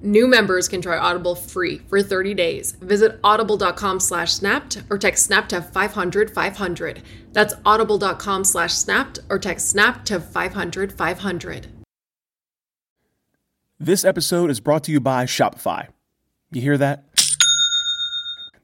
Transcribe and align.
New 0.00 0.28
members 0.28 0.68
can 0.68 0.80
try 0.80 0.96
Audible 0.96 1.34
free 1.34 1.78
for 1.88 2.02
30 2.02 2.34
days. 2.34 2.72
Visit 2.72 3.18
audible.com 3.24 3.98
slash 4.00 4.32
snapped 4.32 4.82
or 4.90 4.98
text 4.98 5.24
snap 5.24 5.48
to 5.48 5.60
500 5.60 6.30
500. 6.30 7.02
That's 7.32 7.54
audible.com 7.66 8.44
slash 8.44 8.74
snapped 8.74 9.18
or 9.28 9.38
text 9.38 9.68
snap 9.68 10.04
to 10.06 10.20
500 10.20 10.92
500. 10.92 11.66
This 13.80 14.04
episode 14.04 14.50
is 14.50 14.60
brought 14.60 14.84
to 14.84 14.92
you 14.92 15.00
by 15.00 15.24
Shopify. 15.24 15.88
You 16.50 16.60
hear 16.60 16.78
that? 16.78 17.04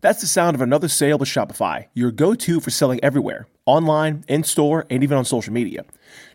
That's 0.01 0.21
the 0.21 0.27
sound 0.27 0.55
of 0.55 0.61
another 0.61 0.89
sale 0.89 1.19
with 1.19 1.29
Shopify, 1.29 1.87
your 1.95 2.11
go 2.11 2.35
to 2.35 2.61
for 2.61 2.71
selling 2.71 3.01
everywhere 3.03 3.47
online, 3.67 4.25
in 4.29 4.45
store, 4.45 4.87
and 4.91 5.03
even 5.03 5.17
on 5.17 5.25
social 5.25 5.53
media. 5.53 5.85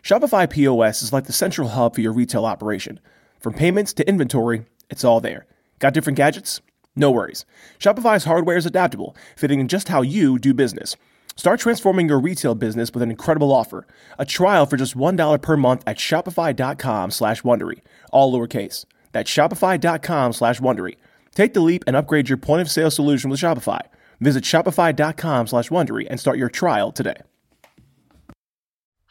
Shopify 0.02 0.50
POS 0.50 1.02
is 1.02 1.12
like 1.12 1.24
the 1.24 1.32
central 1.32 1.68
hub 1.68 1.94
for 1.94 2.00
your 2.00 2.12
retail 2.12 2.44
operation. 2.44 3.00
From 3.38 3.54
payments 3.54 3.92
to 3.94 4.08
inventory, 4.08 4.64
it's 4.90 5.04
all 5.04 5.20
there. 5.20 5.46
Got 5.78 5.94
different 5.94 6.16
gadgets? 6.16 6.60
No 6.96 7.10
worries. 7.10 7.44
Shopify's 7.78 8.24
hardware 8.24 8.56
is 8.56 8.66
adaptable, 8.66 9.16
fitting 9.36 9.60
in 9.60 9.68
just 9.68 9.88
how 9.88 10.02
you 10.02 10.38
do 10.38 10.52
business. 10.52 10.96
Start 11.36 11.60
transforming 11.60 12.08
your 12.08 12.20
retail 12.20 12.54
business 12.54 12.92
with 12.92 13.02
an 13.02 13.10
incredible 13.10 13.52
offer. 13.52 13.86
A 14.18 14.26
trial 14.26 14.66
for 14.66 14.76
just 14.76 14.96
$1 14.96 15.40
per 15.40 15.56
month 15.56 15.82
at 15.86 15.96
shopify.com 15.96 17.10
slash 17.10 17.42
Wondery, 17.42 17.80
all 18.12 18.32
lowercase. 18.32 18.84
That's 19.12 19.30
shopify.com 19.30 20.32
slash 20.32 20.60
Wondery. 20.60 20.96
Take 21.34 21.54
the 21.54 21.60
leap 21.60 21.84
and 21.86 21.96
upgrade 21.96 22.28
your 22.28 22.38
point 22.38 22.60
of 22.60 22.70
sale 22.70 22.90
solution 22.90 23.30
with 23.30 23.40
Shopify. 23.40 23.80
Visit 24.20 24.44
shopify.com 24.44 25.46
slash 25.46 25.70
Wondery 25.70 26.06
and 26.10 26.20
start 26.20 26.36
your 26.36 26.50
trial 26.50 26.92
today. 26.92 27.22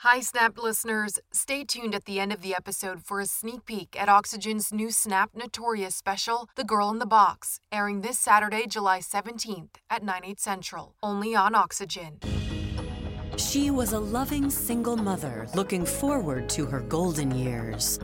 Hi, 0.03 0.21
Snap 0.21 0.57
listeners. 0.57 1.19
Stay 1.33 1.65
tuned 1.65 1.93
at 1.93 2.05
the 2.05 2.21
end 2.21 2.31
of 2.31 2.41
the 2.41 2.55
episode 2.55 3.03
for 3.03 3.19
a 3.19 3.25
sneak 3.25 3.65
peek 3.65 3.97
at 3.99 4.07
Oxygen's 4.07 4.71
new 4.71 4.91
Snap 4.91 5.31
Notorious 5.35 5.93
special, 5.93 6.47
The 6.55 6.63
Girl 6.63 6.89
in 6.89 6.99
the 6.99 7.05
Box, 7.05 7.59
airing 7.69 7.99
this 7.99 8.17
Saturday, 8.17 8.65
July 8.65 8.99
17th 8.99 9.71
at 9.89 10.01
9, 10.01 10.21
8 10.23 10.39
central, 10.39 10.95
only 11.03 11.35
on 11.35 11.53
Oxygen. 11.53 12.19
She 13.35 13.71
was 13.71 13.91
a 13.91 13.99
loving 13.99 14.49
single 14.49 14.95
mother 14.95 15.49
looking 15.53 15.85
forward 15.85 16.47
to 16.51 16.65
her 16.65 16.79
golden 16.79 17.31
years. 17.31 17.99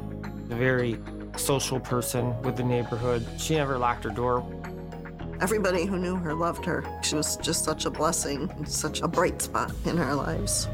A 0.49 0.55
very 0.55 0.99
social 1.37 1.79
person 1.79 2.37
with 2.41 2.57
the 2.57 2.63
neighborhood. 2.65 3.25
She 3.37 3.55
never 3.55 3.77
locked 3.77 4.03
her 4.03 4.09
door. 4.09 4.45
Everybody 5.39 5.85
who 5.85 5.97
knew 5.97 6.17
her 6.17 6.33
loved 6.33 6.65
her. 6.65 6.83
She 7.03 7.15
was 7.15 7.37
just 7.37 7.63
such 7.63 7.85
a 7.85 7.89
blessing, 7.89 8.51
such 8.65 8.99
a 8.99 9.07
bright 9.07 9.41
spot 9.41 9.71
in 9.85 9.97
our 9.97 10.13
lives. 10.13 10.67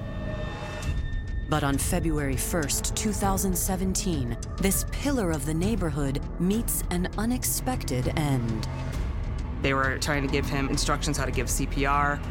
But 1.52 1.66
on 1.66 1.78
February 1.78 2.36
1st, 2.36 2.96
2017, 2.96 4.38
this 4.62 4.86
pillar 4.94 5.32
of 5.32 5.46
the 5.46 5.54
neighborhood 5.54 6.22
meets 6.40 6.82
an 6.92 7.10
unexpected 7.18 8.18
end. 8.18 8.70
They 9.62 9.74
were 9.74 9.98
trying 9.98 10.26
to 10.26 10.32
give 10.32 10.46
him 10.46 10.70
instructions 10.70 11.18
how 11.18 11.26
to 11.26 11.32
give 11.32 11.48
CPR. 11.48 12.22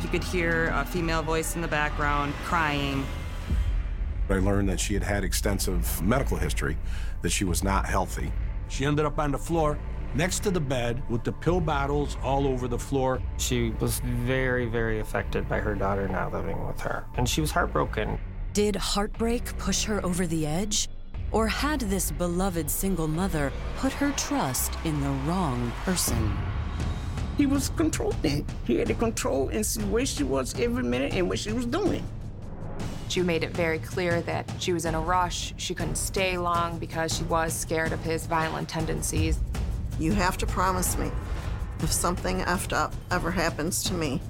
He 0.00 0.08
could 0.08 0.24
hear 0.24 0.72
a 0.74 0.84
female 0.84 1.22
voice 1.22 1.54
in 1.54 1.62
the 1.62 1.68
background 1.68 2.34
crying. 2.46 3.06
I 4.28 4.40
learned 4.40 4.68
that 4.70 4.80
she 4.80 4.94
had 4.94 5.04
had 5.04 5.22
extensive 5.22 6.02
medical 6.02 6.36
history, 6.36 6.76
that 7.22 7.30
she 7.30 7.44
was 7.44 7.62
not 7.62 7.86
healthy. 7.86 8.32
She 8.66 8.84
ended 8.84 9.06
up 9.06 9.20
on 9.20 9.30
the 9.30 9.38
floor 9.38 9.78
next 10.16 10.40
to 10.40 10.50
the 10.50 10.58
bed 10.58 11.00
with 11.08 11.22
the 11.22 11.30
pill 11.30 11.60
bottles 11.60 12.16
all 12.24 12.48
over 12.48 12.66
the 12.66 12.80
floor. 12.80 13.22
She 13.36 13.70
was 13.78 14.00
very, 14.00 14.66
very 14.66 14.98
affected 14.98 15.48
by 15.48 15.60
her 15.60 15.76
daughter 15.76 16.08
not 16.08 16.32
living 16.32 16.66
with 16.66 16.80
her, 16.80 17.04
and 17.14 17.28
she 17.28 17.40
was 17.40 17.52
heartbroken. 17.52 18.18
Did 18.54 18.76
heartbreak 18.76 19.58
push 19.58 19.82
her 19.82 20.06
over 20.06 20.28
the 20.28 20.46
edge? 20.46 20.88
Or 21.32 21.48
had 21.48 21.80
this 21.80 22.12
beloved 22.12 22.70
single 22.70 23.08
mother 23.08 23.52
put 23.78 23.92
her 23.94 24.12
trust 24.12 24.72
in 24.84 25.00
the 25.00 25.10
wrong 25.26 25.72
person? 25.84 26.36
He 27.36 27.46
was 27.46 27.70
controlling. 27.70 28.46
He 28.64 28.76
had 28.76 28.86
to 28.86 28.94
control 28.94 29.48
and 29.48 29.66
see 29.66 29.82
where 29.82 30.06
she 30.06 30.22
was 30.22 30.54
every 30.56 30.84
minute 30.84 31.14
and 31.14 31.28
what 31.28 31.40
she 31.40 31.52
was 31.52 31.66
doing. 31.66 32.06
She 33.08 33.22
made 33.22 33.42
it 33.42 33.50
very 33.50 33.80
clear 33.80 34.20
that 34.20 34.48
she 34.60 34.72
was 34.72 34.84
in 34.84 34.94
a 34.94 35.00
rush. 35.00 35.52
She 35.56 35.74
couldn't 35.74 35.96
stay 35.96 36.38
long 36.38 36.78
because 36.78 37.16
she 37.16 37.24
was 37.24 37.52
scared 37.52 37.92
of 37.92 38.04
his 38.04 38.26
violent 38.26 38.68
tendencies. 38.68 39.40
You 39.98 40.12
have 40.12 40.38
to 40.38 40.46
promise 40.46 40.96
me 40.96 41.10
if 41.80 41.90
something 41.90 42.38
effed 42.42 42.72
up 42.72 42.94
ever 43.10 43.32
happens 43.32 43.82
to 43.82 43.94
me, 43.94 44.22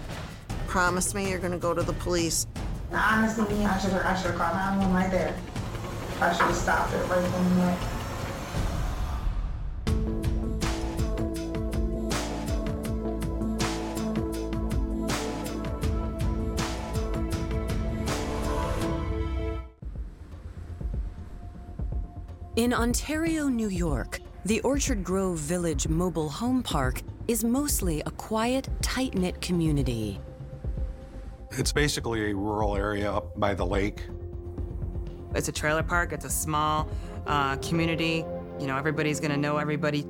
promise 0.67 1.15
me 1.15 1.29
you're 1.29 1.41
going 1.41 1.53
to 1.53 1.59
go 1.59 1.75
to 1.75 1.83
the 1.83 1.93
police. 1.93 2.47
Honestly, 2.93 3.65
I 3.65 3.79
should 3.79 3.93
have 3.93 4.05
I 4.05 4.15
should 4.15 4.31
have 4.33 4.37
called 4.37 4.55
911 4.55 4.95
right 4.95 5.11
there. 5.11 5.37
I 6.21 6.33
should 6.33 6.47
have 6.47 6.57
stopped 6.57 6.93
it 6.93 6.99
right 7.09 7.21
then 7.21 7.47
and 7.47 7.59
there. 7.59 7.79
In 22.57 22.73
Ontario, 22.73 23.49
New 23.49 23.69
York, 23.69 24.21
the 24.45 24.61
Orchard 24.61 25.03
Grove 25.03 25.39
Village 25.39 25.89
Mobile 25.89 26.29
Home 26.29 26.63
Park 26.63 27.03
is 27.27 27.43
mostly 27.43 28.01
a 28.07 28.13
quiet, 28.13 28.69
tight 28.81 29.15
knit 29.15 29.41
community. 29.41 30.21
It's 31.57 31.73
basically 31.73 32.31
a 32.31 32.35
rural 32.35 32.77
area 32.77 33.13
up 33.13 33.39
by 33.39 33.55
the 33.55 33.65
lake. 33.65 34.03
It's 35.35 35.49
a 35.49 35.53
trailer 35.53 35.83
park, 35.83 36.13
it's 36.13 36.25
a 36.25 36.31
small 36.31 36.89
uh, 37.27 37.57
community. 37.57 38.25
You 38.59 38.67
know, 38.67 38.77
everybody's 38.77 39.21
gonna 39.21 39.37
know 39.37 39.59
everybody. 39.59 40.07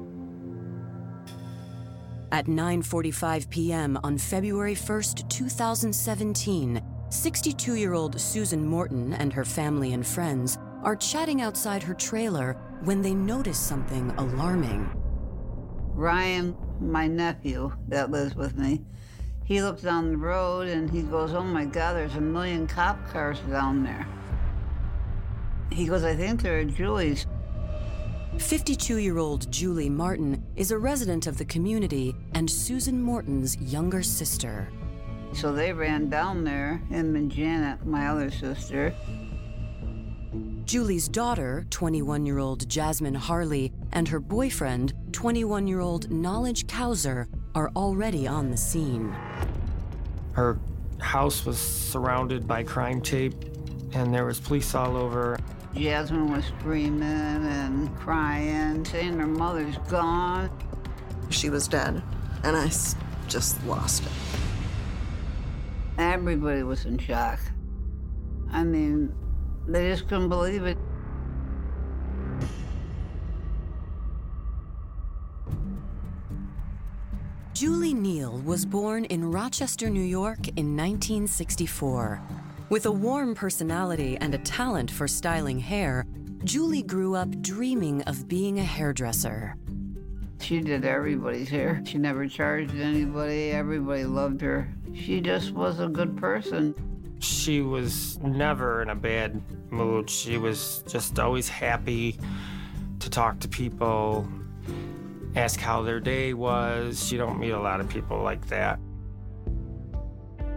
At 2.32 2.46
9:45 2.46 3.48
p.m. 3.50 3.98
on 4.02 4.18
February 4.18 4.74
1st, 4.74 5.28
2017, 5.28 6.82
62-year-old 7.08 8.20
Susan 8.20 8.66
Morton 8.66 9.12
and 9.12 9.32
her 9.32 9.44
family 9.44 9.92
and 9.92 10.04
friends 10.06 10.58
are 10.82 10.96
chatting 10.96 11.40
outside 11.42 11.82
her 11.82 11.94
trailer 11.94 12.54
when 12.82 13.02
they 13.02 13.14
notice 13.14 13.58
something 13.58 14.10
alarming. 14.18 14.90
Ryan, 15.94 16.56
my 16.80 17.06
nephew 17.06 17.72
that 17.88 18.10
lives 18.10 18.34
with 18.34 18.56
me, 18.56 18.82
he 19.44 19.62
looks 19.62 19.82
down 19.82 20.10
the 20.10 20.16
road 20.16 20.68
and 20.68 20.90
he 20.90 21.02
goes, 21.02 21.34
Oh 21.34 21.42
my 21.42 21.64
God, 21.64 21.94
there's 21.94 22.16
a 22.16 22.20
million 22.20 22.66
cop 22.66 22.98
cars 23.10 23.38
down 23.50 23.84
there. 23.84 24.06
He 25.70 25.86
goes, 25.86 26.04
I 26.04 26.14
think 26.14 26.42
they're 26.42 26.60
at 26.60 26.68
Julie's. 26.68 27.26
52 28.38 28.96
year 28.96 29.18
old 29.18 29.50
Julie 29.52 29.90
Martin 29.90 30.42
is 30.56 30.70
a 30.70 30.78
resident 30.78 31.26
of 31.26 31.36
the 31.36 31.44
community 31.44 32.16
and 32.34 32.50
Susan 32.50 33.00
Morton's 33.00 33.56
younger 33.58 34.02
sister. 34.02 34.68
So 35.32 35.52
they 35.52 35.72
ran 35.72 36.08
down 36.08 36.44
there, 36.44 36.82
him 36.88 37.14
and 37.16 37.30
Janet, 37.30 37.84
my 37.84 38.08
other 38.08 38.30
sister. 38.30 38.94
Julie's 40.64 41.08
daughter, 41.08 41.66
21 41.70 42.24
year 42.24 42.38
old 42.38 42.68
Jasmine 42.68 43.16
Harlee, 43.16 43.72
and 43.92 44.08
her 44.08 44.20
boyfriend, 44.20 44.94
21 45.12 45.66
year 45.66 45.80
old 45.80 46.10
Knowledge 46.10 46.66
Kauser, 46.66 47.26
are 47.54 47.70
already 47.76 48.26
on 48.26 48.50
the 48.50 48.56
scene. 48.56 49.14
Her 50.32 50.58
house 50.98 51.46
was 51.46 51.58
surrounded 51.58 52.46
by 52.46 52.64
crime 52.64 53.00
tape, 53.00 53.34
and 53.92 54.12
there 54.12 54.24
was 54.24 54.40
police 54.40 54.74
all 54.74 54.96
over. 54.96 55.38
Jasmine 55.74 56.30
was 56.30 56.44
screaming 56.46 57.02
and 57.02 57.94
crying, 57.96 58.84
saying 58.84 59.18
her 59.18 59.26
mother's 59.26 59.78
gone. 59.88 60.50
She 61.30 61.50
was 61.50 61.68
dead, 61.68 62.02
and 62.42 62.56
I 62.56 62.70
just 63.28 63.64
lost 63.66 64.04
it. 64.04 64.12
Everybody 65.98 66.62
was 66.64 66.84
in 66.84 66.98
shock. 66.98 67.38
I 68.50 68.64
mean, 68.64 69.14
they 69.66 69.90
just 69.90 70.08
couldn't 70.08 70.28
believe 70.28 70.64
it. 70.64 70.78
Julie 77.64 77.94
Neal 77.94 78.42
was 78.44 78.66
born 78.66 79.06
in 79.06 79.30
Rochester, 79.30 79.88
New 79.88 80.02
York 80.02 80.48
in 80.48 80.76
1964. 80.76 82.20
With 82.68 82.84
a 82.84 82.92
warm 82.92 83.34
personality 83.34 84.18
and 84.20 84.34
a 84.34 84.38
talent 84.38 84.90
for 84.90 85.08
styling 85.08 85.58
hair, 85.58 86.04
Julie 86.44 86.82
grew 86.82 87.14
up 87.14 87.40
dreaming 87.40 88.02
of 88.02 88.28
being 88.28 88.58
a 88.58 88.62
hairdresser. 88.62 89.56
She 90.40 90.60
did 90.60 90.84
everybody's 90.84 91.48
hair. 91.48 91.80
She 91.86 91.96
never 91.96 92.28
charged 92.28 92.74
anybody. 92.74 93.52
Everybody 93.52 94.04
loved 94.04 94.42
her. 94.42 94.68
She 94.92 95.22
just 95.22 95.52
was 95.52 95.80
a 95.80 95.88
good 95.88 96.18
person. 96.18 96.74
She 97.20 97.62
was 97.62 98.18
never 98.18 98.82
in 98.82 98.90
a 98.90 98.94
bad 98.94 99.40
mood. 99.70 100.10
She 100.10 100.36
was 100.36 100.84
just 100.86 101.18
always 101.18 101.48
happy 101.48 102.18
to 103.00 103.08
talk 103.08 103.40
to 103.40 103.48
people, 103.48 104.28
ask 105.36 105.60
how 105.60 105.82
their 105.82 106.00
day 106.00 106.34
was. 106.34 107.10
You 107.10 107.18
don't 107.18 107.38
meet 107.38 107.50
a 107.50 107.60
lot 107.60 107.80
of 107.80 107.88
people 107.88 108.22
like 108.22 108.46
that. 108.48 108.78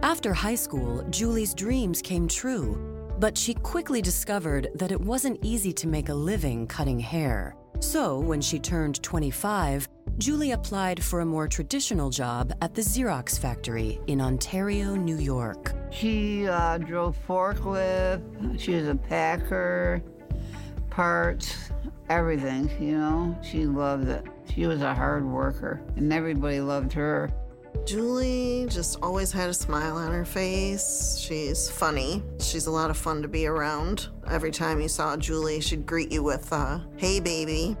After 0.02 0.32
high 0.32 0.54
school, 0.54 1.04
Julie's 1.10 1.54
dreams 1.54 2.00
came 2.00 2.28
true, 2.28 3.14
but 3.18 3.36
she 3.36 3.54
quickly 3.54 4.00
discovered 4.00 4.68
that 4.76 4.92
it 4.92 5.00
wasn't 5.00 5.40
easy 5.42 5.72
to 5.72 5.88
make 5.88 6.08
a 6.08 6.14
living 6.14 6.66
cutting 6.66 7.00
hair. 7.00 7.56
So, 7.80 8.18
when 8.18 8.40
she 8.40 8.58
turned 8.58 9.02
25, 9.02 9.88
Julie 10.18 10.52
applied 10.52 11.02
for 11.02 11.20
a 11.20 11.24
more 11.24 11.46
traditional 11.46 12.10
job 12.10 12.52
at 12.60 12.74
the 12.74 12.82
Xerox 12.82 13.38
factory 13.38 14.00
in 14.08 14.20
Ontario, 14.20 14.96
New 14.96 15.18
York. 15.18 15.74
She 15.92 16.48
uh, 16.48 16.78
drove 16.78 17.16
forklift. 17.26 18.58
She 18.58 18.74
was 18.74 18.88
a 18.88 18.96
packer, 18.96 20.02
parts, 20.90 21.70
everything, 22.08 22.70
you 22.80 22.98
know. 22.98 23.38
She 23.42 23.66
loved 23.66 24.08
it. 24.08 24.24
She 24.54 24.66
was 24.66 24.82
a 24.82 24.94
hard 24.94 25.24
worker, 25.24 25.80
and 25.96 26.12
everybody 26.12 26.60
loved 26.60 26.92
her. 26.94 27.30
Julie 27.86 28.66
just 28.68 28.98
always 29.02 29.30
had 29.32 29.48
a 29.50 29.54
smile 29.54 29.96
on 29.96 30.12
her 30.12 30.24
face. 30.24 31.18
She's 31.18 31.70
funny. 31.70 32.22
She's 32.40 32.66
a 32.66 32.70
lot 32.70 32.90
of 32.90 32.96
fun 32.96 33.22
to 33.22 33.28
be 33.28 33.46
around. 33.46 34.08
Every 34.28 34.50
time 34.50 34.80
you 34.80 34.88
saw 34.88 35.16
Julie, 35.16 35.60
she'd 35.60 35.86
greet 35.86 36.12
you 36.12 36.22
with, 36.22 36.52
uh, 36.52 36.80
hey, 36.96 37.20
baby. 37.20 37.76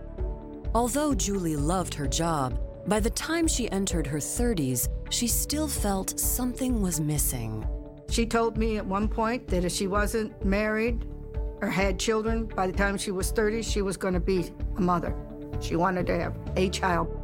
Although 0.74 1.14
Julie 1.14 1.56
loved 1.56 1.94
her 1.94 2.06
job, 2.06 2.60
by 2.86 3.00
the 3.00 3.10
time 3.10 3.46
she 3.46 3.70
entered 3.70 4.06
her 4.06 4.18
30s, 4.18 4.88
she 5.10 5.26
still 5.26 5.68
felt 5.68 6.18
something 6.18 6.80
was 6.80 7.00
missing. 7.00 7.66
She 8.10 8.24
told 8.24 8.56
me 8.56 8.78
at 8.78 8.86
one 8.86 9.08
point 9.08 9.46
that 9.48 9.64
if 9.64 9.72
she 9.72 9.86
wasn't 9.86 10.44
married 10.44 11.04
or 11.60 11.68
had 11.68 11.98
children 11.98 12.46
by 12.46 12.66
the 12.66 12.72
time 12.72 12.96
she 12.96 13.10
was 13.10 13.30
30, 13.30 13.62
she 13.62 13.82
was 13.82 13.96
going 13.96 14.14
to 14.14 14.20
be 14.20 14.50
a 14.76 14.80
mother. 14.80 15.14
She 15.60 15.76
wanted 15.76 16.06
to 16.06 16.18
have 16.18 16.36
a 16.56 16.68
child. 16.70 17.14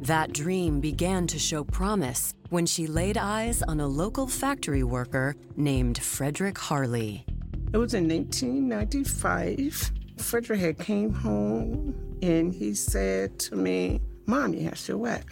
That 0.00 0.32
dream 0.32 0.80
began 0.80 1.26
to 1.28 1.38
show 1.38 1.62
promise 1.62 2.34
when 2.48 2.66
she 2.66 2.86
laid 2.86 3.16
eyes 3.16 3.62
on 3.62 3.78
a 3.80 3.86
local 3.86 4.26
factory 4.26 4.82
worker 4.82 5.36
named 5.56 5.98
Frederick 5.98 6.56
Harlee. 6.56 7.24
It 7.72 7.76
was 7.76 7.94
in 7.94 8.08
1995. 8.08 9.92
Frederick 10.18 10.60
had 10.60 10.78
came 10.78 11.12
home 11.12 11.94
and 12.20 12.52
he 12.52 12.74
said 12.74 13.38
to 13.40 13.56
me, 13.56 14.00
Mommy, 14.26 14.68
I 14.68 14.74
said, 14.74 14.96
what? 14.96 15.22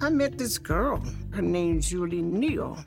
I 0.00 0.10
met 0.10 0.38
this 0.38 0.58
girl. 0.58 1.02
Her 1.32 1.42
name's 1.42 1.90
Julie 1.90 2.22
Neal. 2.22 2.78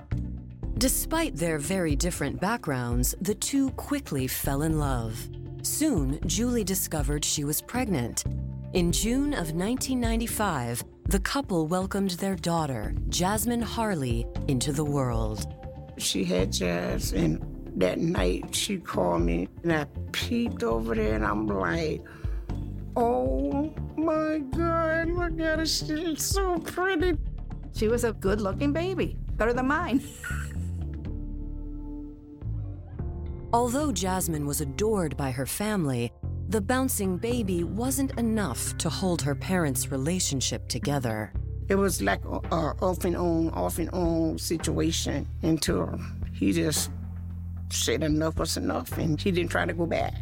Despite 0.81 1.35
their 1.35 1.59
very 1.59 1.95
different 1.95 2.41
backgrounds, 2.41 3.13
the 3.21 3.35
two 3.35 3.69
quickly 3.73 4.25
fell 4.25 4.63
in 4.63 4.79
love. 4.79 5.29
Soon, 5.61 6.19
Julie 6.25 6.63
discovered 6.63 7.23
she 7.23 7.43
was 7.43 7.61
pregnant. 7.61 8.23
In 8.73 8.91
June 8.91 9.31
of 9.33 9.53
1995, 9.53 10.83
the 11.05 11.19
couple 11.19 11.67
welcomed 11.67 12.17
their 12.17 12.35
daughter, 12.35 12.95
Jasmine 13.09 13.61
Harlee, 13.61 14.25
into 14.49 14.73
the 14.73 14.83
world. 14.83 15.45
She 15.99 16.23
had 16.23 16.51
Jazz, 16.51 17.13
and 17.13 17.39
that 17.75 17.99
night 17.99 18.55
she 18.55 18.79
called 18.79 19.21
me, 19.21 19.49
and 19.61 19.71
I 19.71 19.85
peeked 20.13 20.63
over 20.63 20.95
there, 20.95 21.13
and 21.13 21.23
I'm 21.23 21.45
like, 21.45 22.01
oh 22.95 23.71
my 23.95 24.39
God, 24.39 25.09
look 25.09 25.39
at 25.39 25.59
her. 25.59 25.65
She's 25.67 26.23
so 26.23 26.57
pretty. 26.57 27.19
She 27.75 27.87
was 27.87 28.03
a 28.03 28.13
good 28.13 28.41
looking 28.41 28.73
baby, 28.73 29.15
better 29.37 29.53
than 29.53 29.67
mine. 29.67 30.01
Although 33.53 33.91
Jasmine 33.91 34.45
was 34.45 34.61
adored 34.61 35.17
by 35.17 35.31
her 35.31 35.45
family, 35.45 36.13
the 36.47 36.61
bouncing 36.61 37.17
baby 37.17 37.65
wasn't 37.65 38.17
enough 38.17 38.77
to 38.77 38.89
hold 38.89 39.21
her 39.21 39.35
parents' 39.35 39.91
relationship 39.91 40.69
together. 40.69 41.33
It 41.67 41.75
was 41.75 42.01
like 42.01 42.23
a, 42.23 42.39
a 42.51 42.75
off 42.81 43.03
and 43.03 43.17
on, 43.17 43.49
off 43.49 43.77
and 43.77 43.89
on 43.89 44.37
situation 44.37 45.27
until 45.41 45.99
he 46.33 46.53
just 46.53 46.91
said 47.69 48.03
enough 48.03 48.37
was 48.37 48.55
enough 48.55 48.97
and 48.97 49.19
he 49.19 49.31
didn't 49.31 49.51
try 49.51 49.65
to 49.65 49.73
go 49.73 49.85
back. 49.85 50.13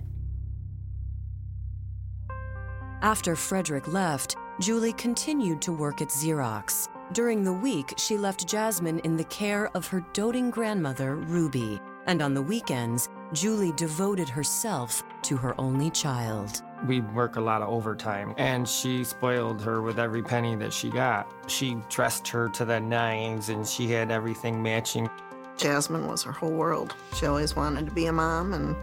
After 3.02 3.36
Frederick 3.36 3.88
left, 3.88 4.38
Julie 4.60 4.94
continued 4.94 5.62
to 5.62 5.72
work 5.72 6.02
at 6.02 6.10
Xerox. 6.10 6.88
During 7.14 7.44
the 7.44 7.54
week, 7.54 7.94
she 7.98 8.18
left 8.18 8.48
Jasmine 8.48 9.00
in 9.00 9.18
the 9.18 9.24
care 9.26 9.70
of 9.76 9.88
her 9.88 10.04
doting 10.14 10.50
grandmother, 10.50 11.16
Ruby, 11.16 11.80
and 12.08 12.22
on 12.22 12.34
the 12.34 12.42
weekends, 12.42 13.08
Julie 13.32 13.74
devoted 13.74 14.28
herself 14.28 15.04
to 15.22 15.38
her 15.38 15.60
only 15.62 15.92
child. 15.92 16.64
We'd 16.88 17.14
work 17.14 17.36
a 17.36 17.42
lot 17.42 17.62
of 17.62 17.70
overtime, 17.70 18.34
and 18.38 18.68
she 18.68 19.04
spoiled 19.04 19.62
her 19.62 19.82
with 19.82 20.00
every 20.00 20.24
penny 20.24 20.56
that 20.56 20.74
she 20.74 20.90
got. 20.90 21.32
She 21.48 21.78
dressed 21.90 22.28
her 22.30 22.50
to 22.50 22.66
the 22.66 22.80
nines, 22.80 23.50
and 23.50 23.68
she 23.68 23.88
had 23.88 24.10
everything 24.10 24.64
matching. 24.64 25.10
Jasmine 25.58 26.08
was 26.08 26.24
her 26.24 26.32
whole 26.32 26.54
world. 26.54 26.96
She 27.16 27.28
always 27.28 27.56
wanted 27.56 27.86
to 27.86 27.92
be 27.92 28.08
a 28.08 28.14
mom, 28.14 28.54
and 28.54 28.76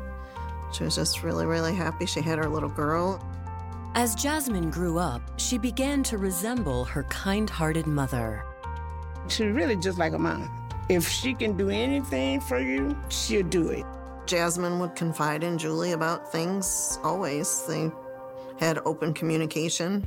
she 0.72 0.84
was 0.84 0.94
just 0.94 1.24
really, 1.24 1.46
really 1.46 1.74
happy 1.74 2.06
she 2.06 2.20
had 2.20 2.38
her 2.38 2.48
little 2.48 2.68
girl. 2.68 3.20
As 3.94 4.14
Jasmine 4.14 4.70
grew 4.70 4.98
up, 4.98 5.22
she 5.38 5.58
began 5.58 6.02
to 6.04 6.18
resemble 6.18 6.84
her 6.84 7.02
kind 7.04 7.50
hearted 7.50 7.86
mother. 7.86 8.44
She's 9.26 9.52
really 9.52 9.76
just 9.76 9.98
like 9.98 10.12
a 10.12 10.18
mom. 10.18 10.50
If 10.88 11.08
she 11.08 11.34
can 11.34 11.56
do 11.56 11.70
anything 11.70 12.40
for 12.40 12.60
you, 12.60 12.96
she'll 13.08 13.42
do 13.42 13.70
it. 13.70 13.84
Jasmine 14.26 14.80
would 14.80 14.96
confide 14.96 15.44
in 15.44 15.56
Julie 15.56 15.92
about 15.92 16.32
things 16.32 16.98
always. 17.04 17.62
They 17.66 17.90
had 18.58 18.78
open 18.84 19.14
communication. 19.14 20.06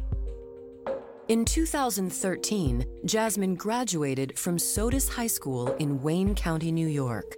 In 1.30 1.46
2013, 1.46 2.86
Jasmine 3.06 3.56
graduated 3.56 4.38
from 4.38 4.58
Sodus 4.58 5.08
High 5.08 5.28
School 5.28 5.74
in 5.76 6.02
Wayne 6.02 6.36
County, 6.36 6.72
New 6.72 6.88
York. 6.88 7.36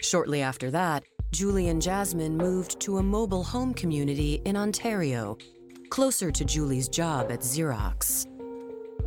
Shortly 0.00 0.42
after 0.42 0.70
that, 0.72 1.04
Julie 1.30 1.68
and 1.68 1.80
Jasmine 1.80 2.36
moved 2.36 2.80
to 2.80 2.98
a 2.98 3.02
mobile 3.02 3.44
home 3.44 3.72
community 3.72 4.42
in 4.44 4.56
Ontario, 4.56 5.38
closer 5.88 6.30
to 6.30 6.44
Julie's 6.44 6.88
job 6.88 7.30
at 7.30 7.40
Xerox. 7.40 8.26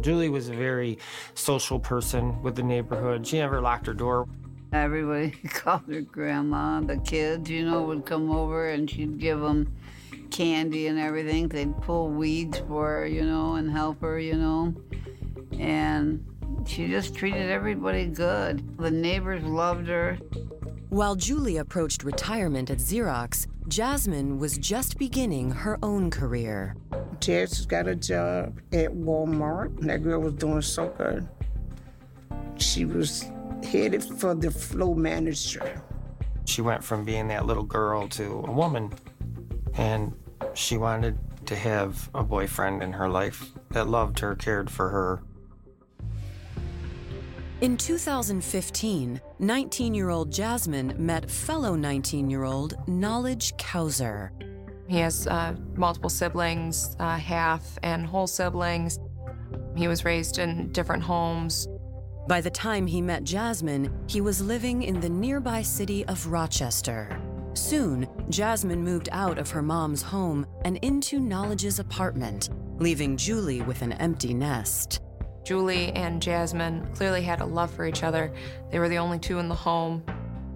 Julie 0.01 0.29
was 0.29 0.49
a 0.49 0.53
very 0.53 0.97
social 1.33 1.79
person 1.79 2.41
with 2.41 2.55
the 2.55 2.63
neighborhood. 2.63 3.27
She 3.27 3.37
never 3.37 3.61
locked 3.61 3.85
her 3.85 3.93
door. 3.93 4.27
Everybody 4.75 5.31
called 5.49 5.87
her 5.87 6.01
grandma. 6.01 6.81
The 6.81 6.97
kids, 6.97 7.49
you 7.49 7.65
know, 7.65 7.83
would 7.83 8.05
come 8.05 8.29
over 8.29 8.69
and 8.69 8.89
she'd 8.89 9.17
give 9.19 9.39
them 9.39 9.73
candy 10.31 10.87
and 10.87 10.99
everything. 10.99 11.47
They'd 11.47 11.75
pull 11.81 12.09
weeds 12.09 12.59
for 12.67 12.87
her, 12.87 13.07
you 13.07 13.23
know, 13.23 13.55
and 13.55 13.71
help 13.71 14.01
her, 14.01 14.19
you 14.19 14.35
know. 14.35 14.75
And 15.57 16.25
she 16.67 16.87
just 16.87 17.15
treated 17.15 17.49
everybody 17.49 18.07
good. 18.07 18.77
The 18.77 18.91
neighbors 18.91 19.43
loved 19.43 19.87
her. 19.87 20.17
While 20.89 21.15
Julie 21.15 21.57
approached 21.57 22.03
retirement 22.03 22.69
at 22.69 22.79
Xerox, 22.79 23.47
Jasmine 23.69 24.37
was 24.39 24.57
just 24.57 24.97
beginning 24.97 25.51
her 25.51 25.79
own 25.83 26.11
career. 26.11 26.75
Jess 27.21 27.65
got 27.65 27.87
a 27.87 27.95
job 27.95 28.59
at 28.73 28.91
Walmart. 28.91 29.79
And 29.79 29.89
that 29.89 30.03
girl 30.03 30.19
was 30.19 30.33
doing 30.33 30.61
so 30.61 30.89
good. 30.89 31.27
She 32.57 32.85
was 32.85 33.31
headed 33.65 34.03
for 34.03 34.33
the 34.33 34.51
flow 34.51 34.93
manager. 34.93 35.81
She 36.45 36.61
went 36.61 36.83
from 36.83 37.03
being 37.03 37.27
that 37.29 37.45
little 37.45 37.63
girl 37.63 38.07
to 38.09 38.43
a 38.47 38.51
woman, 38.51 38.93
and 39.73 40.13
she 40.53 40.77
wanted 40.77 41.17
to 41.47 41.55
have 41.55 42.09
a 42.13 42.23
boyfriend 42.23 42.81
in 42.83 42.93
her 42.93 43.09
life 43.09 43.51
that 43.71 43.87
loved 43.87 44.19
her, 44.19 44.35
cared 44.35 44.69
for 44.69 44.89
her. 44.89 45.21
In 47.61 47.77
2015, 47.77 49.21
19 49.39 49.93
year 49.93 50.09
old 50.09 50.31
Jasmine 50.31 50.93
met 50.97 51.31
fellow 51.31 51.75
19 51.75 52.29
year 52.29 52.43
old 52.43 52.75
Knowledge 52.87 53.55
Kauser. 53.57 54.29
He 54.87 54.97
has 54.99 55.25
uh, 55.25 55.55
multiple 55.75 56.09
siblings, 56.09 56.95
uh, 56.99 57.17
half 57.17 57.77
and 57.81 58.05
whole 58.05 58.27
siblings. 58.27 58.99
He 59.75 59.87
was 59.87 60.05
raised 60.05 60.37
in 60.37 60.71
different 60.73 61.01
homes. 61.01 61.67
By 62.27 62.41
the 62.41 62.49
time 62.49 62.87
he 62.87 63.01
met 63.03 63.23
Jasmine, 63.23 63.93
he 64.07 64.19
was 64.19 64.41
living 64.41 64.81
in 64.81 64.99
the 64.99 65.09
nearby 65.09 65.61
city 65.61 66.03
of 66.07 66.25
Rochester. 66.25 67.21
Soon, 67.53 68.07
Jasmine 68.29 68.83
moved 68.83 69.09
out 69.11 69.37
of 69.37 69.51
her 69.51 69.61
mom's 69.61 70.01
home 70.01 70.47
and 70.63 70.77
into 70.77 71.19
Knowledge's 71.19 71.79
apartment. 71.79 72.49
leaving 72.77 73.15
Julie 73.15 73.61
with 73.61 73.81
an 73.83 73.93
empty 73.93 74.33
nest. 74.33 75.01
Julie 75.45 75.93
and 75.93 76.21
Jasmine 76.21 76.85
clearly 76.93 77.21
had 77.21 77.39
a 77.39 77.45
love 77.45 77.71
for 77.71 77.85
each 77.85 78.03
other. 78.03 78.33
They 78.69 78.79
were 78.79 78.89
the 78.89 78.97
only 78.97 79.17
two 79.17 79.39
in 79.39 79.47
the 79.47 79.55
home. 79.55 80.03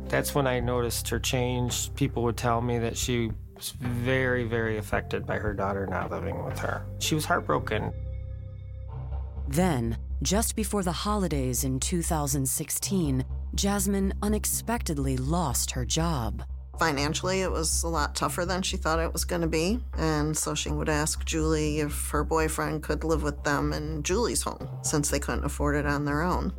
That's 0.09 0.35
when 0.35 0.45
I 0.45 0.59
noticed 0.59 1.07
her 1.09 1.19
change. 1.19 1.93
People 1.95 2.23
would 2.23 2.35
tell 2.35 2.59
me 2.59 2.77
that 2.79 2.97
she 2.97 3.31
was 3.55 3.69
very, 3.79 4.43
very 4.43 4.77
affected 4.79 5.25
by 5.25 5.37
her 5.37 5.53
daughter 5.53 5.87
not 5.87 6.11
living 6.11 6.43
with 6.43 6.59
her. 6.59 6.85
She 6.99 7.15
was 7.15 7.23
heartbroken. 7.23 7.93
Then, 9.47 9.97
just 10.21 10.55
before 10.55 10.83
the 10.83 10.91
holidays 10.91 11.63
in 11.63 11.79
2016, 11.79 13.23
Jasmine 13.55 14.13
unexpectedly 14.21 15.15
lost 15.17 15.71
her 15.71 15.85
job. 15.85 16.43
Financially, 16.77 17.41
it 17.41 17.51
was 17.51 17.83
a 17.83 17.87
lot 17.87 18.15
tougher 18.15 18.45
than 18.45 18.61
she 18.61 18.77
thought 18.77 18.99
it 18.99 19.11
was 19.11 19.25
going 19.25 19.41
to 19.41 19.47
be. 19.47 19.79
And 19.97 20.35
so 20.35 20.55
she 20.55 20.69
would 20.69 20.89
ask 20.89 21.25
Julie 21.25 21.79
if 21.79 22.09
her 22.09 22.23
boyfriend 22.23 22.83
could 22.83 23.03
live 23.03 23.23
with 23.23 23.43
them 23.43 23.73
in 23.73 24.03
Julie's 24.03 24.43
home 24.43 24.69
since 24.81 25.09
they 25.09 25.19
couldn't 25.19 25.43
afford 25.43 25.75
it 25.75 25.85
on 25.85 26.05
their 26.05 26.21
own. 26.21 26.53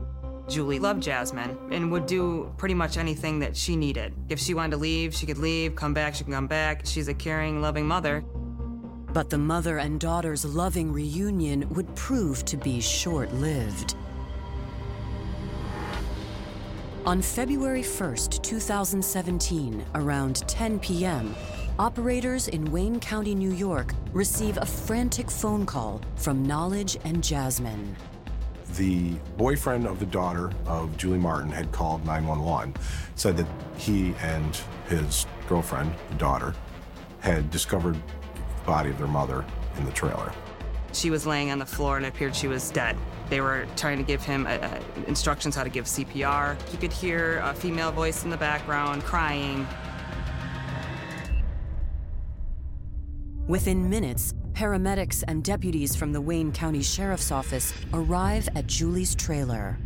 Julie 0.49 0.79
loved 0.79 1.03
Jasmine 1.03 1.57
and 1.71 1.93
would 1.93 2.07
do 2.07 2.53
pretty 2.59 2.75
much 2.75 2.97
anything 2.97 3.39
that 3.39 3.57
she 3.57 3.77
needed. 3.77 4.13
If 4.29 4.41
she 4.41 4.53
wanted 4.53 4.73
to 4.73 4.77
leave, 4.79 5.15
she 5.15 5.25
could 5.25 5.39
leave, 5.39 5.77
come 5.77 5.95
back, 5.95 6.15
she 6.15 6.25
could 6.25 6.35
come 6.35 6.49
back. 6.49 6.85
She's 6.85 7.09
a 7.09 7.15
caring, 7.15 7.63
loving 7.63 7.87
mother. 7.87 8.25
But 9.13 9.29
the 9.29 9.39
mother 9.39 9.79
and 9.79 9.99
daughter's 9.99 10.45
loving 10.45 10.93
reunion 10.93 11.69
would 11.71 11.95
prove 11.97 12.45
to 12.45 12.57
be 12.57 12.81
short 12.81 13.33
lived. 13.35 13.97
On 17.07 17.21
February 17.21 17.83
1st, 17.83 18.43
2017, 18.43 19.85
around 19.95 20.47
10 20.47 20.79
p.m., 20.79 21.35
operators 21.79 22.47
in 22.47 22.71
Wayne 22.71 23.01
County, 23.01 23.35
New 23.35 23.53
York 23.53 23.95
receive 24.13 24.59
a 24.59 24.67
frantic 24.67 25.31
phone 25.31 25.67
call 25.67 26.01
from 26.17 26.45
Knowledge 26.45 26.99
and 27.05 27.25
Jasmine. 27.25 27.97
The 28.77 29.15
boyfriend 29.37 29.87
of 29.87 29.99
the 29.99 30.07
daughter 30.07 30.53
of 30.67 30.97
Julie 30.97 31.19
Martin 31.19 31.51
had 31.51 31.73
called 31.73 32.05
911, 32.05 32.75
said 33.17 33.37
that 33.39 33.47
he 33.77 34.15
and 34.21 34.61
his 34.89 35.27
girlfriend, 35.49 35.93
the 36.11 36.17
daughter, 36.17 36.55
had 37.21 37.51
discovered 37.51 38.01
body 38.65 38.91
of 38.91 38.99
their 38.99 39.07
mother 39.07 39.45
in 39.77 39.85
the 39.85 39.93
trailer. 39.93 40.33
She 40.93 41.11
was 41.11 41.27
laying 41.27 41.51
on 41.51 41.59
the 41.59 41.67
floor 41.67 41.97
and 41.97 42.07
it 42.07 42.09
appeared 42.11 42.35
she 42.35 42.49
was 42.49 42.71
dead. 42.71 42.97
They 43.29 43.41
were 43.41 43.67
trying 43.77 43.99
to 43.99 44.05
give 44.05 44.23
him 44.25 44.47
uh, 44.47 44.51
uh, 44.51 44.81
instructions 45.07 45.55
how 45.55 45.63
to 45.63 45.71
give 45.71 45.85
CPR. 45.85 46.61
He 46.69 46.77
could 46.77 46.93
hear 46.93 47.39
a 47.45 47.55
female 47.55 47.93
voice 47.93 48.25
in 48.25 48.31
the 48.31 48.37
background 48.37 49.05
crying. 49.05 49.67
Within 53.47 53.89
minutes, 53.89 54.35
paramedics 54.53 55.25
and 55.27 55.43
deputies 55.43 55.97
from 55.97 56.13
the 56.13 56.21
Wayne 56.21 56.53
County 56.53 56.83
Sheriff's 56.83 57.33
Office 57.33 57.73
arrive 57.93 58.49
at 58.55 58.67
Julie's 58.67 59.15
trailer. 59.15 59.79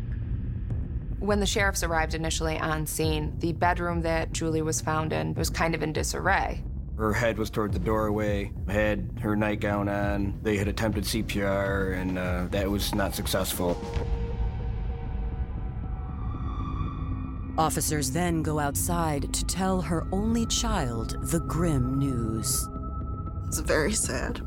When 1.18 1.40
the 1.40 1.46
sheriffs 1.46 1.82
arrived 1.82 2.14
initially 2.14 2.58
on 2.58 2.86
scene, 2.86 3.34
the 3.38 3.52
bedroom 3.52 4.02
that 4.02 4.32
Julie 4.32 4.62
was 4.62 4.80
found 4.80 5.12
in 5.12 5.34
was 5.34 5.48
kind 5.48 5.74
of 5.74 5.82
in 5.82 5.92
disarray. 5.92 6.62
Her 6.96 7.12
head 7.12 7.38
was 7.38 7.50
toward 7.50 7.72
the 7.72 7.78
doorway, 7.80 8.52
had 8.68 9.18
her 9.20 9.34
nightgown 9.34 9.88
on. 9.88 10.38
They 10.42 10.56
had 10.56 10.68
attempted 10.68 11.04
CPR, 11.04 12.00
and 12.00 12.18
uh, 12.18 12.46
that 12.50 12.70
was 12.70 12.94
not 12.94 13.14
successful. 13.14 13.80
Officers 17.58 18.10
then 18.10 18.42
go 18.42 18.58
outside 18.58 19.32
to 19.32 19.44
tell 19.46 19.80
her 19.80 20.06
only 20.12 20.46
child 20.46 21.16
the 21.30 21.40
grim 21.40 21.98
news. 21.98 22.68
It's 23.46 23.58
very 23.60 23.92
sad. 23.92 24.40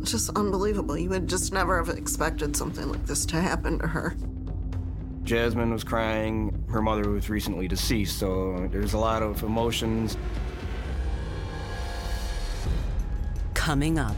It's 0.00 0.10
just 0.10 0.30
unbelievable. 0.36 0.96
You 0.98 1.10
would 1.10 1.28
just 1.28 1.52
never 1.52 1.82
have 1.82 1.96
expected 1.96 2.56
something 2.56 2.88
like 2.90 3.04
this 3.06 3.26
to 3.26 3.40
happen 3.40 3.78
to 3.78 3.86
her. 3.86 4.16
Jasmine 5.24 5.72
was 5.72 5.82
crying. 5.82 6.64
Her 6.68 6.80
mother 6.80 7.10
was 7.10 7.28
recently 7.28 7.68
deceased, 7.68 8.18
so 8.18 8.68
there's 8.70 8.92
a 8.92 8.98
lot 8.98 9.22
of 9.22 9.42
emotions. 9.42 10.16
Coming 13.66 13.98
up, 13.98 14.14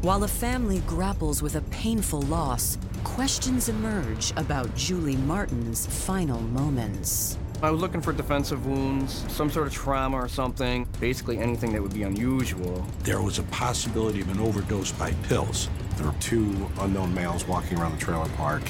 while 0.00 0.24
a 0.24 0.28
family 0.28 0.80
grapples 0.86 1.42
with 1.42 1.56
a 1.56 1.60
painful 1.60 2.22
loss, 2.22 2.78
questions 3.04 3.68
emerge 3.68 4.32
about 4.38 4.74
Julie 4.74 5.14
Martin's 5.14 5.84
final 5.84 6.40
moments. 6.40 7.36
I 7.62 7.70
was 7.70 7.82
looking 7.82 8.00
for 8.00 8.14
defensive 8.14 8.64
wounds, 8.64 9.26
some 9.30 9.50
sort 9.50 9.66
of 9.66 9.74
trauma 9.74 10.16
or 10.16 10.26
something, 10.26 10.88
basically 11.00 11.36
anything 11.36 11.74
that 11.74 11.82
would 11.82 11.92
be 11.92 12.04
unusual. 12.04 12.82
There 13.00 13.20
was 13.20 13.38
a 13.38 13.42
possibility 13.42 14.22
of 14.22 14.30
an 14.30 14.40
overdose 14.40 14.90
by 14.92 15.12
pills. 15.24 15.68
There 15.98 16.06
were 16.06 16.18
two 16.18 16.70
unknown 16.80 17.12
males 17.12 17.46
walking 17.46 17.78
around 17.78 17.92
the 17.92 18.02
trailer 18.02 18.30
park. 18.38 18.62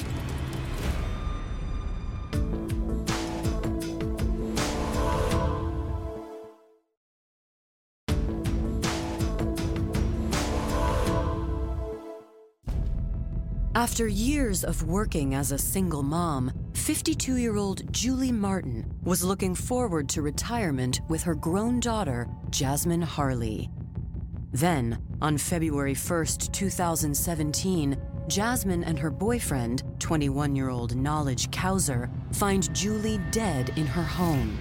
After 13.79 14.09
years 14.09 14.65
of 14.65 14.83
working 14.83 15.35
as 15.35 15.53
a 15.53 15.57
single 15.57 16.03
mom, 16.03 16.51
52 16.73 17.37
year 17.37 17.55
old 17.55 17.93
Julie 17.93 18.29
Martin 18.29 18.93
was 19.03 19.23
looking 19.23 19.55
forward 19.55 20.09
to 20.09 20.21
retirement 20.21 20.99
with 21.07 21.23
her 21.23 21.33
grown 21.33 21.79
daughter, 21.79 22.27
Jasmine 22.49 23.01
Harlee. 23.01 23.69
Then, 24.51 25.01
on 25.21 25.37
February 25.37 25.93
1st, 25.93 26.51
2017, 26.51 27.97
Jasmine 28.27 28.83
and 28.83 28.99
her 28.99 29.09
boyfriend, 29.09 29.83
21 29.99 30.57
year 30.57 30.67
old 30.67 30.97
Knowledge 30.97 31.49
Kauser, 31.49 32.09
find 32.33 32.75
Julie 32.75 33.21
dead 33.31 33.71
in 33.77 33.85
her 33.85 34.03
home. 34.03 34.57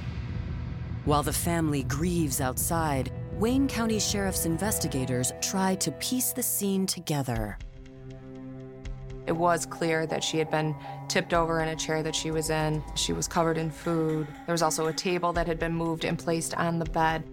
While 1.06 1.24
the 1.24 1.32
family 1.32 1.82
grieves 1.82 2.40
outside, 2.40 3.10
Wayne 3.32 3.66
County 3.66 3.98
Sheriff's 3.98 4.46
investigators 4.46 5.32
try 5.40 5.74
to 5.74 5.90
piece 5.90 6.32
the 6.32 6.42
scene 6.44 6.86
together. 6.86 7.58
It 9.28 9.36
was 9.36 9.66
clear 9.66 10.06
that 10.06 10.24
she 10.24 10.38
had 10.38 10.50
been 10.50 10.74
tipped 11.06 11.34
over 11.34 11.60
in 11.60 11.68
a 11.68 11.76
chair 11.76 12.02
that 12.02 12.14
she 12.14 12.30
was 12.30 12.48
in. 12.48 12.82
She 12.94 13.12
was 13.12 13.28
covered 13.28 13.58
in 13.58 13.70
food. 13.70 14.26
There 14.46 14.54
was 14.54 14.62
also 14.62 14.86
a 14.86 14.92
table 14.92 15.34
that 15.34 15.46
had 15.46 15.58
been 15.58 15.74
moved 15.74 16.06
and 16.06 16.18
placed 16.18 16.54
on 16.54 16.78
the 16.78 16.86
bed. 16.86 17.24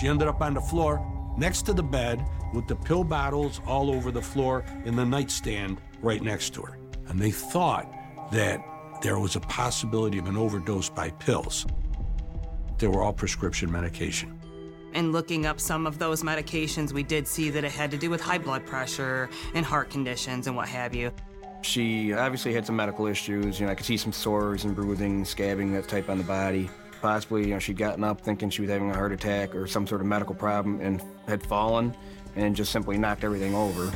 She 0.00 0.08
ended 0.08 0.28
up 0.28 0.40
on 0.40 0.54
the 0.54 0.62
floor 0.62 0.98
next 1.36 1.62
to 1.66 1.74
the 1.74 1.82
bed 1.82 2.26
with 2.54 2.66
the 2.68 2.74
pill 2.74 3.04
bottles 3.04 3.60
all 3.66 3.90
over 3.90 4.10
the 4.10 4.22
floor 4.22 4.64
in 4.86 4.96
the 4.96 5.04
nightstand 5.04 5.78
right 6.00 6.22
next 6.22 6.54
to 6.54 6.62
her. 6.62 6.78
And 7.08 7.20
they 7.20 7.32
thought 7.32 7.86
that 8.32 8.64
there 9.02 9.18
was 9.18 9.36
a 9.36 9.40
possibility 9.40 10.16
of 10.16 10.28
an 10.28 10.38
overdose 10.38 10.88
by 10.88 11.10
pills. 11.10 11.66
They 12.78 12.86
were 12.86 13.02
all 13.02 13.12
prescription 13.12 13.70
medication. 13.70 14.40
And 14.94 15.12
looking 15.12 15.44
up 15.44 15.60
some 15.60 15.86
of 15.86 15.98
those 15.98 16.22
medications, 16.22 16.92
we 16.92 17.02
did 17.02 17.28
see 17.28 17.50
that 17.50 17.62
it 17.62 17.72
had 17.72 17.90
to 17.90 17.98
do 17.98 18.08
with 18.08 18.22
high 18.22 18.38
blood 18.38 18.64
pressure 18.64 19.28
and 19.54 19.66
heart 19.66 19.90
conditions 19.90 20.46
and 20.46 20.56
what 20.56 20.68
have 20.68 20.94
you. 20.94 21.12
She 21.66 22.12
obviously 22.12 22.54
had 22.54 22.64
some 22.64 22.76
medical 22.76 23.06
issues. 23.06 23.58
You 23.58 23.66
know, 23.66 23.72
I 23.72 23.74
could 23.74 23.86
see 23.86 23.96
some 23.96 24.12
sores 24.12 24.64
and 24.64 24.74
bruising, 24.74 25.24
scabbing, 25.24 25.72
that 25.72 25.88
type 25.88 26.08
on 26.08 26.16
the 26.18 26.24
body. 26.24 26.70
Possibly, 27.02 27.42
you 27.42 27.54
know, 27.54 27.58
she'd 27.58 27.76
gotten 27.76 28.04
up 28.04 28.20
thinking 28.20 28.50
she 28.50 28.62
was 28.62 28.70
having 28.70 28.90
a 28.90 28.94
heart 28.94 29.12
attack 29.12 29.54
or 29.54 29.66
some 29.66 29.86
sort 29.86 30.00
of 30.00 30.06
medical 30.06 30.34
problem 30.34 30.80
and 30.80 31.02
had 31.26 31.42
fallen 31.42 31.94
and 32.36 32.54
just 32.54 32.70
simply 32.72 32.96
knocked 32.96 33.24
everything 33.24 33.54
over. 33.54 33.92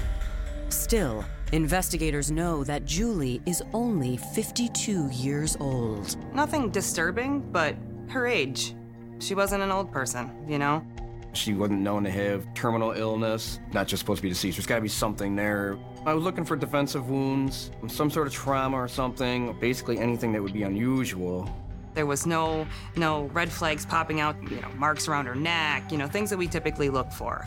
Still, 0.69 1.25
investigators 1.53 2.31
know 2.31 2.65
that 2.65 2.85
Julie 2.85 3.41
is 3.47 3.63
only 3.73 4.17
52 4.17 5.09
years 5.11 5.57
old. 5.61 6.17
Nothing 6.35 6.71
disturbing, 6.71 7.41
but 7.53 7.77
her 8.09 8.27
age. 8.27 8.75
She 9.21 9.35
wasn't 9.35 9.63
an 9.63 9.71
old 9.71 9.93
person, 9.93 10.31
you 10.49 10.59
know? 10.59 10.85
She 11.33 11.55
wasn't 11.55 11.81
known 11.81 12.05
to 12.05 12.11
have 12.11 12.53
terminal 12.55 12.93
illness, 12.93 13.61
not 13.73 13.87
just 13.87 14.01
supposed 14.01 14.19
to 14.19 14.23
be 14.23 14.29
deceased. 14.29 14.57
There's 14.57 14.67
got 14.67 14.77
to 14.77 14.81
be 14.81 14.89
something 14.89 15.37
there. 15.37 15.79
I 16.05 16.15
was 16.15 16.25
looking 16.25 16.45
for 16.45 16.57
defensive 16.57 17.09
wounds, 17.09 17.71
some 17.89 18.11
sort 18.11 18.27
of 18.27 18.33
trauma 18.33 18.77
or 18.77 18.89
something, 18.89 19.57
basically 19.61 19.99
anything 19.99 20.33
that 20.33 20.43
would 20.43 20.53
be 20.53 20.65
unusual. 20.65 21.49
There 21.95 22.07
was 22.07 22.27
no 22.27 22.67
no 22.97 23.25
red 23.27 23.51
flags 23.51 23.85
popping 23.85 24.21
out, 24.21 24.37
you 24.51 24.61
know, 24.61 24.69
marks 24.77 25.09
around 25.09 25.27
her 25.27 25.35
neck, 25.35 25.91
you 25.93 25.99
know, 25.99 26.07
things 26.07 26.31
that 26.31 26.39
we 26.39 26.47
typically 26.47 26.89
look 26.89 27.13
for. 27.13 27.47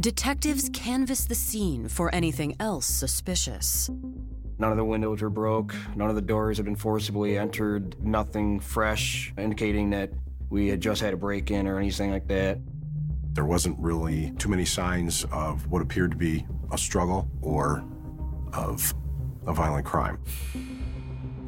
Detectives 0.00 0.68
canvass 0.72 1.26
the 1.26 1.34
scene 1.34 1.86
for 1.86 2.12
anything 2.12 2.56
else 2.58 2.86
suspicious. 2.86 3.88
None 4.62 4.70
of 4.70 4.76
the 4.76 4.84
windows 4.84 5.20
were 5.20 5.28
broke, 5.28 5.74
none 5.96 6.08
of 6.08 6.14
the 6.14 6.22
doors 6.22 6.56
had 6.56 6.66
been 6.66 6.76
forcibly 6.76 7.36
entered, 7.36 8.00
nothing 8.00 8.60
fresh 8.60 9.34
indicating 9.36 9.90
that 9.90 10.12
we 10.50 10.68
had 10.68 10.80
just 10.80 11.00
had 11.00 11.12
a 11.12 11.16
break 11.16 11.50
in 11.50 11.66
or 11.66 11.78
anything 11.78 12.12
like 12.12 12.28
that. 12.28 12.60
There 13.32 13.44
wasn't 13.44 13.76
really 13.80 14.30
too 14.38 14.48
many 14.48 14.64
signs 14.64 15.24
of 15.32 15.66
what 15.66 15.82
appeared 15.82 16.12
to 16.12 16.16
be 16.16 16.46
a 16.70 16.78
struggle 16.78 17.28
or 17.40 17.82
of 18.52 18.94
a 19.48 19.52
violent 19.52 19.84
crime. 19.84 20.20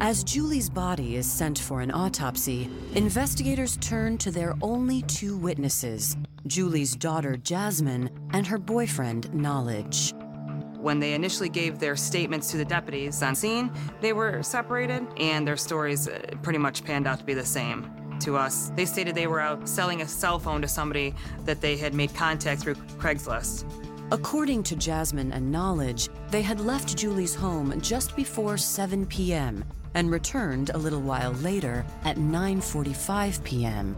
As 0.00 0.25
Julie's 0.25 0.68
body 0.68 1.14
is 1.14 1.30
sent 1.30 1.61
for 1.61 1.83
an 1.83 1.92
autopsy, 1.92 2.68
investigators 2.97 3.76
turn 3.76 4.18
to 4.18 4.33
their 4.33 4.56
only 4.61 5.02
two 5.02 5.37
witnesses 5.37 6.16
Julie's 6.49 6.97
daughter, 6.97 7.37
Jasmine, 7.37 8.11
and 8.33 8.44
her 8.44 8.59
boyfriend, 8.59 9.33
Knowledge. 9.33 10.14
When 10.85 11.00
they 11.00 11.14
initially 11.14 11.49
gave 11.49 11.79
their 11.79 11.97
statements 11.97 12.50
to 12.50 12.59
the 12.59 12.64
deputies 12.67 13.23
on 13.23 13.35
scene, 13.35 13.73
they 14.03 14.12
were 14.12 14.43
separated, 14.43 15.07
and 15.17 15.49
their 15.49 15.57
stories 15.57 16.09
uh, 16.09 16.21
pretty 16.43 16.59
much 16.59 16.85
panned 16.85 17.07
out 17.07 17.21
to 17.21 17.25
be 17.25 17.33
the 17.33 17.43
same 17.43 17.91
to 18.21 18.37
us. 18.37 18.71
They 18.76 18.85
stated 18.85 19.14
they 19.14 19.26
were 19.26 19.41
out 19.41 19.67
selling 19.67 20.03
a 20.03 20.07
cell 20.07 20.38
phone 20.38 20.61
to 20.61 20.69
somebody 20.69 21.14
that 21.47 21.62
they 21.62 21.79
had 21.79 21.95
made 21.95 22.14
contact 22.14 22.61
through 22.61 22.75
Craigslist. 22.99 23.64
According 24.12 24.62
to 24.64 24.76
Jasmine 24.76 25.33
and 25.33 25.50
Knowledge, 25.50 26.11
they 26.29 26.43
had 26.43 26.61
left 26.61 26.99
Julie's 26.99 27.35
home 27.35 27.81
just 27.81 28.14
before 28.14 28.59
7 28.59 29.07
p.m. 29.07 29.64
and 29.95 30.11
returned 30.11 30.69
a 30.69 30.76
little 30.76 31.00
while 31.00 31.33
later 31.33 31.87
at 32.05 32.19
9:45 32.19 33.43
p.m. 33.43 33.97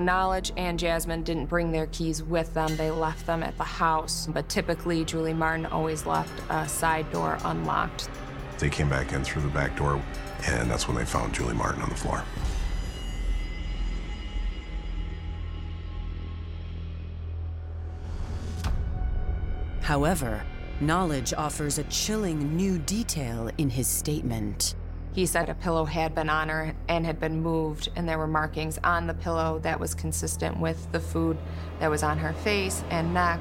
Knowledge 0.00 0.52
and 0.56 0.78
Jasmine 0.78 1.22
didn't 1.22 1.46
bring 1.46 1.70
their 1.70 1.86
keys 1.86 2.22
with 2.22 2.52
them. 2.54 2.76
They 2.76 2.90
left 2.90 3.26
them 3.26 3.42
at 3.42 3.56
the 3.58 3.64
house. 3.64 4.26
But 4.26 4.48
typically, 4.48 5.04
Julie 5.04 5.34
Martin 5.34 5.66
always 5.66 6.06
left 6.06 6.32
a 6.48 6.66
side 6.68 7.10
door 7.12 7.38
unlocked. 7.44 8.08
They 8.58 8.70
came 8.70 8.88
back 8.88 9.12
in 9.12 9.22
through 9.22 9.42
the 9.42 9.48
back 9.48 9.76
door, 9.76 10.02
and 10.46 10.70
that's 10.70 10.88
when 10.88 10.96
they 10.96 11.04
found 11.04 11.34
Julie 11.34 11.54
Martin 11.54 11.82
on 11.82 11.88
the 11.88 11.94
floor. 11.94 12.24
However, 19.80 20.42
Knowledge 20.80 21.34
offers 21.34 21.76
a 21.76 21.84
chilling 21.84 22.56
new 22.56 22.78
detail 22.78 23.50
in 23.58 23.68
his 23.68 23.86
statement. 23.86 24.74
He 25.12 25.26
said 25.26 25.48
a 25.48 25.54
pillow 25.54 25.84
had 25.84 26.14
been 26.14 26.30
on 26.30 26.48
her 26.48 26.74
and 26.88 27.04
had 27.04 27.18
been 27.18 27.42
moved, 27.42 27.88
and 27.96 28.08
there 28.08 28.18
were 28.18 28.28
markings 28.28 28.78
on 28.84 29.06
the 29.06 29.14
pillow 29.14 29.58
that 29.64 29.78
was 29.78 29.94
consistent 29.94 30.58
with 30.60 30.90
the 30.92 31.00
food 31.00 31.36
that 31.80 31.90
was 31.90 32.02
on 32.02 32.18
her 32.18 32.32
face 32.32 32.84
and 32.90 33.12
neck. 33.12 33.40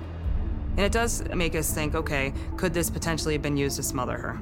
And 0.77 0.85
it 0.85 0.91
does 0.91 1.23
make 1.29 1.55
us 1.55 1.73
think 1.73 1.93
okay, 1.93 2.33
could 2.57 2.73
this 2.73 2.89
potentially 2.89 3.33
have 3.33 3.41
been 3.41 3.57
used 3.57 3.75
to 3.75 3.83
smother 3.83 4.17
her? 4.17 4.39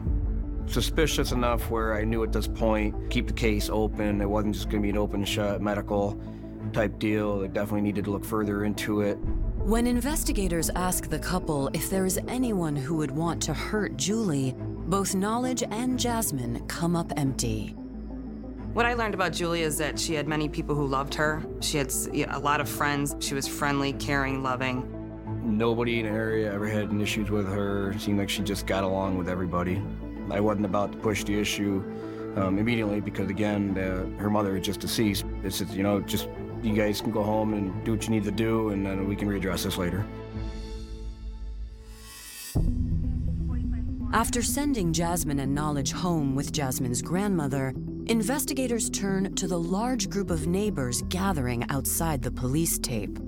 Suspicious 0.68 1.32
enough 1.32 1.70
where 1.70 1.96
I 1.96 2.04
knew 2.04 2.24
at 2.24 2.32
this 2.32 2.48
point, 2.48 3.10
keep 3.10 3.28
the 3.28 3.34
case 3.34 3.70
open. 3.70 4.22
It 4.22 4.30
wasn't 4.30 4.56
just 4.56 4.70
going 4.70 4.82
to 4.82 4.86
be 4.86 4.90
an 4.90 4.98
open 4.98 5.26
shut 5.26 5.62
medical 5.62 6.20
type 6.74 7.00
deal. 7.00 7.40
They 7.40 7.48
definitely 7.48 7.82
needed 7.82 8.06
to 8.06 8.12
look 8.12 8.26
further 8.26 8.66
into 8.66 9.02
it. 9.02 9.16
When 9.68 9.88
investigators 9.88 10.70
ask 10.76 11.10
the 11.10 11.20
couple 11.20 11.70
if 11.74 11.90
there 11.90 12.06
is 12.06 12.20
anyone 12.28 12.76
who 12.76 12.96
would 12.96 13.12
want 13.12 13.42
to 13.44 13.54
hurt 13.54 13.98
Julie, 13.98 14.56
both 14.88 15.14
Knowledge 15.14 15.64
and 15.70 16.00
Jasmine 16.00 16.66
come 16.68 16.96
up 16.96 17.12
empty. 17.18 17.76
What 18.72 18.86
I 18.86 18.94
learned 18.94 19.16
about 19.16 19.34
Julia 19.34 19.66
is 19.66 19.78
that 19.80 20.00
she 20.00 20.14
had 20.14 20.30
many 20.30 20.48
people 20.48 20.76
who 20.76 20.88
loved 20.88 21.14
her. 21.16 21.44
She 21.60 21.78
had 21.78 21.92
a 22.30 22.40
lot 22.40 22.62
of 22.62 22.70
friends. 22.70 23.14
She 23.20 23.34
was 23.34 23.48
friendly, 23.48 23.92
caring, 23.94 24.44
loving. 24.44 24.94
Nobody 25.44 26.00
in 26.00 26.06
the 26.06 26.12
area 26.12 26.54
ever 26.54 26.68
had 26.68 26.90
any 26.90 27.04
issues 27.04 27.30
with 27.30 27.48
her. 27.48 27.92
It 27.92 28.00
seemed 28.00 28.18
like 28.18 28.30
she 28.30 28.44
just 28.44 28.66
got 28.66 28.86
along 28.86 29.18
with 29.18 29.28
everybody. 29.28 29.82
I 30.32 30.40
wasn't 30.40 30.66
about 30.66 30.94
to 30.94 30.98
push 31.00 31.26
the 31.26 31.38
issue 31.38 31.84
um, 32.38 32.58
immediately 32.58 33.02
because, 33.02 33.30
again, 33.30 33.78
uh, 33.78 34.22
her 34.22 34.30
mother 34.30 34.56
is 34.56 34.66
just 34.66 34.80
deceased. 34.80 35.26
It's, 35.44 35.60
just, 35.60 35.74
you 35.74 35.84
know, 35.84 36.00
just 36.00 36.30
you 36.64 36.74
guys 36.74 37.02
can 37.02 37.12
go 37.12 37.24
home 37.24 37.54
and 37.54 37.84
do 37.84 37.92
what 37.92 38.04
you 38.06 38.12
need 38.12 38.24
to 38.24 38.32
do, 38.32 38.70
and 38.70 38.86
then 38.86 39.06
we 39.08 39.18
can 39.18 39.28
readdress 39.28 39.64
this 39.64 39.78
later. 39.78 40.06
After 44.18 44.42
sending 44.42 44.94
Jasmine 44.94 45.42
and 45.42 45.54
Knowledge 45.54 45.92
home 45.92 46.34
with 46.34 46.52
Jasmine's 46.52 47.04
grandmother, 47.04 47.72
investigators 48.08 48.90
turn 48.90 49.36
to 49.36 49.46
the 49.46 49.60
large 49.60 50.10
group 50.10 50.32
of 50.32 50.48
neighbors 50.48 51.04
gathering 51.10 51.64
outside 51.70 52.24
the 52.24 52.32
police 52.32 52.80
tape. 52.80 53.20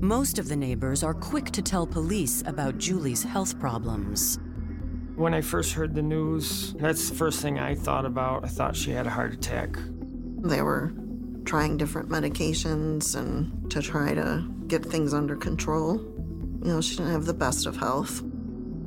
Most 0.00 0.38
of 0.38 0.46
the 0.46 0.54
neighbors 0.54 1.02
are 1.02 1.14
quick 1.14 1.46
to 1.46 1.62
tell 1.62 1.84
police 1.84 2.44
about 2.46 2.78
Julie's 2.78 3.24
health 3.24 3.58
problems. 3.58 4.38
When 5.16 5.34
I 5.34 5.40
first 5.40 5.72
heard 5.72 5.96
the 5.96 6.02
news, 6.02 6.74
that's 6.74 7.10
the 7.10 7.16
first 7.16 7.42
thing 7.42 7.58
I 7.58 7.74
thought 7.74 8.06
about. 8.06 8.44
I 8.44 8.48
thought 8.48 8.76
she 8.76 8.92
had 8.92 9.08
a 9.08 9.10
heart 9.10 9.34
attack. 9.34 9.76
They 10.44 10.62
were 10.62 10.92
trying 11.44 11.76
different 11.76 12.08
medications 12.08 13.16
and 13.16 13.68
to 13.72 13.82
try 13.82 14.14
to 14.14 14.48
get 14.68 14.86
things 14.86 15.12
under 15.12 15.34
control. 15.34 15.96
You 16.62 16.74
know, 16.74 16.80
she 16.80 16.98
didn't 16.98 17.10
have 17.10 17.24
the 17.24 17.34
best 17.34 17.66
of 17.66 17.76
health. 17.76 18.22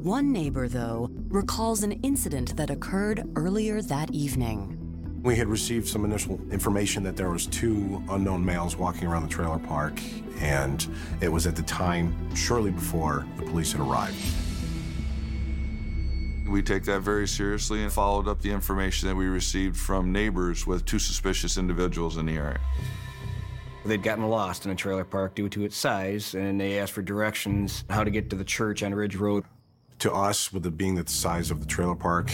One 0.02 0.32
neighbor, 0.32 0.68
though, 0.68 1.12
recalls 1.28 1.84
an 1.84 1.92
incident 1.92 2.58
that 2.58 2.72
occurred 2.72 3.24
earlier 3.36 3.84
that 3.84 4.10
evening. 4.10 5.22
We 5.22 5.36
had 5.36 5.46
received 5.48 5.88
some 5.88 6.06
initial 6.06 6.42
information 6.52 7.04
that 7.04 7.16
there 7.16 7.30
was 7.30 7.46
two 7.46 8.02
unknown 8.10 8.44
males 8.44 8.76
walking 8.76 9.08
around 9.08 9.22
the 9.22 9.30
trailer 9.30 9.60
park, 9.60 10.02
and 10.40 10.88
it 11.22 11.28
was 11.28 11.46
at 11.46 11.56
the 11.56 11.62
time 11.62 12.36
shortly 12.36 12.72
before 12.72 13.28
the 13.38 13.44
police 13.44 13.74
had 13.74 13.82
arrived. 13.82 14.18
We 16.50 16.64
take 16.64 16.84
that 16.86 17.02
very 17.02 17.28
seriously 17.28 17.84
and 17.84 17.94
followed 17.94 18.28
up 18.28 18.42
the 18.42 18.50
information 18.50 19.08
that 19.08 19.16
we 19.16 19.28
received 19.28 19.78
from 19.78 20.12
neighbors 20.12 20.66
with 20.66 20.84
two 20.84 20.98
suspicious 20.98 21.60
individuals 21.60 22.18
in 22.18 22.26
the 22.26 22.38
area. 22.38 22.60
They'd 23.86 24.02
gotten 24.02 24.28
lost 24.28 24.66
in 24.66 24.72
a 24.72 24.76
trailer 24.76 25.06
park 25.06 25.36
due 25.36 25.50
to 25.50 25.64
its 25.64 25.78
size, 25.78 26.34
and 26.34 26.60
they 26.60 26.80
asked 26.80 26.94
for 26.94 27.04
directions 27.04 27.86
how 27.88 28.04
to 28.04 28.10
get 28.10 28.32
to 28.32 28.36
the 28.36 28.44
church 28.44 28.82
on 28.82 28.96
Ridge 28.96 29.16
Road. 29.16 29.44
To 30.02 30.12
us, 30.12 30.52
with 30.52 30.66
it 30.66 30.78
being 30.78 30.96
the 30.96 31.08
size 31.08 31.52
of 31.52 31.60
the 31.60 31.68
trailer 31.68 31.94
park 31.94 32.32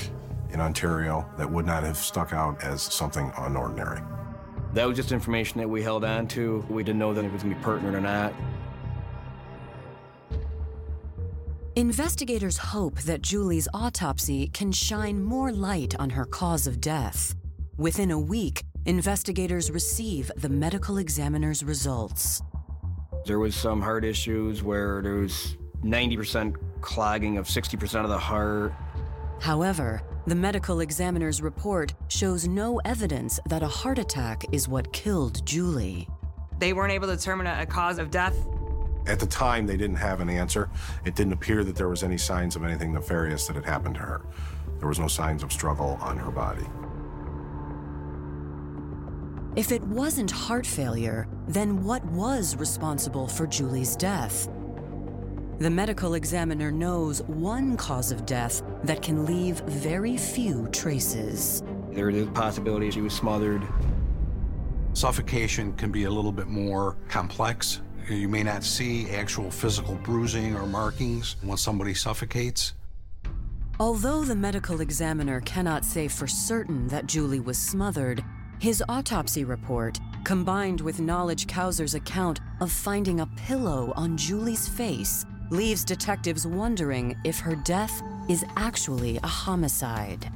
in 0.51 0.61
Ontario, 0.61 1.29
that 1.37 1.51
would 1.51 1.65
not 1.65 1.83
have 1.83 1.97
stuck 1.97 2.31
out 2.31 2.63
as 2.63 2.81
something 2.81 3.29
unordinary. 3.31 4.01
That 4.73 4.87
was 4.87 4.95
just 4.95 5.11
information 5.11 5.59
that 5.59 5.69
we 5.69 5.83
held 5.83 6.05
on 6.05 6.29
to. 6.29 6.65
We 6.69 6.81
didn't 6.83 6.99
know 6.99 7.13
that 7.13 7.25
it 7.25 7.33
was 7.33 7.43
going 7.43 7.53
to 7.53 7.59
be 7.59 7.65
pertinent 7.65 7.93
or 7.93 7.99
not. 7.99 8.33
Investigators 11.75 12.57
hope 12.57 13.01
that 13.01 13.21
Julie's 13.21 13.67
autopsy 13.73 14.47
can 14.47 14.71
shine 14.71 15.21
more 15.21 15.51
light 15.51 15.93
on 15.99 16.09
her 16.11 16.23
cause 16.23 16.67
of 16.67 16.79
death. 16.79 17.35
Within 17.75 18.11
a 18.11 18.19
week, 18.19 18.63
investigators 18.85 19.69
receive 19.71 20.31
the 20.37 20.47
medical 20.47 20.99
examiner's 20.99 21.65
results. 21.65 22.41
There 23.25 23.39
was 23.39 23.55
some 23.55 23.81
heart 23.81 24.05
issues 24.05 24.63
where 24.63 25.01
there 25.01 25.15
was 25.15 25.57
90% 25.83 26.55
clogging 26.87 27.37
of 27.37 27.47
60% 27.47 28.03
of 28.03 28.09
the 28.09 28.17
heart. 28.17 28.73
However, 29.41 30.01
the 30.25 30.35
medical 30.35 30.79
examiner's 30.79 31.41
report 31.41 31.93
shows 32.07 32.47
no 32.47 32.79
evidence 32.85 33.39
that 33.49 33.61
a 33.61 33.67
heart 33.67 33.99
attack 33.99 34.45
is 34.53 34.67
what 34.67 34.93
killed 34.93 35.45
Julie. 35.45 36.07
They 36.59 36.71
weren't 36.73 36.93
able 36.93 37.07
to 37.07 37.15
determine 37.15 37.45
a 37.45 37.65
cause 37.65 37.99
of 37.99 38.09
death 38.09 38.35
at 39.07 39.21
the 39.21 39.25
time, 39.25 39.65
they 39.65 39.77
didn't 39.77 39.95
have 39.95 40.19
an 40.19 40.29
answer. 40.29 40.69
It 41.05 41.15
didn't 41.15 41.31
appear 41.31 41.63
that 41.63 41.77
there 41.77 41.87
was 41.87 42.03
any 42.03 42.17
signs 42.17 42.57
of 42.57 42.63
anything 42.63 42.93
nefarious 42.93 43.47
that 43.47 43.55
had 43.55 43.63
happened 43.63 43.95
to 43.95 44.01
her. 44.01 44.21
There 44.79 44.87
was 44.89 44.99
no 44.99 45.07
signs 45.07 45.43
of 45.43 45.51
struggle 45.53 45.97
on 46.01 46.17
her 46.17 46.29
body. 46.29 46.65
If 49.55 49.71
it 49.71 49.81
wasn't 49.83 50.29
heart 50.29 50.67
failure, 50.67 51.27
then 51.47 51.83
what 51.83 52.03
was 52.05 52.57
responsible 52.57 53.27
for 53.27 53.47
Julie's 53.47 53.95
death? 53.95 54.49
The 55.59 55.69
medical 55.69 56.13
examiner 56.13 56.71
knows 56.71 57.23
one 57.23 57.77
cause 57.77 58.11
of 58.11 58.25
death 58.25 58.61
that 58.83 59.01
can 59.01 59.25
leave 59.25 59.59
very 59.61 60.15
few 60.17 60.67
traces. 60.67 61.63
There 61.91 62.09
is 62.09 62.27
a 62.27 62.31
possibility 62.31 62.91
she 62.91 63.01
was 63.01 63.13
smothered. 63.13 63.67
Suffocation 64.93 65.73
can 65.73 65.91
be 65.91 66.03
a 66.03 66.11
little 66.11 66.31
bit 66.31 66.47
more 66.47 66.97
complex 67.09 67.81
you 68.09 68.29
may 68.29 68.43
not 68.43 68.63
see 68.63 69.09
actual 69.09 69.51
physical 69.51 69.95
bruising 69.95 70.55
or 70.55 70.65
markings 70.65 71.35
when 71.41 71.57
somebody 71.57 71.93
suffocates. 71.93 72.73
Although 73.79 74.23
the 74.23 74.35
medical 74.35 74.81
examiner 74.81 75.41
cannot 75.41 75.85
say 75.85 76.07
for 76.07 76.25
certain 76.25 76.87
that 76.87 77.05
Julie 77.05 77.39
was 77.39 77.57
smothered, 77.57 78.23
his 78.59 78.83
autopsy 78.89 79.43
report, 79.43 79.99
combined 80.23 80.81
with 80.81 80.99
Knowledge 80.99 81.47
Kauser's 81.47 81.93
account 81.93 82.39
of 82.59 82.71
finding 82.71 83.19
a 83.19 83.27
pillow 83.35 83.93
on 83.95 84.17
Julie's 84.17 84.67
face, 84.67 85.25
leaves 85.49 85.83
detectives 85.83 86.45
wondering 86.45 87.15
if 87.23 87.39
her 87.39 87.55
death 87.55 88.01
is 88.27 88.45
actually 88.55 89.17
a 89.23 89.27
homicide. 89.27 90.31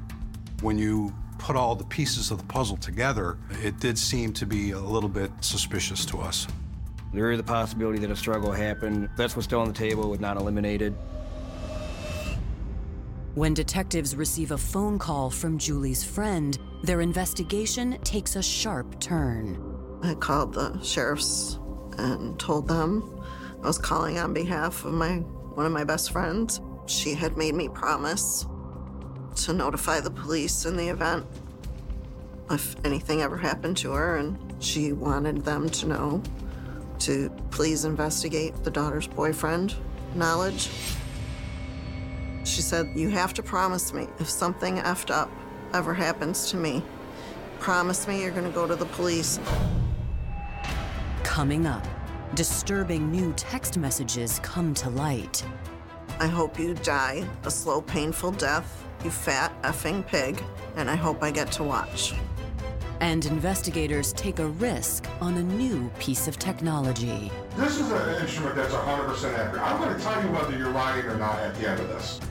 When 0.62 0.78
you 0.78 1.14
put 1.38 1.56
all 1.56 1.76
the 1.76 1.86
pieces 1.86 2.32
of 2.32 2.38
the 2.38 2.44
puzzle 2.46 2.78
together, 2.78 3.38
it 3.64 3.80
did 3.80 3.98
seem 3.98 4.32
to 4.34 4.46
be 4.46 4.72
a 4.72 4.80
little 4.80 5.10
bit 5.10 5.32
suspicious 5.42 6.06
to 6.06 6.20
us. 6.20 6.48
There 7.14 7.32
is 7.32 7.40
a 7.40 7.44
possibility 7.44 8.00
that 8.00 8.12
a 8.12 8.16
struggle 8.16 8.52
happened. 8.52 9.10
That's 9.18 9.36
what's 9.36 9.46
still 9.46 9.60
on 9.60 9.68
the 9.68 9.74
table, 9.74 10.10
was 10.10 10.20
not 10.20 10.38
eliminated. 10.38 10.96
When 13.34 13.54
detectives 13.54 14.16
receive 14.16 14.52
a 14.52 14.58
phone 14.58 15.00
call 15.00 15.30
from 15.30 15.58
Julie's 15.58 16.04
friend, 16.04 16.58
their 16.84 17.02
investigation 17.02 17.98
takes 18.04 18.36
a 18.36 18.44
sharp 18.44 19.00
turn. 19.00 19.58
I 20.04 20.16
called 20.16 20.54
the 20.54 20.82
sheriffs 20.82 21.58
and 21.98 22.40
told 22.40 22.68
them 22.68 23.21
I 23.64 23.68
was 23.68 23.78
calling 23.78 24.18
on 24.18 24.34
behalf 24.34 24.86
of 24.86 24.94
my 24.94 25.18
one 25.18 25.66
of 25.66 25.72
my 25.72 25.84
best 25.84 26.12
friends. 26.12 26.62
She 26.88 27.14
had 27.14 27.38
made 27.38 27.54
me 27.54 27.70
promise 27.70 28.46
to 29.36 29.54
notify 29.54 30.00
the 30.00 30.12
police 30.12 30.66
in 30.66 30.76
the 30.76 30.88
event 30.88 31.26
if 32.50 32.76
anything 32.84 33.22
ever 33.22 33.38
happened 33.38 33.78
to 33.78 33.92
her, 33.92 34.18
and 34.18 34.38
she 34.60 34.92
wanted 34.94 35.46
them 35.46 35.70
to 35.70 35.88
know 35.88 36.24
to 37.00 37.30
please 37.50 37.86
investigate 37.86 38.64
the 38.64 38.72
daughter's 38.72 39.08
boyfriend 39.08 39.76
knowledge. 40.16 40.70
She 42.44 42.62
said, 42.62 42.92
You 42.96 43.10
have 43.10 43.34
to 43.36 43.44
promise 43.44 43.94
me 43.94 44.08
if 44.20 44.30
something 44.30 44.78
effed 44.78 45.12
up 45.12 45.30
ever 45.74 45.94
happens 45.94 46.50
to 46.52 46.58
me, 46.58 46.84
promise 47.60 48.08
me 48.08 48.22
you're 48.22 48.32
gonna 48.32 48.50
go 48.50 48.68
to 48.68 48.76
the 48.76 48.86
police. 48.88 49.40
Coming 51.24 51.66
up, 51.66 51.86
disturbing 52.36 53.12
new 53.12 53.34
text 53.34 53.78
messages 53.78 54.40
come 54.40 54.74
to 54.76 54.90
light. 54.90 55.44
I 56.20 56.28
hope 56.28 56.58
you 56.58 56.74
die 56.76 57.28
a 57.44 57.52
slow, 57.52 57.82
painful 57.82 58.32
death, 58.32 58.86
you 59.04 59.12
fat 59.12 59.52
effing 59.64 60.06
pig, 60.08 60.42
and 60.78 60.90
I 60.90 60.96
hope 60.96 61.24
I 61.24 61.32
get 61.32 61.52
to 61.54 61.64
watch. 61.64 62.14
And 63.02 63.26
investigators 63.26 64.14
take 64.14 64.40
a 64.40 64.48
risk 64.48 65.08
on 65.20 65.38
a 65.38 65.44
new 65.44 65.90
piece 66.00 66.28
of 66.28 66.38
technology. 66.38 67.32
This 67.58 67.80
is 67.80 67.92
an 67.92 68.22
instrument 68.22 68.56
that's 68.56 68.74
100% 68.74 69.34
accurate. 69.38 69.62
I'm 69.62 69.82
going 69.82 69.98
to 69.98 70.02
tell 70.02 70.24
you 70.24 70.30
whether 70.30 70.58
you're 70.58 70.72
lying 70.72 71.06
or 71.06 71.18
not 71.18 71.40
at 71.40 71.56
the 71.56 71.70
end 71.70 71.82
of 71.82 71.90
this. 71.90 72.22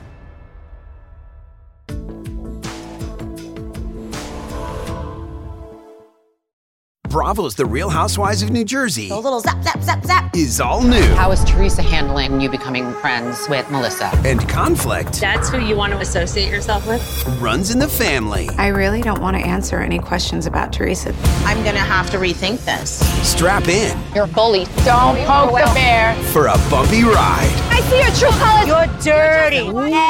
Bravo's 7.11 7.55
The 7.55 7.65
Real 7.65 7.89
Housewives 7.89 8.41
of 8.41 8.51
New 8.51 8.63
Jersey 8.63 9.09
A 9.09 9.17
little 9.17 9.41
zap, 9.41 9.61
zap, 9.63 9.81
zap, 9.83 10.05
zap. 10.05 10.33
is 10.35 10.61
all 10.61 10.81
new. 10.81 11.01
How 11.15 11.29
is 11.31 11.43
Teresa 11.43 11.81
handling 11.81 12.39
you 12.39 12.49
becoming 12.49 12.89
friends 12.93 13.47
with 13.49 13.69
Melissa? 13.69 14.09
And 14.23 14.47
conflict 14.47 15.19
That's 15.19 15.49
who 15.49 15.59
you 15.59 15.75
want 15.75 15.91
to 15.91 15.99
associate 15.99 16.49
yourself 16.49 16.87
with? 16.87 17.01
runs 17.41 17.71
in 17.71 17.79
the 17.79 17.87
family. 17.87 18.49
I 18.57 18.67
really 18.67 19.01
don't 19.01 19.19
want 19.21 19.35
to 19.35 19.43
answer 19.43 19.79
any 19.79 19.99
questions 19.99 20.45
about 20.45 20.71
Teresa. 20.71 21.13
I'm 21.43 21.61
gonna 21.65 21.79
have 21.79 22.09
to 22.11 22.17
rethink 22.17 22.63
this. 22.63 22.99
Strap 23.29 23.67
in 23.67 23.97
You're 24.15 24.23
a 24.23 24.27
bully. 24.27 24.65
Don't 24.85 25.17
poke 25.27 25.51
the 25.51 25.71
bear. 25.73 26.15
for 26.31 26.47
a 26.47 26.57
bumpy 26.69 27.03
ride. 27.03 27.51
I 27.71 27.81
see 27.89 27.99
your 27.99 28.11
true 28.31 28.39
colors. 28.39 28.67
You're 28.67 29.15
dirty. 29.15 29.67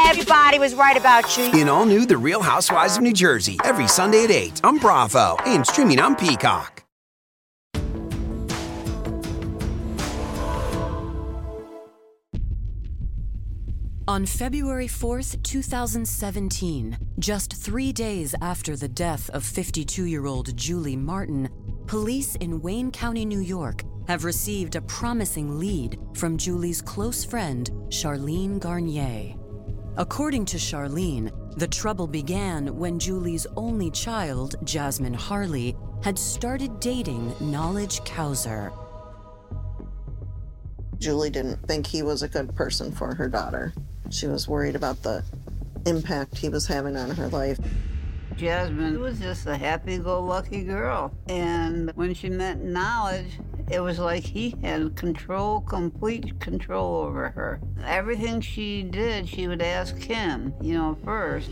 Everybody 0.08 0.60
was 0.60 0.76
right 0.76 0.96
about 0.98 1.36
you. 1.36 1.52
In 1.60 1.68
all 1.68 1.86
new 1.86 2.06
The 2.06 2.18
Real 2.18 2.42
Housewives 2.44 2.98
of 2.98 3.02
New 3.02 3.14
Jersey, 3.14 3.58
every 3.64 3.88
Sunday 3.88 4.26
at 4.26 4.32
8 4.32 4.62
on 4.64 4.78
Bravo 4.78 5.38
and 5.48 5.66
streaming 5.66 6.00
on 6.00 6.16
Peacock. 6.16 6.81
On 14.12 14.26
February 14.26 14.90
4th, 14.90 15.42
2017, 15.42 16.98
just 17.20 17.54
three 17.54 17.94
days 17.94 18.36
after 18.42 18.76
the 18.76 18.90
death 18.90 19.30
of 19.30 19.42
52 19.42 20.04
year 20.04 20.26
old 20.26 20.54
Julie 20.58 20.98
Martin, 20.98 21.48
police 21.88 22.36
in 22.42 22.62
Wayne 22.62 22.92
County, 22.92 23.24
New 23.24 23.40
York, 23.40 23.86
have 24.10 24.26
received 24.26 24.76
a 24.76 24.82
promising 24.82 25.58
lead 25.58 25.98
from 26.14 26.36
Julie's 26.36 26.82
close 26.82 27.24
friend, 27.24 27.72
Charlene 27.88 28.60
Garnier. 28.60 29.34
According 29.96 30.44
to 30.48 30.58
Charlene, 30.58 31.32
the 31.58 31.70
trouble 31.70 32.06
began 32.06 32.76
when 32.76 33.00
Julie's 33.00 33.48
only 33.56 33.90
child, 33.92 34.56
Jasmine 34.66 35.16
Harlee, 35.16 35.78
had 36.04 36.20
started 36.20 36.82
dating 36.82 37.34
Knowledge 37.40 38.02
Kauser. 38.02 38.74
Julie 41.00 41.30
didn't 41.30 41.66
think 41.66 41.88
he 41.88 42.04
was 42.04 42.24
a 42.24 42.28
good 42.28 42.54
person 42.58 42.92
for 42.92 43.16
her 43.16 43.30
daughter. 43.30 43.74
She 44.12 44.28
was 44.28 44.48
worried 44.48 44.76
about 44.76 45.02
the 45.04 45.24
impact 45.86 46.38
he 46.38 46.50
was 46.50 46.68
having 46.68 46.96
on 46.96 47.10
her 47.12 47.28
life. 47.30 47.58
Jasmine 48.36 49.00
was 49.00 49.20
just 49.20 49.46
a 49.46 49.58
happy 49.58 49.98
go 49.98 50.22
lucky 50.24 50.64
girl. 50.64 51.14
And 51.28 51.92
when 51.96 52.14
she 52.14 52.30
met 52.30 52.60
Knowledge, 52.60 53.40
it 53.70 53.80
was 53.80 54.00
like 54.00 54.24
he 54.24 54.56
had 54.62 54.96
control, 54.96 55.62
complete 55.62 56.40
control 56.40 56.98
over 56.98 57.30
her. 57.30 57.62
Everything 57.86 58.42
she 58.42 58.84
did, 58.84 59.30
she 59.30 59.48
would 59.48 59.62
ask 59.62 59.96
him, 59.96 60.54
you 60.62 60.74
know, 60.74 60.98
first. 61.06 61.50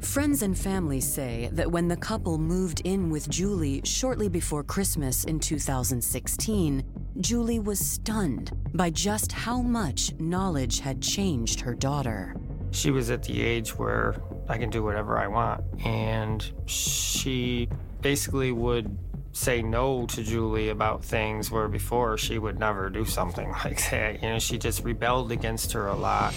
Friends 0.00 0.42
and 0.42 0.58
family 0.58 1.00
say 1.00 1.50
that 1.52 1.70
when 1.70 1.86
the 1.88 1.96
couple 1.96 2.38
moved 2.38 2.80
in 2.84 3.10
with 3.10 3.28
Julie 3.28 3.82
shortly 3.84 4.28
before 4.28 4.64
Christmas 4.64 5.24
in 5.24 5.38
2016, 5.38 6.82
Julie 7.20 7.58
was 7.58 7.78
stunned 7.78 8.52
by 8.74 8.90
just 8.90 9.32
how 9.32 9.60
much 9.60 10.12
knowledge 10.18 10.80
had 10.80 11.00
changed 11.02 11.60
her 11.60 11.74
daughter. 11.74 12.34
She 12.70 12.90
was 12.90 13.10
at 13.10 13.22
the 13.22 13.42
age 13.42 13.76
where 13.78 14.16
I 14.48 14.58
can 14.58 14.70
do 14.70 14.82
whatever 14.82 15.18
I 15.18 15.26
want. 15.26 15.64
And 15.84 16.44
she 16.66 17.68
basically 18.00 18.52
would 18.52 18.96
say 19.32 19.62
no 19.62 20.06
to 20.06 20.22
Julie 20.22 20.70
about 20.70 21.04
things 21.04 21.50
where 21.50 21.68
before 21.68 22.18
she 22.18 22.38
would 22.38 22.58
never 22.58 22.90
do 22.90 23.04
something 23.04 23.50
like 23.64 23.90
that. 23.90 24.22
You 24.22 24.30
know, 24.30 24.38
she 24.38 24.58
just 24.58 24.84
rebelled 24.84 25.32
against 25.32 25.72
her 25.72 25.88
a 25.88 25.94
lot. 25.94 26.34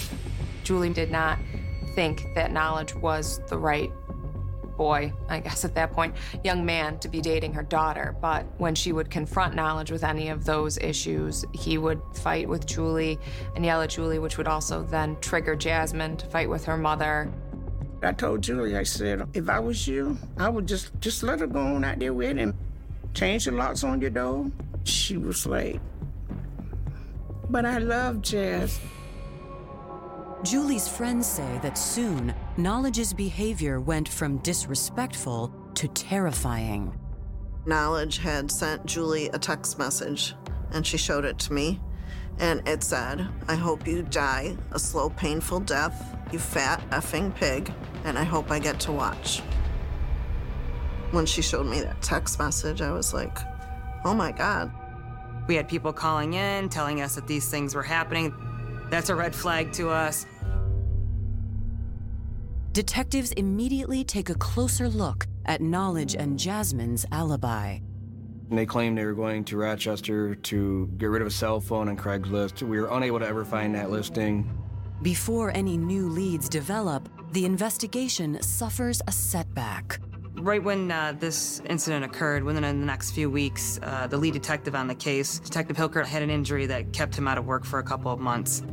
Julie 0.63 0.94
did 0.94 1.12
not 1.12 1.39
think 1.96 2.26
that 2.36 2.52
knowledge 2.52 2.96
was 2.96 3.41
the 3.50 3.58
right 3.58 3.91
boy, 4.76 5.14
I 5.30 5.40
guess 5.40 5.66
at 5.66 5.76
that 5.76 5.92
point, 5.92 6.16
young 6.44 6.66
man 6.66 7.00
to 7.00 7.08
be 7.08 7.22
dating 7.22 7.54
her 7.54 7.64
daughter. 7.64 8.16
But 8.22 8.46
when 8.58 8.76
she 8.76 8.92
would 8.92 9.10
confront 9.10 9.56
knowledge 9.56 9.92
with 9.92 10.04
any 10.04 10.30
of 10.30 10.46
those 10.46 10.78
issues, 10.78 11.46
he 11.54 11.78
would 11.78 12.02
fight 12.14 12.48
with 12.48 12.66
Julie 12.66 13.20
and 13.56 13.66
yell 13.66 13.82
at 13.82 13.92
Julie, 13.92 14.20
which 14.20 14.38
would 14.38 14.48
also 14.48 14.84
then 14.84 15.18
trigger 15.22 15.56
Jasmine 15.56 16.18
to 16.18 16.26
fight 16.28 16.50
with 16.50 16.66
her 16.66 16.78
mother. 16.78 17.32
I 18.04 18.14
told 18.14 18.42
Julie, 18.42 18.76
I 18.76 18.84
said, 18.84 19.28
if 19.34 19.48
I 19.48 19.60
was 19.60 19.88
you, 19.88 20.18
I 20.38 20.50
would 20.50 20.68
just 20.68 20.90
just 21.00 21.22
let 21.22 21.40
her 21.40 21.48
go 21.48 21.60
on 21.60 21.84
out 21.84 22.00
there 22.00 22.14
with 22.14 22.38
him. 22.38 22.56
Change 23.14 23.46
the 23.46 23.52
locks 23.52 23.84
on 23.84 24.02
your 24.02 24.10
door. 24.10 24.50
She 24.84 25.18
was 25.18 25.46
like, 25.46 25.80
but 27.50 27.66
I 27.66 27.78
love 27.78 28.22
Jazz. 28.22 28.80
Julie's 30.43 30.88
friends 30.88 31.27
say 31.27 31.60
that 31.62 31.77
soon, 31.77 32.34
Knowledge's 32.58 33.13
behavior 33.13 33.80
went 33.80 34.10
from 34.10 34.39
disrespectful 34.39 35.54
to 35.75 35.88
terrifying. 35.89 36.99
Knowledge 37.67 38.17
had 38.17 38.49
sent 38.49 38.84
Julie 38.88 39.30
a 39.30 39.38
text 39.38 39.77
message, 39.77 40.34
and 40.71 40.86
she 40.86 40.97
showed 40.97 41.25
it 41.25 41.38
to 41.39 41.54
me. 41.54 41.80
And 42.39 42.67
it 42.67 42.82
said, 42.82 43.27
I 43.47 43.54
hope 43.54 43.86
you 43.86 44.01
die 44.01 44.58
a 44.71 44.80
slow, 44.80 45.12
painful 45.12 45.60
death, 45.60 46.17
you 46.32 46.39
fat 46.39 46.82
effing 46.89 47.36
pig, 47.36 47.71
and 48.04 48.17
I 48.17 48.23
hope 48.23 48.49
I 48.49 48.58
get 48.58 48.80
to 48.82 48.91
watch. 48.91 49.41
When 51.12 51.27
she 51.27 51.43
showed 51.43 51.67
me 51.67 51.82
that 51.82 52.01
text 52.01 52.39
message, 52.39 52.82
I 52.82 52.91
was 52.91 53.13
like, 53.13 53.38
oh 54.06 54.15
my 54.15 54.32
God. 54.32 54.71
We 55.47 55.54
had 55.54 55.67
people 55.67 55.93
calling 55.93 56.34
in, 56.34 56.69
telling 56.69 57.01
us 57.01 57.13
that 57.13 57.27
these 57.27 57.47
things 57.47 57.75
were 57.75 57.84
happening. 57.84 58.34
That's 58.91 59.10
a 59.10 59.15
red 59.15 59.34
flag 59.34 59.71
to 59.73 59.89
us. 59.89 60.25
Detectives 62.73 63.32
immediately 63.32 64.04
take 64.04 64.30
a 64.30 64.36
closer 64.36 64.89
look 64.89 65.27
at 65.45 65.62
Knowledge 65.62 66.13
and 66.13 66.38
Jasmine's 66.38 67.06
alibi. 67.10 67.80
They 68.49 68.65
claimed 68.65 68.97
they 68.97 69.06
were 69.06 69.13
going 69.13 69.45
to 69.45 69.56
Rochester 69.56 70.36
to 70.36 70.88
get 70.97 71.06
rid 71.06 71.21
of 71.21 71.27
a 71.30 71.32
cell 71.32 71.62
phone 71.62 71.88
on 71.88 71.95
Craigslist. 71.95 72.63
We 72.63 72.82
were 72.82 72.89
unable 72.91 73.19
to 73.19 73.25
ever 73.25 73.45
find 73.45 73.73
that 73.75 73.91
listing. 73.91 74.49
Before 75.01 75.56
any 75.56 75.77
new 75.77 76.10
leads 76.10 76.49
develop, 76.49 77.08
the 77.32 77.45
investigation 77.45 78.41
suffers 78.41 79.01
a 79.08 79.12
setback. 79.13 79.99
Right 80.36 80.62
when 80.62 80.91
uh, 80.91 81.13
this 81.17 81.62
incident 81.69 82.04
occurred, 82.04 82.43
within 82.43 82.63
the 82.63 82.86
next 82.86 83.12
few 83.12 83.30
weeks, 83.30 83.80
uh, 83.84 84.08
the 84.08 84.17
lead 84.17 84.34
detective 84.34 84.75
on 84.75 84.88
the 84.88 84.95
case, 84.95 85.39
Detective 85.39 85.77
Hilkert, 85.77 86.06
had 86.06 86.21
an 86.21 86.30
injury 86.30 86.65
that 86.65 86.91
kept 86.91 87.15
him 87.15 87.27
out 87.27 87.38
of 87.38 87.45
work 87.45 87.63
for 87.63 87.80
a 87.80 87.84
couple 87.84 88.12
of 88.12 88.19
months. 88.19 88.63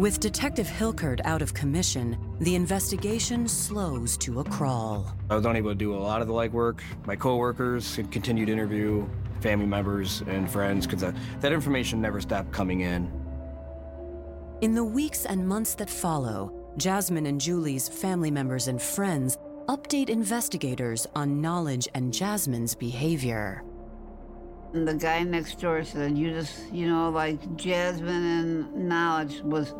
With 0.00 0.18
Detective 0.18 0.66
Hilkert 0.66 1.20
out 1.26 1.42
of 1.42 1.52
commission, 1.52 2.16
the 2.40 2.54
investigation 2.54 3.46
slows 3.46 4.16
to 4.16 4.40
a 4.40 4.44
crawl. 4.44 5.14
I 5.28 5.36
was 5.36 5.44
unable 5.44 5.72
to 5.72 5.74
do 5.74 5.94
a 5.94 6.00
lot 6.00 6.22
of 6.22 6.26
the 6.26 6.32
legwork. 6.32 6.80
My 7.04 7.14
coworkers 7.14 7.96
continued 8.10 8.46
to 8.46 8.52
interview 8.52 9.06
family 9.42 9.66
members 9.66 10.22
and 10.22 10.50
friends 10.50 10.86
because 10.86 11.02
uh, 11.02 11.12
that 11.40 11.52
information 11.52 12.00
never 12.00 12.18
stopped 12.18 12.50
coming 12.50 12.80
in. 12.80 13.12
In 14.62 14.74
the 14.74 14.82
weeks 14.82 15.26
and 15.26 15.46
months 15.46 15.74
that 15.74 15.90
follow, 15.90 16.72
Jasmine 16.78 17.26
and 17.26 17.38
Julie's 17.38 17.86
family 17.86 18.30
members 18.30 18.68
and 18.68 18.80
friends 18.80 19.36
update 19.68 20.08
investigators 20.08 21.06
on 21.14 21.42
Knowledge 21.42 21.88
and 21.92 22.10
Jasmine's 22.10 22.74
behavior. 22.74 23.62
And 24.72 24.86
the 24.86 24.94
guy 24.94 25.22
next 25.24 25.60
door 25.60 25.82
said, 25.84 26.16
You 26.16 26.30
just, 26.30 26.72
you 26.72 26.86
know, 26.86 27.10
like 27.10 27.56
Jasmine 27.56 28.08
and 28.08 28.88
Knowledge 28.88 29.40
was 29.40 29.74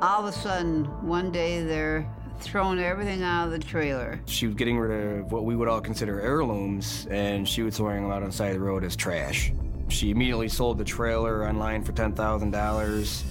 all 0.00 0.20
of 0.20 0.26
a 0.26 0.32
sudden, 0.32 0.84
one 1.06 1.32
day 1.32 1.62
they're 1.64 2.08
throwing 2.40 2.78
everything 2.78 3.22
out 3.22 3.46
of 3.46 3.50
the 3.50 3.58
trailer. 3.58 4.20
She 4.26 4.46
was 4.46 4.54
getting 4.54 4.78
rid 4.78 5.20
of 5.20 5.32
what 5.32 5.44
we 5.44 5.56
would 5.56 5.66
all 5.66 5.80
consider 5.80 6.20
heirlooms, 6.20 7.06
and 7.10 7.48
she 7.48 7.62
was 7.62 7.76
throwing 7.76 8.02
them 8.02 8.12
out 8.12 8.22
on 8.22 8.30
the 8.30 8.34
side 8.34 8.54
of 8.54 8.54
the 8.54 8.60
road 8.60 8.84
as 8.84 8.94
trash. 8.94 9.52
She 9.88 10.10
immediately 10.10 10.48
sold 10.48 10.78
the 10.78 10.84
trailer 10.84 11.48
online 11.48 11.82
for 11.82 11.92
$10,000. 11.92 13.24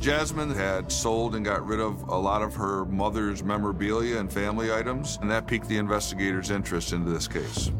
Jasmine 0.00 0.54
had 0.54 0.90
sold 0.90 1.34
and 1.34 1.44
got 1.44 1.66
rid 1.66 1.80
of 1.80 2.08
a 2.08 2.16
lot 2.16 2.42
of 2.42 2.54
her 2.54 2.84
mother's 2.86 3.42
memorabilia 3.42 4.18
and 4.18 4.32
family 4.32 4.72
items, 4.72 5.18
and 5.20 5.30
that 5.30 5.46
piqued 5.46 5.68
the 5.68 5.76
investigators' 5.76 6.50
interest 6.50 6.92
into 6.92 7.10
this 7.10 7.28
case. 7.28 7.70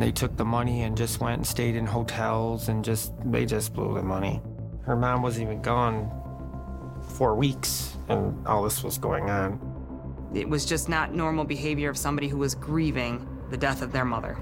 They 0.00 0.12
took 0.12 0.36
the 0.36 0.44
money 0.44 0.82
and 0.82 0.96
just 0.96 1.20
went 1.20 1.38
and 1.38 1.46
stayed 1.46 1.76
in 1.76 1.84
hotels 1.84 2.68
and 2.68 2.84
just, 2.84 3.12
they 3.24 3.44
just 3.44 3.74
blew 3.74 3.94
the 3.94 4.02
money. 4.02 4.40
Her 4.82 4.96
mom 4.96 5.22
was 5.22 5.40
even 5.40 5.60
gone 5.60 6.10
for 7.16 7.34
weeks, 7.34 7.96
and 8.08 8.46
all 8.46 8.62
this 8.62 8.82
was 8.82 8.96
going 8.96 9.28
on. 9.28 9.60
It 10.34 10.48
was 10.48 10.64
just 10.64 10.88
not 10.88 11.14
normal 11.14 11.44
behavior 11.44 11.90
of 11.90 11.96
somebody 11.96 12.28
who 12.28 12.38
was 12.38 12.54
grieving 12.54 13.26
the 13.50 13.56
death 13.56 13.82
of 13.82 13.92
their 13.92 14.04
mother. 14.04 14.38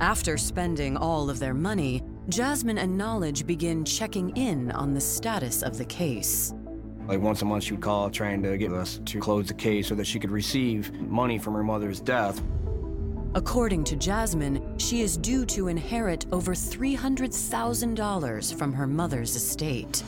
After 0.00 0.38
spending 0.38 0.96
all 0.96 1.28
of 1.28 1.38
their 1.38 1.54
money, 1.54 2.02
Jasmine 2.28 2.78
and 2.78 2.96
Knowledge 2.96 3.46
begin 3.46 3.84
checking 3.84 4.36
in 4.36 4.70
on 4.72 4.94
the 4.94 5.00
status 5.00 5.62
of 5.62 5.76
the 5.76 5.84
case. 5.84 6.54
Like 7.06 7.20
once 7.20 7.40
a 7.42 7.46
month, 7.46 7.64
she 7.64 7.72
would 7.72 7.82
call 7.82 8.10
trying 8.10 8.42
to 8.42 8.56
get 8.58 8.72
us 8.72 9.00
to 9.06 9.18
close 9.18 9.48
the 9.48 9.54
case 9.54 9.88
so 9.88 9.94
that 9.94 10.06
she 10.06 10.20
could 10.20 10.30
receive 10.30 10.92
money 11.00 11.38
from 11.38 11.54
her 11.54 11.64
mother's 11.64 12.00
death. 12.00 12.42
According 13.34 13.84
to 13.84 13.96
Jasmine, 13.96 14.78
she 14.78 15.02
is 15.02 15.18
due 15.18 15.44
to 15.46 15.68
inherit 15.68 16.26
over 16.32 16.54
$300,000 16.54 18.54
from 18.54 18.72
her 18.72 18.86
mother's 18.86 19.36
estate. 19.36 20.02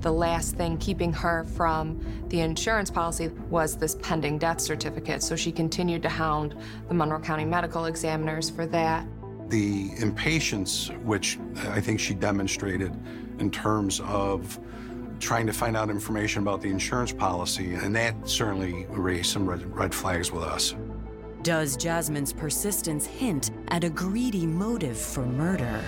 The 0.00 0.12
last 0.12 0.56
thing 0.56 0.76
keeping 0.78 1.12
her 1.12 1.44
from 1.44 2.00
the 2.28 2.40
insurance 2.40 2.90
policy 2.90 3.28
was 3.48 3.76
this 3.76 3.96
pending 4.02 4.38
death 4.38 4.60
certificate, 4.60 5.22
so 5.22 5.36
she 5.36 5.52
continued 5.52 6.02
to 6.02 6.08
hound 6.08 6.56
the 6.88 6.94
Monroe 6.94 7.20
County 7.20 7.44
medical 7.44 7.84
examiners 7.86 8.50
for 8.50 8.66
that. 8.66 9.06
The 9.48 9.92
impatience 9.98 10.90
which 11.04 11.38
I 11.68 11.80
think 11.80 12.00
she 12.00 12.14
demonstrated 12.14 12.92
in 13.38 13.50
terms 13.50 14.00
of 14.00 14.58
trying 15.20 15.46
to 15.46 15.52
find 15.52 15.76
out 15.76 15.88
information 15.88 16.42
about 16.42 16.60
the 16.60 16.68
insurance 16.68 17.12
policy, 17.12 17.74
and 17.74 17.94
that 17.94 18.28
certainly 18.28 18.86
raised 18.90 19.30
some 19.30 19.48
red, 19.48 19.64
red 19.74 19.94
flags 19.94 20.32
with 20.32 20.42
us. 20.42 20.74
Does 21.44 21.76
Jasmine's 21.76 22.32
persistence 22.32 23.04
hint 23.04 23.50
at 23.68 23.84
a 23.84 23.90
greedy 23.90 24.46
motive 24.46 24.96
for 24.96 25.26
murder? 25.26 25.78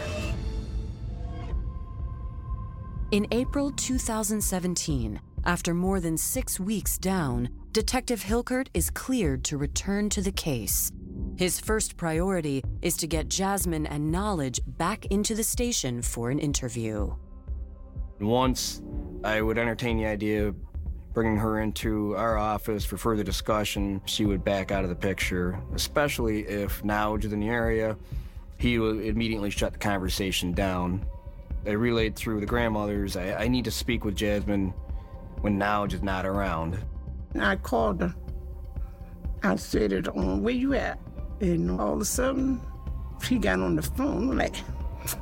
In 3.11 3.27
April 3.31 3.71
2017, 3.71 5.19
after 5.47 5.73
more 5.73 5.99
than 5.99 6.19
six 6.19 6.61
weeks 6.61 6.99
down, 6.99 7.49
Detective 7.73 8.23
Hilkert 8.23 8.69
is 8.75 8.91
cleared 8.91 9.45
to 9.45 9.57
return 9.57 10.11
to 10.11 10.21
the 10.21 10.31
case. 10.31 10.93
His 11.39 11.59
first 11.59 11.97
priority 11.97 12.63
is 12.83 12.95
to 12.99 13.07
get 13.07 13.31
Jasmine 13.31 13.87
and 13.87 14.13
Knowledge 14.13 14.61
back 14.67 15.07
into 15.07 15.35
the 15.35 15.43
station 15.43 16.03
for 16.03 16.29
an 16.29 16.39
interview. 16.39 17.15
Once 18.21 18.83
I 19.25 19.41
would 19.41 19.57
entertain 19.57 19.97
the 19.97 20.07
idea 20.07 20.53
bringing 21.17 21.39
her 21.39 21.61
into 21.61 22.15
our 22.15 22.37
office 22.37 22.85
for 22.85 22.99
further 22.99 23.25
discussion, 23.25 24.03
she 24.05 24.27
would 24.27 24.45
back 24.45 24.71
out 24.71 24.85
of 24.85 24.91
the 24.91 24.95
picture, 24.95 25.59
especially 25.75 26.47
if 26.47 26.85
Knowledge 26.85 27.25
in 27.25 27.41
the 27.41 27.49
area. 27.49 27.97
He 28.59 28.79
would 28.79 29.01
immediately 29.01 29.49
shut 29.49 29.73
the 29.73 29.79
conversation 29.79 30.53
down. 30.53 31.07
I 31.67 31.71
relayed 31.71 32.17
through 32.17 32.41
the 32.41 32.47
grandmothers, 32.47 33.17
I, 33.17 33.33
I 33.33 33.49
need 33.49 33.65
to 33.65 33.71
speak 33.71 34.05
with 34.05 34.15
Jasmine 34.15 34.75
when 35.41 35.57
Knowledge 35.57 35.95
is 35.95 36.03
not 36.03 36.27
around. 36.27 36.85
I 37.41 37.57
called 37.57 38.03
her. 38.03 38.15
I 39.43 39.57
said 39.57 39.93
it 39.93 40.09
on 40.09 40.43
where 40.43 40.53
you 40.53 40.75
at? 40.75 40.99
And 41.41 41.81
all 41.81 41.95
of 41.95 42.01
a 42.03 42.05
sudden, 42.05 42.61
she 43.23 43.39
got 43.39 43.59
on 43.61 43.75
the 43.75 43.81
phone 43.81 44.37
like, 44.37 44.57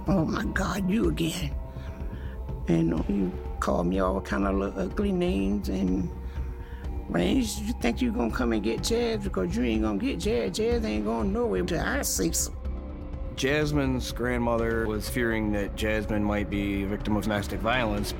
oh 0.08 0.24
my 0.24 0.44
God, 0.46 0.90
you 0.90 1.08
again. 1.08 1.54
And 2.66 2.88
you 3.08 3.30
called 3.64 3.86
me 3.86 3.98
all 3.98 4.20
kind 4.20 4.46
of 4.46 4.54
little 4.56 4.78
ugly 4.78 5.10
names 5.10 5.70
and 5.70 6.10
man, 7.08 7.36
you 7.36 7.72
think 7.80 8.02
you 8.02 8.12
gonna 8.12 8.30
come 8.30 8.52
and 8.52 8.62
get 8.62 8.82
Jazz 8.82 9.24
because 9.24 9.56
you 9.56 9.64
ain't 9.64 9.80
gonna 9.80 9.96
get 9.96 10.20
Jazz. 10.20 10.58
Jazz 10.58 10.84
ain't 10.84 11.06
going 11.06 11.32
nowhere 11.32 11.60
until 11.60 11.80
I 11.80 12.02
say 12.02 12.30
so. 12.32 12.54
Jasmine's 13.36 14.12
grandmother 14.12 14.86
was 14.86 15.08
fearing 15.08 15.50
that 15.52 15.76
Jasmine 15.76 16.22
might 16.22 16.50
be 16.50 16.82
a 16.82 16.86
victim 16.86 17.16
of 17.16 17.22
domestic 17.22 17.58
violence. 17.60 18.12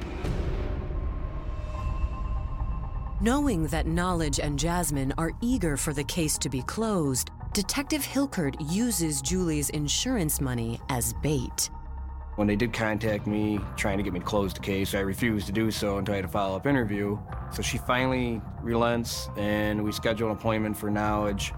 Knowing 3.20 3.66
that 3.66 3.86
Knowledge 3.86 4.40
and 4.40 4.58
Jasmine 4.58 5.12
are 5.18 5.32
eager 5.42 5.76
for 5.76 5.92
the 5.92 6.04
case 6.04 6.38
to 6.38 6.48
be 6.48 6.62
closed, 6.62 7.28
Detective 7.52 8.02
Hilkert 8.02 8.56
uses 8.72 9.20
Julie's 9.20 9.68
insurance 9.70 10.40
money 10.40 10.80
as 10.88 11.12
bait. 11.22 11.68
When 12.36 12.48
they 12.48 12.56
did 12.56 12.72
contact 12.72 13.28
me 13.28 13.60
trying 13.76 13.98
to 13.98 14.02
get 14.02 14.12
me 14.12 14.18
to 14.18 14.24
close 14.24 14.52
the 14.52 14.60
case, 14.60 14.94
I 14.94 15.00
refused 15.00 15.46
to 15.46 15.52
do 15.52 15.70
so 15.70 15.98
until 15.98 16.14
I 16.14 16.16
had 16.16 16.24
a 16.24 16.28
follow 16.28 16.56
up 16.56 16.66
interview. 16.66 17.16
So 17.52 17.62
she 17.62 17.78
finally 17.78 18.40
relents, 18.60 19.28
and 19.36 19.84
we 19.84 19.92
schedule 19.92 20.30
an 20.30 20.36
appointment 20.36 20.76
for 20.76 20.90
Knowledge, 20.90 21.52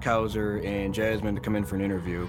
Kauser, 0.00 0.62
and 0.62 0.92
Jasmine 0.92 1.34
to 1.36 1.40
come 1.40 1.56
in 1.56 1.64
for 1.64 1.76
an 1.76 1.80
interview. 1.80 2.28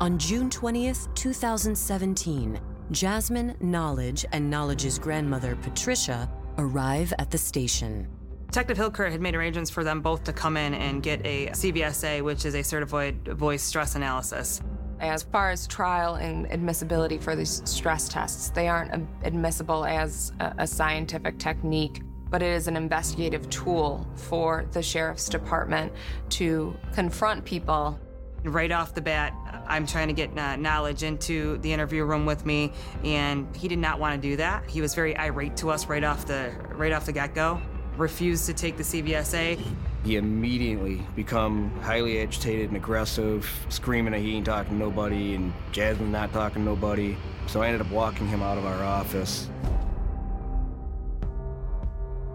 On 0.00 0.18
June 0.18 0.48
20th, 0.48 1.14
2017, 1.14 2.58
Jasmine, 2.90 3.54
Knowledge, 3.60 4.24
and 4.32 4.48
Knowledge's 4.48 4.98
grandmother, 4.98 5.56
Patricia, 5.56 6.30
arrive 6.56 7.12
at 7.18 7.30
the 7.30 7.38
station. 7.38 8.08
Detective 8.46 8.78
Hilkert 8.78 9.10
had 9.10 9.20
made 9.20 9.34
arrangements 9.34 9.70
for 9.70 9.84
them 9.84 10.00
both 10.00 10.24
to 10.24 10.32
come 10.32 10.56
in 10.56 10.72
and 10.74 11.02
get 11.02 11.20
a 11.26 11.48
CVSA, 11.48 12.22
which 12.22 12.46
is 12.46 12.54
a 12.54 12.62
certified 12.62 13.28
voice 13.28 13.62
stress 13.62 13.94
analysis. 13.94 14.62
As 15.08 15.22
far 15.22 15.50
as 15.50 15.66
trial 15.66 16.14
and 16.14 16.50
admissibility 16.50 17.18
for 17.18 17.36
these 17.36 17.62
stress 17.64 18.08
tests, 18.08 18.50
they 18.50 18.68
aren't 18.68 19.06
admissible 19.22 19.84
as 19.84 20.32
a, 20.40 20.66
scientific 20.66 21.38
technique, 21.38 22.02
but 22.30 22.42
it 22.42 22.48
is 22.48 22.68
an 22.68 22.76
investigative 22.76 23.48
tool 23.50 24.06
for 24.16 24.64
the 24.72 24.82
sheriff's 24.82 25.28
department 25.28 25.92
to 26.30 26.76
confront 26.92 27.44
people. 27.44 27.98
Right 28.44 28.72
off 28.72 28.94
the 28.94 29.00
bat, 29.00 29.34
I'm 29.66 29.86
trying 29.86 30.08
to 30.08 30.14
get 30.14 30.36
uh, 30.36 30.56
knowledge 30.56 31.02
into 31.02 31.58
the 31.58 31.72
interview 31.72 32.04
room 32.04 32.26
with 32.26 32.44
me, 32.44 32.72
and 33.04 33.54
he 33.56 33.68
did 33.68 33.78
not 33.78 33.98
want 33.98 34.20
to 34.20 34.28
do 34.28 34.36
that. 34.36 34.68
He 34.68 34.80
was 34.80 34.94
very 34.94 35.16
irate 35.16 35.56
to 35.58 35.70
us 35.70 35.86
right 35.86 36.04
off 36.04 36.26
the 36.26 36.52
right 36.72 36.92
off 36.92 37.06
the 37.06 37.12
get-go. 37.12 37.60
Refused 37.96 38.46
to 38.46 38.52
take 38.52 38.76
the 38.76 38.82
CVSA. 38.82 39.64
He 40.04 40.16
immediately 40.16 41.02
become 41.16 41.70
highly 41.80 42.20
agitated 42.20 42.68
and 42.68 42.76
aggressive, 42.76 43.48
screaming 43.70 44.12
that 44.12 44.20
he 44.20 44.34
ain't 44.34 44.44
talking 44.44 44.72
to 44.72 44.78
nobody 44.78 45.34
and 45.34 45.52
Jasmine 45.72 46.12
not 46.12 46.32
talking 46.32 46.62
to 46.62 46.70
nobody. 46.70 47.16
So 47.46 47.62
I 47.62 47.68
ended 47.68 47.80
up 47.80 47.90
walking 47.90 48.28
him 48.28 48.42
out 48.42 48.58
of 48.58 48.66
our 48.66 48.84
office. 48.84 49.48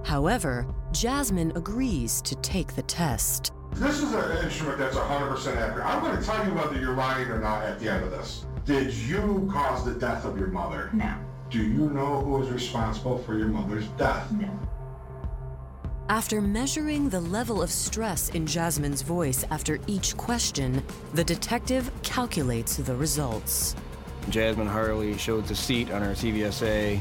However, 0.03 0.65
Jasmine 0.91 1.51
agrees 1.55 2.23
to 2.23 2.35
take 2.37 2.75
the 2.75 2.81
test. 2.81 3.53
This 3.73 4.01
is 4.01 4.11
an 4.13 4.43
instrument 4.43 4.79
that's 4.79 4.95
100% 4.95 5.55
accurate. 5.55 5.85
I'm 5.85 6.01
going 6.01 6.17
to 6.17 6.25
tell 6.25 6.43
you 6.43 6.51
whether 6.55 6.79
you're 6.79 6.95
lying 6.95 7.27
or 7.27 7.39
not 7.39 7.63
at 7.63 7.79
the 7.79 7.91
end 7.91 8.03
of 8.03 8.09
this. 8.09 8.45
Did 8.65 8.91
you 8.91 9.47
cause 9.53 9.85
the 9.85 9.93
death 9.93 10.25
of 10.25 10.39
your 10.39 10.47
mother? 10.47 10.89
No. 10.93 11.13
Do 11.51 11.59
you 11.59 11.91
know 11.91 12.21
who 12.21 12.41
is 12.41 12.49
responsible 12.49 13.19
for 13.19 13.37
your 13.37 13.47
mother's 13.47 13.87
death? 13.89 14.31
No. 14.31 14.49
After 16.09 16.41
measuring 16.41 17.07
the 17.07 17.19
level 17.19 17.61
of 17.61 17.69
stress 17.69 18.29
in 18.29 18.47
Jasmine's 18.47 19.03
voice 19.03 19.45
after 19.51 19.77
each 19.85 20.17
question, 20.17 20.83
the 21.13 21.23
detective 21.23 21.91
calculates 22.01 22.77
the 22.77 22.95
results. 22.95 23.75
Jasmine 24.31 24.67
Harlee 24.67 25.19
showed 25.19 25.45
the 25.45 25.53
seat 25.53 25.91
on 25.91 26.01
her 26.01 26.13
CVSA. 26.13 26.99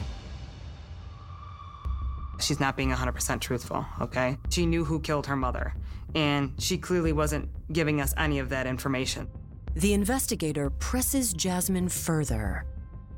She's 2.38 2.60
not 2.60 2.76
being 2.76 2.90
100% 2.90 3.40
truthful, 3.40 3.86
okay? 3.98 4.36
She 4.50 4.66
knew 4.66 4.84
who 4.84 5.00
killed 5.00 5.26
her 5.26 5.36
mother, 5.36 5.72
and 6.14 6.52
she 6.58 6.76
clearly 6.76 7.14
wasn't 7.14 7.48
giving 7.72 8.02
us 8.02 8.12
any 8.18 8.38
of 8.40 8.50
that 8.50 8.66
information. 8.66 9.26
The 9.74 9.94
investigator 9.94 10.68
presses 10.68 11.32
Jasmine 11.32 11.88
further. 11.88 12.66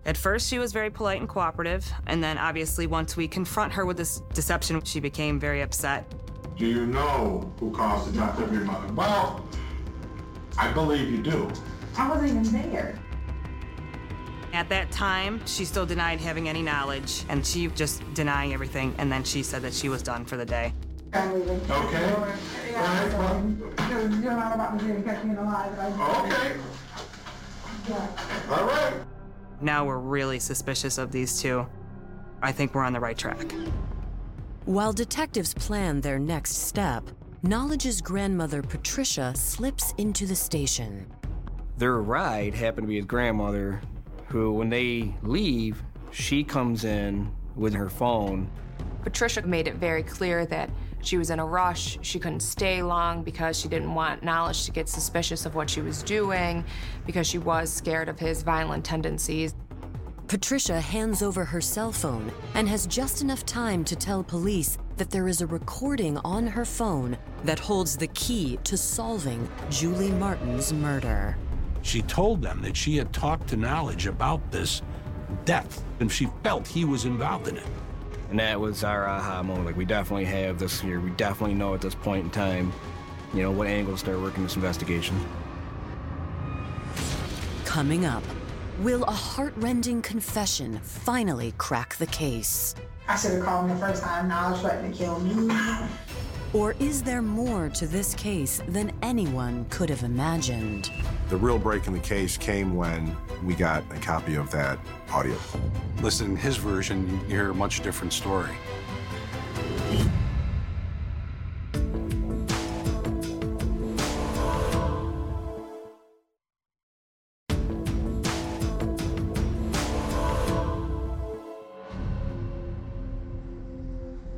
At 0.06 0.16
first, 0.16 0.48
she 0.48 0.58
was 0.58 0.72
very 0.72 0.90
polite 0.90 1.20
and 1.20 1.28
cooperative, 1.28 1.90
and 2.06 2.24
then 2.24 2.38
obviously, 2.38 2.86
once 2.86 3.16
we 3.16 3.28
confront 3.28 3.72
her 3.74 3.84
with 3.84 3.98
this 3.98 4.20
deception, 4.32 4.82
she 4.82 4.98
became 4.98 5.38
very 5.38 5.60
upset. 5.60 6.10
Do 6.56 6.66
you 6.66 6.86
know 6.86 7.52
who 7.60 7.70
caused 7.70 8.12
the 8.12 8.18
death 8.18 8.38
of 8.38 8.52
your 8.52 8.62
mother? 8.64 8.92
Well, 8.94 9.46
I 10.58 10.72
believe 10.72 11.10
you 11.10 11.22
do. 11.22 11.50
I 11.98 12.08
wasn't 12.08 12.30
even 12.30 12.62
there. 12.62 12.98
At 14.52 14.68
that 14.70 14.90
time, 14.90 15.44
she 15.46 15.64
still 15.64 15.86
denied 15.86 16.20
having 16.20 16.48
any 16.48 16.62
knowledge, 16.62 17.24
and 17.28 17.46
she 17.46 17.68
just 17.68 18.02
denying 18.14 18.54
everything, 18.54 18.94
and 18.98 19.12
then 19.12 19.22
she 19.22 19.42
said 19.42 19.62
that 19.62 19.74
she 19.74 19.88
was 19.88 20.02
done 20.02 20.24
for 20.24 20.36
the 20.36 20.46
day. 20.46 20.72
I'm 21.12 21.34
leaving. 21.34 21.60
Okay. 21.70 22.12
All 22.12 22.20
right, 22.20 23.12
well. 23.18 23.56
You're, 23.90 24.00
you're 24.00 24.32
not 24.32 24.54
about 24.54 24.78
to 24.78 24.84
get 24.86 25.04
catch 25.04 25.24
me 25.24 25.32
in 25.32 25.36
a 25.36 25.42
lie, 25.42 25.70
but 25.76 25.92
I 25.92 26.24
Okay. 26.24 26.60
Yeah. 27.88 28.06
All 28.50 28.66
right. 28.66 29.09
Now 29.60 29.84
we're 29.84 29.98
really 29.98 30.38
suspicious 30.38 30.98
of 30.98 31.12
these 31.12 31.40
two. 31.40 31.66
I 32.42 32.52
think 32.52 32.74
we're 32.74 32.84
on 32.84 32.92
the 32.92 33.00
right 33.00 33.16
track. 33.16 33.52
While 34.64 34.92
detectives 34.92 35.52
plan 35.54 36.00
their 36.00 36.18
next 36.18 36.56
step, 36.56 37.04
Knowledge's 37.42 38.02
grandmother, 38.02 38.60
Patricia, 38.60 39.32
slips 39.34 39.94
into 39.96 40.26
the 40.26 40.36
station. 40.36 41.06
Their 41.78 41.96
ride 42.02 42.54
happened 42.54 42.84
to 42.84 42.88
be 42.88 42.96
his 42.96 43.06
grandmother, 43.06 43.80
who, 44.28 44.52
when 44.52 44.68
they 44.68 45.14
leave, 45.22 45.82
She 46.10 46.44
comes 46.44 46.84
in 46.84 47.32
with 47.54 47.72
her 47.72 47.88
phone. 47.88 48.50
Patricia 49.02 49.42
made 49.42 49.68
it 49.68 49.76
very 49.76 50.02
clear 50.02 50.44
that 50.46 50.68
she 51.02 51.18
was 51.18 51.30
in 51.30 51.38
a 51.38 51.44
rush. 51.44 51.98
She 52.02 52.18
couldn't 52.18 52.40
stay 52.40 52.82
long 52.82 53.22
because 53.22 53.58
she 53.58 53.68
didn't 53.68 53.94
want 53.94 54.22
knowledge 54.22 54.64
to 54.66 54.70
get 54.70 54.88
suspicious 54.88 55.46
of 55.46 55.54
what 55.54 55.70
she 55.70 55.80
was 55.80 56.02
doing, 56.02 56.64
because 57.06 57.26
she 57.26 57.38
was 57.38 57.72
scared 57.72 58.08
of 58.08 58.18
his 58.18 58.42
violent 58.42 58.84
tendencies. 58.84 59.54
Patricia 60.28 60.80
hands 60.80 61.22
over 61.22 61.44
her 61.44 61.60
cell 61.60 61.90
phone 61.90 62.30
and 62.54 62.68
has 62.68 62.86
just 62.86 63.20
enough 63.20 63.44
time 63.44 63.84
to 63.84 63.96
tell 63.96 64.22
police 64.22 64.78
that 64.96 65.10
there 65.10 65.26
is 65.26 65.40
a 65.40 65.46
recording 65.46 66.18
on 66.18 66.46
her 66.46 66.64
phone 66.64 67.18
that 67.42 67.58
holds 67.58 67.96
the 67.96 68.06
key 68.08 68.56
to 68.62 68.76
solving 68.76 69.48
Julie 69.70 70.12
Martin's 70.12 70.72
murder. 70.72 71.36
She 71.82 72.02
told 72.02 72.42
them 72.42 72.62
that 72.62 72.76
she 72.76 72.96
had 72.96 73.12
talked 73.12 73.48
to 73.48 73.56
Knowledge 73.56 74.06
about 74.06 74.52
this 74.52 74.82
death, 75.44 75.82
and 75.98 76.12
she 76.12 76.28
felt 76.44 76.68
he 76.68 76.84
was 76.84 77.06
involved 77.06 77.48
in 77.48 77.56
it. 77.56 77.66
And 78.30 78.38
that 78.38 78.60
was 78.60 78.84
our 78.84 79.08
aha 79.08 79.42
moment. 79.42 79.66
Like, 79.66 79.76
we 79.76 79.84
definitely 79.84 80.24
have 80.26 80.58
this 80.58 80.80
here. 80.80 81.00
We 81.00 81.10
definitely 81.10 81.54
know 81.54 81.74
at 81.74 81.80
this 81.80 81.96
point 81.96 82.24
in 82.24 82.30
time, 82.30 82.72
you 83.34 83.42
know, 83.42 83.50
what 83.50 83.66
angle 83.66 83.94
to 83.94 83.98
start 83.98 84.20
working 84.20 84.44
this 84.44 84.54
investigation. 84.54 85.20
Coming 87.64 88.06
up, 88.06 88.22
will 88.78 89.02
a 89.04 89.10
heartrending 89.10 90.00
confession 90.00 90.78
finally 90.78 91.54
crack 91.58 91.96
the 91.96 92.06
case? 92.06 92.76
I 93.08 93.16
should 93.16 93.32
have 93.32 93.42
called 93.42 93.68
him 93.68 93.76
the 93.76 93.84
first 93.84 94.04
time. 94.04 94.28
Knowledge 94.28 94.60
threatened 94.60 94.94
to 94.94 94.98
kill 94.98 95.18
me. 95.18 95.32
Or 96.52 96.74
is 96.80 97.00
there 97.04 97.22
more 97.22 97.68
to 97.68 97.86
this 97.86 98.12
case 98.14 98.60
than 98.66 98.90
anyone 99.02 99.66
could 99.70 99.88
have 99.88 100.02
imagined? 100.02 100.90
The 101.28 101.36
real 101.36 101.60
break 101.60 101.86
in 101.86 101.92
the 101.92 102.00
case 102.00 102.36
came 102.36 102.74
when 102.74 103.16
we 103.44 103.54
got 103.54 103.84
a 103.94 104.00
copy 104.00 104.34
of 104.34 104.50
that 104.50 104.80
audio. 105.12 105.36
Listen, 106.02 106.32
in 106.32 106.36
his 106.36 106.56
version, 106.56 107.08
you 107.08 107.36
hear 107.36 107.50
a 107.50 107.54
much 107.54 107.82
different 107.82 108.12
story. 108.12 108.50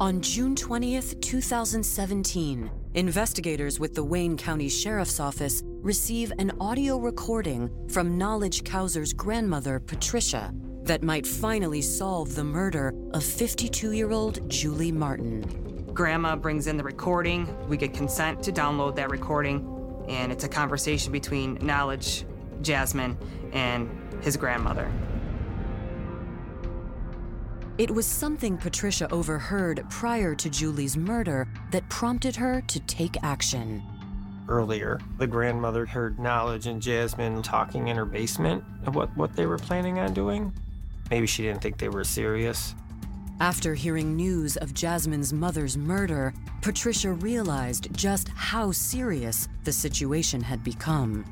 On 0.02 0.20
June 0.20 0.56
20th, 0.56 1.20
2017, 1.20 2.68
investigators 2.94 3.78
with 3.78 3.94
the 3.94 4.02
Wayne 4.02 4.36
County 4.36 4.68
Sheriff's 4.68 5.20
Office 5.20 5.62
receive 5.64 6.32
an 6.40 6.50
audio 6.58 6.98
recording 6.98 7.70
from 7.88 8.18
Knowledge 8.18 8.64
Kauser's 8.64 9.12
grandmother, 9.12 9.78
Patricia, 9.78 10.52
that 10.82 11.04
might 11.04 11.24
finally 11.24 11.80
solve 11.80 12.34
the 12.34 12.42
murder 12.42 12.92
of 13.12 13.22
52 13.22 13.92
year 13.92 14.10
old 14.10 14.50
Julie 14.50 14.90
Martin. 14.90 15.42
Grandma 15.94 16.34
brings 16.34 16.66
in 16.66 16.76
the 16.76 16.82
recording. 16.82 17.46
We 17.68 17.76
get 17.76 17.94
consent 17.94 18.42
to 18.42 18.50
download 18.50 18.96
that 18.96 19.08
recording, 19.08 20.04
and 20.08 20.32
it's 20.32 20.42
a 20.42 20.48
conversation 20.48 21.12
between 21.12 21.64
Knowledge, 21.64 22.24
Jasmine, 22.60 23.16
and 23.52 23.88
his 24.20 24.36
grandmother. 24.36 24.90
It 27.78 27.90
was 27.90 28.04
something 28.04 28.58
Patricia 28.58 29.10
overheard 29.10 29.82
prior 29.88 30.34
to 30.34 30.50
Julie's 30.50 30.94
murder 30.94 31.48
that 31.70 31.88
prompted 31.88 32.36
her 32.36 32.60
to 32.60 32.80
take 32.80 33.16
action. 33.22 33.82
Earlier, 34.46 35.00
the 35.16 35.26
grandmother 35.26 35.86
heard 35.86 36.18
Knowledge 36.18 36.66
and 36.66 36.82
Jasmine 36.82 37.40
talking 37.40 37.88
in 37.88 37.96
her 37.96 38.04
basement 38.04 38.62
what, 38.92 39.16
what 39.16 39.34
they 39.34 39.46
were 39.46 39.56
planning 39.56 39.98
on 39.98 40.12
doing. 40.12 40.52
Maybe 41.10 41.26
she 41.26 41.44
didn't 41.44 41.62
think 41.62 41.78
they 41.78 41.88
were 41.88 42.04
serious. 42.04 42.74
After 43.40 43.74
hearing 43.74 44.16
news 44.16 44.58
of 44.58 44.74
Jasmine's 44.74 45.32
mother's 45.32 45.78
murder, 45.78 46.34
Patricia 46.60 47.12
realized 47.12 47.88
just 47.96 48.28
how 48.28 48.70
serious 48.70 49.48
the 49.64 49.72
situation 49.72 50.42
had 50.42 50.62
become. 50.62 51.24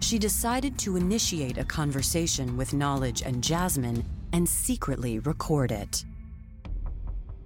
She 0.00 0.18
decided 0.18 0.78
to 0.80 0.96
initiate 0.96 1.58
a 1.58 1.64
conversation 1.64 2.56
with 2.56 2.74
Knowledge 2.74 3.22
and 3.22 3.42
Jasmine 3.42 4.04
and 4.36 4.46
secretly 4.46 5.18
record 5.20 5.72
it. 5.72 6.04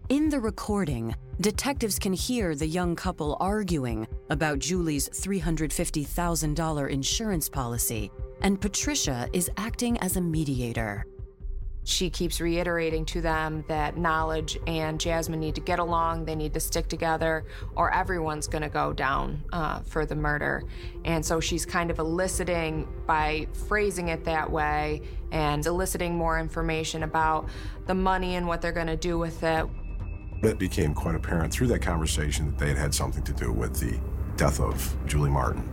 In 0.08 0.28
the 0.28 0.40
recording, 0.40 1.14
detectives 1.40 2.00
can 2.00 2.12
hear 2.12 2.56
the 2.56 2.66
young 2.66 2.96
couple 2.96 3.36
arguing 3.38 4.08
about 4.28 4.58
Julie's 4.58 5.08
$350,000 5.10 6.90
insurance 6.90 7.48
policy, 7.48 8.10
and 8.42 8.60
Patricia 8.60 9.28
is 9.32 9.48
acting 9.56 9.98
as 9.98 10.16
a 10.16 10.20
mediator. 10.20 11.06
She 11.84 12.10
keeps 12.10 12.40
reiterating 12.40 13.04
to 13.06 13.20
them 13.20 13.64
that 13.68 13.96
Knowledge 13.96 14.58
and 14.66 15.00
Jasmine 15.00 15.40
need 15.40 15.54
to 15.54 15.60
get 15.60 15.78
along, 15.78 16.26
they 16.26 16.34
need 16.34 16.52
to 16.54 16.60
stick 16.60 16.88
together, 16.88 17.44
or 17.74 17.92
everyone's 17.92 18.46
going 18.46 18.62
to 18.62 18.68
go 18.68 18.92
down 18.92 19.42
uh, 19.52 19.80
for 19.80 20.04
the 20.04 20.14
murder. 20.14 20.62
And 21.04 21.24
so 21.24 21.40
she's 21.40 21.64
kind 21.64 21.90
of 21.90 21.98
eliciting, 21.98 22.86
by 23.06 23.48
phrasing 23.66 24.08
it 24.08 24.24
that 24.24 24.50
way, 24.50 25.02
and 25.32 25.64
eliciting 25.64 26.16
more 26.16 26.38
information 26.38 27.02
about 27.02 27.48
the 27.86 27.94
money 27.94 28.36
and 28.36 28.46
what 28.46 28.60
they're 28.60 28.72
going 28.72 28.86
to 28.86 28.96
do 28.96 29.18
with 29.18 29.42
it. 29.42 29.66
It 30.42 30.58
became 30.58 30.94
quite 30.94 31.14
apparent 31.14 31.52
through 31.52 31.68
that 31.68 31.82
conversation 31.82 32.46
that 32.46 32.58
they 32.58 32.68
had 32.68 32.78
had 32.78 32.94
something 32.94 33.22
to 33.24 33.32
do 33.32 33.52
with 33.52 33.78
the 33.78 33.98
death 34.36 34.60
of 34.60 34.96
Julie 35.06 35.30
Martin. 35.30 35.68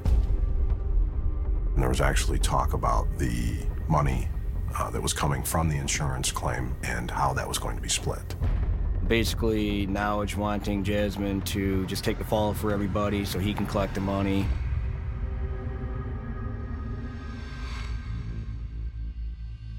And 1.74 1.82
there 1.84 1.90
was 1.90 2.02
actually 2.02 2.40
talk 2.40 2.74
about 2.74 3.08
the 3.18 3.58
money 3.88 4.28
uh, 4.76 4.90
that 4.90 5.02
was 5.02 5.14
coming 5.14 5.44
from 5.44 5.70
the 5.70 5.78
insurance 5.78 6.32
claim 6.32 6.76
and 6.84 7.10
how 7.12 7.34
that 7.34 7.48
was 7.48 7.58
going 7.58 7.76
to 7.76 7.82
be 7.82 7.90
split. 7.90 8.36
Basically, 9.08 9.86
Knowledge 9.88 10.36
wanting 10.36 10.84
Jasmine 10.84 11.42
to 11.42 11.86
just 11.86 12.04
take 12.04 12.18
the 12.18 12.26
fall 12.26 12.54
for 12.54 12.72
everybody 12.72 13.24
so 13.24 13.40
he 13.40 13.54
can 13.54 13.66
collect 13.66 13.96
the 13.96 14.02
money. 14.02 14.46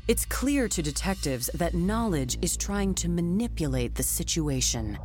It's 0.08 0.24
clear 0.24 0.68
to 0.68 0.80
detectives 0.80 1.50
that 1.52 1.74
Knowledge 1.74 2.38
is 2.40 2.56
trying 2.56 2.94
to 2.94 3.10
manipulate 3.10 3.94
the 3.94 4.02
situation. 4.02 4.98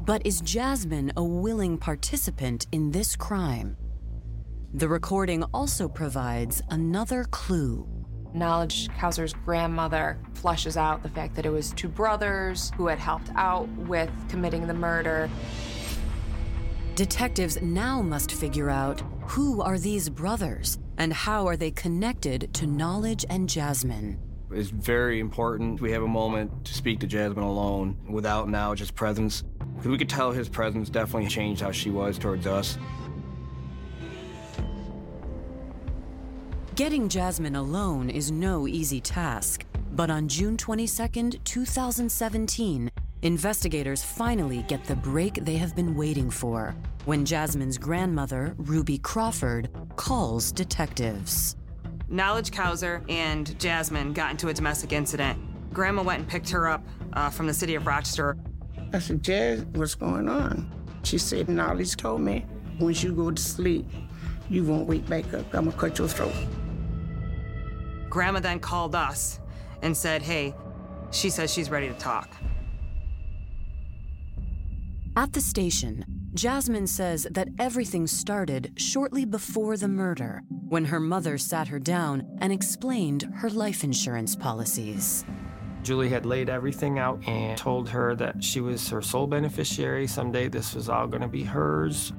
But 0.00 0.26
is 0.26 0.40
Jasmine 0.40 1.12
a 1.16 1.22
willing 1.22 1.78
participant 1.78 2.66
in 2.72 2.90
this 2.90 3.14
crime? 3.14 3.76
The 4.74 4.88
recording 4.88 5.44
also 5.54 5.88
provides 5.88 6.60
another 6.70 7.24
clue. 7.24 7.97
Knowledge 8.34 8.88
Kauser's 8.88 9.32
grandmother 9.32 10.18
flushes 10.34 10.76
out 10.76 11.02
the 11.02 11.08
fact 11.08 11.34
that 11.36 11.46
it 11.46 11.50
was 11.50 11.72
two 11.72 11.88
brothers 11.88 12.72
who 12.76 12.86
had 12.86 12.98
helped 12.98 13.30
out 13.34 13.68
with 13.76 14.10
committing 14.28 14.66
the 14.66 14.74
murder. 14.74 15.30
Detectives 16.94 17.60
now 17.62 18.02
must 18.02 18.32
figure 18.32 18.70
out 18.70 19.02
who 19.22 19.62
are 19.62 19.78
these 19.78 20.08
brothers 20.08 20.78
and 20.98 21.12
how 21.12 21.46
are 21.46 21.56
they 21.56 21.70
connected 21.70 22.52
to 22.54 22.66
Knowledge 22.66 23.24
and 23.30 23.48
Jasmine. 23.48 24.18
It's 24.50 24.70
very 24.70 25.20
important 25.20 25.80
we 25.80 25.92
have 25.92 26.02
a 26.02 26.08
moment 26.08 26.64
to 26.64 26.74
speak 26.74 27.00
to 27.00 27.06
Jasmine 27.06 27.44
alone 27.44 27.96
without 28.08 28.48
Knowledge's 28.48 28.90
presence. 28.90 29.44
Because 29.76 29.90
we 29.90 29.98
could 29.98 30.08
tell 30.08 30.32
his 30.32 30.48
presence 30.48 30.90
definitely 30.90 31.28
changed 31.28 31.60
how 31.60 31.70
she 31.70 31.90
was 31.90 32.18
towards 32.18 32.46
us. 32.46 32.78
Getting 36.78 37.08
Jasmine 37.08 37.56
alone 37.56 38.08
is 38.08 38.30
no 38.30 38.68
easy 38.68 39.00
task, 39.00 39.64
but 39.96 40.10
on 40.10 40.28
June 40.28 40.56
22, 40.56 41.30
2017, 41.42 42.88
investigators 43.22 44.04
finally 44.04 44.62
get 44.68 44.84
the 44.84 44.94
break 44.94 45.44
they 45.44 45.56
have 45.56 45.74
been 45.74 45.96
waiting 45.96 46.30
for 46.30 46.76
when 47.04 47.24
Jasmine's 47.24 47.78
grandmother, 47.78 48.54
Ruby 48.58 48.96
Crawford, 48.98 49.70
calls 49.96 50.52
detectives. 50.52 51.56
Knowledge 52.08 52.52
Kauser 52.52 53.02
and 53.10 53.58
Jasmine 53.58 54.12
got 54.12 54.30
into 54.30 54.46
a 54.46 54.54
domestic 54.54 54.92
incident. 54.92 55.36
Grandma 55.74 56.04
went 56.04 56.20
and 56.20 56.28
picked 56.28 56.50
her 56.50 56.68
up 56.68 56.86
uh, 57.14 57.28
from 57.28 57.48
the 57.48 57.54
city 57.54 57.74
of 57.74 57.88
Rochester. 57.88 58.36
I 58.92 59.00
said, 59.00 59.24
Jazz, 59.24 59.64
what's 59.72 59.96
going 59.96 60.28
on? 60.28 60.72
She 61.02 61.18
said, 61.18 61.48
Knowledge 61.48 61.96
told 61.96 62.20
me, 62.20 62.46
once 62.78 63.02
you 63.02 63.10
go 63.16 63.32
to 63.32 63.42
sleep, 63.42 63.84
you 64.48 64.62
won't 64.62 64.86
wake 64.86 65.08
back 65.08 65.34
up. 65.34 65.52
I'm 65.52 65.64
gonna 65.64 65.76
cut 65.76 65.98
your 65.98 66.06
throat. 66.06 66.32
Grandma 68.18 68.40
then 68.40 68.58
called 68.58 68.96
us 68.96 69.38
and 69.80 69.96
said, 69.96 70.22
hey, 70.22 70.52
she 71.12 71.30
says 71.30 71.52
she's 71.52 71.70
ready 71.70 71.86
to 71.86 71.94
talk. 71.94 72.28
At 75.14 75.32
the 75.32 75.40
station, 75.40 76.04
Jasmine 76.34 76.88
says 76.88 77.28
that 77.30 77.46
everything 77.60 78.08
started 78.08 78.72
shortly 78.74 79.24
before 79.24 79.76
the 79.76 79.86
murder 79.86 80.42
when 80.68 80.86
her 80.86 80.98
mother 80.98 81.38
sat 81.38 81.68
her 81.68 81.78
down 81.78 82.26
and 82.40 82.52
explained 82.52 83.22
her 83.36 83.50
life 83.50 83.84
insurance 83.84 84.34
policies. 84.34 85.24
Julie 85.84 86.08
had 86.08 86.26
laid 86.26 86.48
everything 86.48 86.98
out 86.98 87.22
and 87.28 87.56
told 87.56 87.88
her 87.88 88.16
that 88.16 88.42
she 88.42 88.60
was 88.60 88.88
her 88.88 89.00
sole 89.00 89.28
beneficiary. 89.28 90.08
Someday 90.08 90.48
this 90.48 90.74
was 90.74 90.88
all 90.88 91.06
going 91.06 91.22
to 91.22 91.28
be 91.28 91.44
hers. 91.44 92.12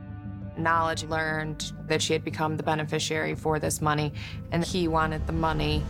Knowledge 0.60 1.04
learned 1.06 1.72
that 1.88 2.02
she 2.02 2.14
had 2.14 2.24
become 2.24 2.58
the 2.58 2.64
beneficiary 2.64 3.36
for 3.36 3.60
this 3.60 3.82
money, 3.82 4.14
and 4.52 4.64
he 4.64 4.88
wanted 4.88 5.26
the 5.26 5.34
money. 5.34 5.84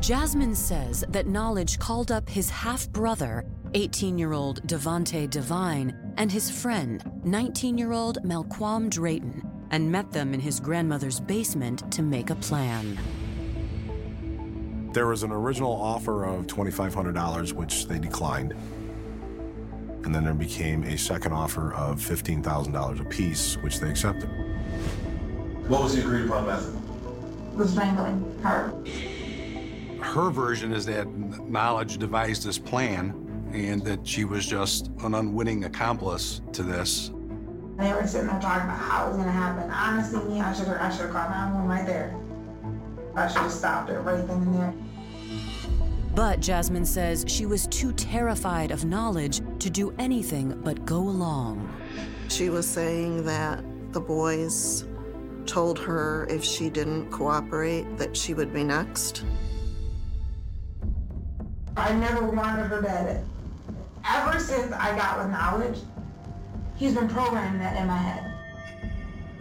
Jasmine 0.00 0.54
says 0.54 1.04
that 1.08 1.26
Knowledge 1.26 1.78
called 1.78 2.10
up 2.10 2.28
his 2.28 2.48
half 2.48 2.88
brother, 2.90 3.44
18 3.74 4.18
year 4.18 4.32
old 4.32 4.66
Devonte 4.66 5.28
Devine, 5.28 6.14
and 6.16 6.32
his 6.32 6.50
friend, 6.50 7.04
19 7.24 7.76
year 7.76 7.92
old 7.92 8.18
Malquam 8.24 8.88
Drayton, 8.88 9.46
and 9.70 9.90
met 9.90 10.10
them 10.10 10.34
in 10.34 10.40
his 10.40 10.58
grandmother's 10.58 11.20
basement 11.20 11.90
to 11.92 12.02
make 12.02 12.30
a 12.30 12.34
plan. 12.36 12.98
There 14.92 15.06
was 15.06 15.22
an 15.22 15.30
original 15.30 15.72
offer 15.72 16.24
of 16.24 16.46
$2,500, 16.46 17.52
which 17.52 17.86
they 17.86 17.98
declined. 17.98 18.54
And 20.04 20.14
then 20.14 20.24
there 20.24 20.34
became 20.34 20.82
a 20.84 20.96
second 20.96 21.32
offer 21.32 21.74
of 21.74 22.00
$15,000 22.00 23.00
apiece, 23.00 23.56
which 23.58 23.80
they 23.80 23.90
accepted. 23.90 24.28
What 25.68 25.82
was 25.82 25.94
the 25.94 26.02
agreed 26.02 26.26
upon 26.26 26.46
method? 26.46 26.76
The 27.56 27.68
strangling 27.68 28.38
her. 28.42 28.72
Her 30.02 30.30
version 30.30 30.72
is 30.72 30.86
that 30.86 31.06
Knowledge 31.48 31.98
devised 31.98 32.44
this 32.44 32.58
plan 32.58 33.14
and 33.52 33.82
that 33.84 34.06
she 34.06 34.24
was 34.24 34.46
just 34.46 34.90
an 35.02 35.14
unwitting 35.14 35.64
accomplice 35.64 36.40
to 36.52 36.62
this. 36.62 37.10
They 37.76 37.92
were 37.92 38.06
sitting 38.06 38.28
there 38.28 38.40
talking 38.40 38.64
about 38.64 38.78
how 38.78 39.06
it 39.06 39.08
was 39.10 39.18
gonna 39.18 39.30
happen. 39.30 39.70
Honestly, 39.70 40.22
me, 40.24 40.40
I 40.40 40.52
should 40.52 40.66
have 40.68 40.80
I 40.80 40.90
should 40.90 41.06
have 41.06 41.12
called 41.12 41.30
911 41.30 41.68
right 41.68 41.86
there. 41.86 42.16
I 43.16 43.28
should 43.28 43.42
have 43.42 43.52
stopped 43.52 43.90
it 43.90 43.98
right 44.00 44.26
then 44.26 44.42
and 44.42 44.54
there. 44.54 44.74
But 46.14 46.40
Jasmine 46.40 46.84
says 46.84 47.24
she 47.28 47.46
was 47.46 47.66
too 47.68 47.92
terrified 47.92 48.72
of 48.72 48.84
Knowledge 48.84 49.40
to 49.60 49.70
do 49.70 49.94
anything 49.98 50.60
but 50.62 50.84
go 50.84 50.98
along. 50.98 51.72
She 52.28 52.50
was 52.50 52.66
saying 52.66 53.24
that 53.24 53.62
the 53.92 54.00
boys 54.00 54.84
told 55.46 55.78
her 55.78 56.26
if 56.28 56.44
she 56.44 56.68
didn't 56.68 57.10
cooperate 57.10 57.96
that 57.98 58.16
she 58.16 58.34
would 58.34 58.52
be 58.52 58.64
next. 58.64 59.24
I 61.76 61.92
never 61.94 62.24
wanted 62.26 62.66
her 62.66 62.82
dead. 62.82 63.24
Ever 64.04 64.38
since 64.38 64.72
I 64.72 64.96
got 64.96 65.18
with 65.18 65.30
Knowledge, 65.30 65.78
he's 66.76 66.94
been 66.94 67.08
programming 67.08 67.60
that 67.60 67.80
in 67.80 67.86
my 67.86 67.96
head. 67.96 68.26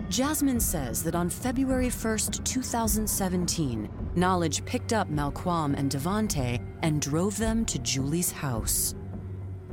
Jasmine 0.09 0.59
says 0.59 1.03
that 1.03 1.13
on 1.13 1.29
February 1.29 1.89
1st, 1.89 2.43
2017, 2.43 3.87
Knowledge 4.15 4.65
picked 4.65 4.91
up 4.91 5.09
Malquam 5.09 5.77
and 5.77 5.91
Devonte 5.91 6.59
and 6.81 6.99
drove 6.99 7.37
them 7.37 7.63
to 7.65 7.77
Julie's 7.79 8.31
house. 8.31 8.95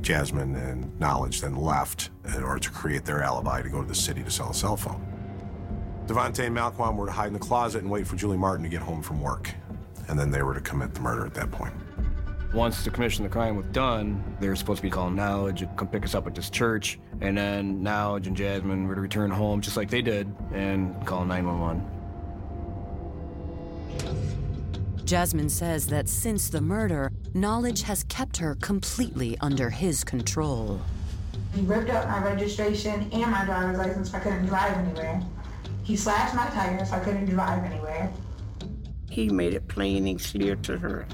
Jasmine 0.01 0.55
and 0.55 0.99
Knowledge 0.99 1.41
then 1.41 1.55
left 1.55 2.11
in 2.35 2.43
order 2.43 2.59
to 2.59 2.69
create 2.69 3.03
their 3.03 3.23
alibi 3.23 3.63
to 3.63 3.69
go 3.69 3.81
to 3.81 3.87
the 3.87 3.95
city 3.95 4.23
to 4.23 4.29
sell 4.29 4.51
a 4.51 4.53
cell 4.53 4.77
phone. 4.77 5.03
Devonte 6.05 6.45
and 6.45 6.55
Malquam 6.55 6.95
were 6.95 7.07
to 7.07 7.11
hide 7.11 7.27
in 7.27 7.33
the 7.33 7.39
closet 7.39 7.81
and 7.81 7.89
wait 7.89 8.05
for 8.05 8.15
Julie 8.15 8.37
Martin 8.37 8.63
to 8.63 8.69
get 8.69 8.81
home 8.81 9.01
from 9.01 9.21
work. 9.21 9.53
And 10.07 10.17
then 10.17 10.29
they 10.29 10.43
were 10.43 10.53
to 10.53 10.61
commit 10.61 10.93
the 10.93 11.01
murder 11.01 11.25
at 11.25 11.33
that 11.33 11.51
point. 11.51 11.73
Once 12.53 12.83
the 12.83 12.89
commission 12.89 13.25
of 13.25 13.31
the 13.31 13.33
crime 13.33 13.57
was 13.57 13.65
done, 13.73 14.23
they 14.39 14.47
were 14.47 14.55
supposed 14.55 14.77
to 14.77 14.83
be 14.83 14.89
calling 14.89 15.15
Knowledge 15.15 15.59
to 15.59 15.67
come 15.75 15.87
pick 15.87 16.05
us 16.05 16.15
up 16.15 16.27
at 16.27 16.35
this 16.35 16.49
church, 16.49 16.97
and 17.19 17.37
then 17.37 17.83
Knowledge 17.83 18.27
and 18.27 18.37
Jasmine 18.37 18.87
were 18.87 18.95
to 18.95 19.01
return 19.01 19.31
home 19.31 19.59
just 19.59 19.75
like 19.75 19.89
they 19.89 20.01
did 20.01 20.33
and 20.53 21.05
call 21.05 21.25
911. 21.25 21.96
Jasmine 25.05 25.49
says 25.49 25.87
that 25.87 26.09
since 26.09 26.49
the 26.49 26.59
murder, 26.59 27.11
Knowledge 27.33 27.83
has 27.83 28.03
kept 28.05 28.37
her 28.37 28.55
completely 28.55 29.37
under 29.39 29.69
his 29.69 30.03
control. 30.03 30.81
He 31.53 31.61
ripped 31.61 31.89
up 31.89 32.09
my 32.09 32.23
registration 32.23 33.09
and 33.11 33.31
my 33.31 33.45
driver's 33.45 33.77
license 33.77 34.11
so 34.11 34.17
I 34.17 34.21
couldn't 34.21 34.47
drive 34.47 34.75
anywhere. 34.77 35.21
He 35.83 35.95
slashed 35.95 36.35
my 36.35 36.47
tires 36.47 36.89
so 36.89 36.95
I 36.95 36.99
couldn't 36.99 37.27
drive 37.27 37.63
anywhere. 37.63 38.11
He 39.09 39.29
made 39.29 39.53
it 39.53 39.67
plain 39.67 40.07
and 40.07 40.19
clear 40.19 40.55
to 40.57 40.77
her 40.77 41.07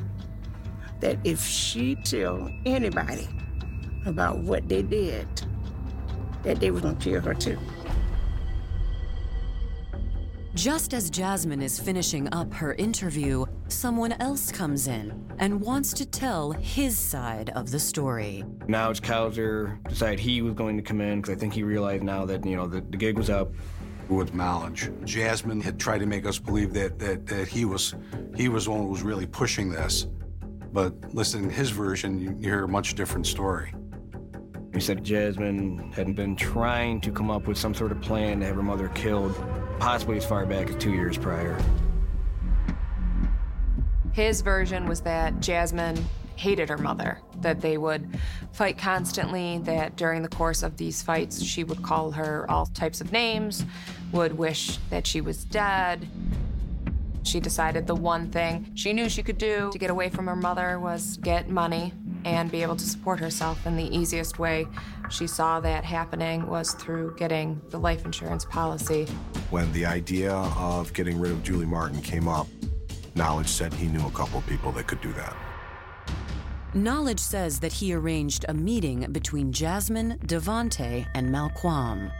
that 1.01 1.19
if 1.23 1.45
she 1.45 1.95
tell 1.95 2.49
anybody 2.65 3.27
about 4.05 4.39
what 4.39 4.67
they 4.67 4.81
did, 4.81 5.27
that 6.43 6.59
they 6.59 6.71
was 6.71 6.81
gonna 6.81 6.95
kill 6.95 7.21
her 7.21 7.33
too. 7.33 7.59
Just 10.55 10.93
as 10.93 11.09
Jasmine 11.09 11.63
is 11.63 11.79
finishing 11.79 12.31
up 12.31 12.53
her 12.53 12.75
interview, 12.75 13.43
someone 13.69 14.11
else 14.13 14.51
comes 14.51 14.87
in 14.87 15.27
and 15.39 15.59
wants 15.59 15.93
to 15.93 16.05
tell 16.05 16.51
his 16.51 16.95
side 16.95 17.49
of 17.55 17.71
the 17.71 17.79
story. 17.79 18.43
Now 18.67 18.91
it's 18.91 18.99
Kauser 18.99 19.83
decided 19.89 20.19
he 20.19 20.43
was 20.43 20.53
going 20.53 20.77
to 20.77 20.83
come 20.83 21.01
in 21.01 21.21
because 21.21 21.35
I 21.35 21.39
think 21.39 21.53
he 21.53 21.63
realized 21.63 22.03
now 22.03 22.25
that, 22.25 22.45
you 22.45 22.55
know, 22.55 22.67
the, 22.67 22.81
the 22.81 22.97
gig 22.97 23.17
was 23.17 23.29
up. 23.29 23.51
With 24.09 24.33
knowledge, 24.33 24.91
Jasmine 25.05 25.61
had 25.61 25.79
tried 25.79 25.99
to 25.99 26.05
make 26.05 26.25
us 26.25 26.37
believe 26.37 26.73
that 26.73 26.99
that, 26.99 27.25
that 27.27 27.47
he 27.47 27.63
was 27.63 27.95
he 28.35 28.49
was 28.49 28.65
the 28.65 28.71
one 28.71 28.81
who 28.81 28.87
was 28.87 29.01
really 29.01 29.25
pushing 29.25 29.71
this. 29.71 30.07
But 30.73 30.93
listening 31.15 31.49
to 31.49 31.55
his 31.55 31.69
version, 31.69 32.19
you, 32.19 32.35
you 32.37 32.49
hear 32.49 32.65
a 32.65 32.67
much 32.67 32.95
different 32.95 33.25
story. 33.25 33.73
He 34.73 34.81
said 34.81 35.05
Jasmine 35.05 35.93
had 35.93 36.15
been 36.15 36.35
trying 36.35 36.99
to 37.01 37.11
come 37.11 37.31
up 37.31 37.47
with 37.47 37.57
some 37.57 37.73
sort 37.73 37.93
of 37.93 38.01
plan 38.01 38.41
to 38.41 38.45
have 38.45 38.55
her 38.55 38.61
mother 38.61 38.89
killed, 38.89 39.35
possibly 39.79 40.17
as 40.17 40.25
far 40.25 40.45
back 40.45 40.69
as 40.69 40.75
two 40.75 40.91
years 40.91 41.17
prior. 41.17 41.57
His 44.13 44.41
version 44.41 44.87
was 44.87 45.01
that 45.01 45.39
Jasmine 45.39 46.05
hated 46.35 46.69
her 46.69 46.77
mother, 46.77 47.19
that 47.41 47.61
they 47.61 47.77
would 47.77 48.19
fight 48.51 48.77
constantly, 48.77 49.59
that 49.59 49.95
during 49.95 50.21
the 50.21 50.29
course 50.29 50.63
of 50.63 50.77
these 50.77 51.01
fights, 51.01 51.41
she 51.43 51.63
would 51.63 51.81
call 51.81 52.11
her 52.11 52.49
all 52.49 52.65
types 52.67 53.01
of 53.01 53.11
names, 53.11 53.65
would 54.11 54.37
wish 54.37 54.77
that 54.89 55.07
she 55.07 55.21
was 55.21 55.45
dead. 55.45 56.07
She 57.23 57.39
decided 57.39 57.87
the 57.87 57.95
one 57.95 58.29
thing 58.29 58.69
she 58.75 58.93
knew 58.93 59.09
she 59.09 59.23
could 59.23 59.37
do 59.37 59.69
to 59.71 59.79
get 59.79 59.89
away 59.89 60.09
from 60.09 60.27
her 60.27 60.35
mother 60.35 60.79
was 60.79 61.17
get 61.17 61.49
money 61.49 61.93
and 62.25 62.51
be 62.51 62.61
able 62.61 62.75
to 62.75 62.85
support 62.85 63.19
herself. 63.19 63.65
And 63.65 63.77
the 63.77 63.95
easiest 63.95 64.39
way 64.39 64.67
she 65.09 65.27
saw 65.27 65.59
that 65.59 65.83
happening 65.83 66.47
was 66.47 66.73
through 66.73 67.15
getting 67.17 67.61
the 67.69 67.79
life 67.79 68.05
insurance 68.05 68.45
policy. 68.45 69.05
When 69.49 69.71
the 69.73 69.85
idea 69.85 70.33
of 70.33 70.93
getting 70.93 71.19
rid 71.19 71.31
of 71.31 71.43
Julie 71.43 71.65
Martin 71.65 72.01
came 72.01 72.27
up, 72.27 72.47
Knowledge 73.15 73.47
said 73.47 73.73
he 73.73 73.87
knew 73.87 74.05
a 74.05 74.11
couple 74.11 74.39
of 74.39 74.47
people 74.47 74.71
that 74.71 74.87
could 74.87 75.01
do 75.01 75.13
that. 75.13 75.35
Knowledge 76.73 77.19
says 77.19 77.59
that 77.59 77.73
he 77.73 77.93
arranged 77.93 78.45
a 78.49 78.53
meeting 78.53 79.11
between 79.11 79.51
Jasmine, 79.51 80.17
Devonte, 80.25 81.05
and 81.13 81.29
Malquam. 81.29 82.11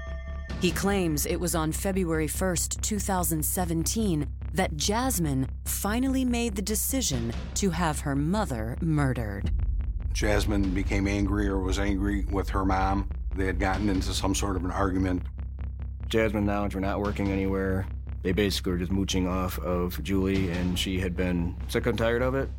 He 0.62 0.72
claims 0.72 1.26
it 1.26 1.40
was 1.40 1.56
on 1.56 1.72
February 1.72 2.28
1st, 2.28 2.80
2017, 2.82 4.28
that 4.54 4.78
Jasmine 4.78 5.48
finally 5.66 6.24
made 6.24 6.56
the 6.56 6.62
decision 6.62 7.34
to 7.56 7.72
have 7.72 8.02
her 8.02 8.16
mother 8.16 8.78
murdered. 8.80 9.52
Jasmine 10.14 10.70
became 10.70 11.08
angry 11.08 11.48
or 11.48 11.60
was 11.60 11.80
angry 11.80 12.26
with 12.32 12.50
her 12.50 12.64
mom. 12.64 13.10
They 13.36 13.46
had 13.46 13.60
gotten 13.60 13.90
into 13.90 14.14
some 14.14 14.36
sort 14.36 14.56
of 14.56 14.64
an 14.64 14.72
argument. 14.72 15.24
Jasmine 16.08 16.40
and 16.40 16.48
Knowledge 16.48 16.76
were 16.76 16.82
not 16.82 17.02
working 17.02 17.32
anywhere. 17.32 17.88
They 18.22 18.32
basically 18.32 18.74
were 18.74 18.78
just 18.78 18.92
mooching 18.92 19.28
off 19.28 19.60
of 19.60 20.02
Julie, 20.04 20.52
and 20.52 20.78
she 20.78 21.00
had 21.00 21.16
been 21.16 21.56
sick 21.68 21.88
and 21.88 21.98
tired 21.98 22.22
of 22.22 22.36
it. 22.36 22.50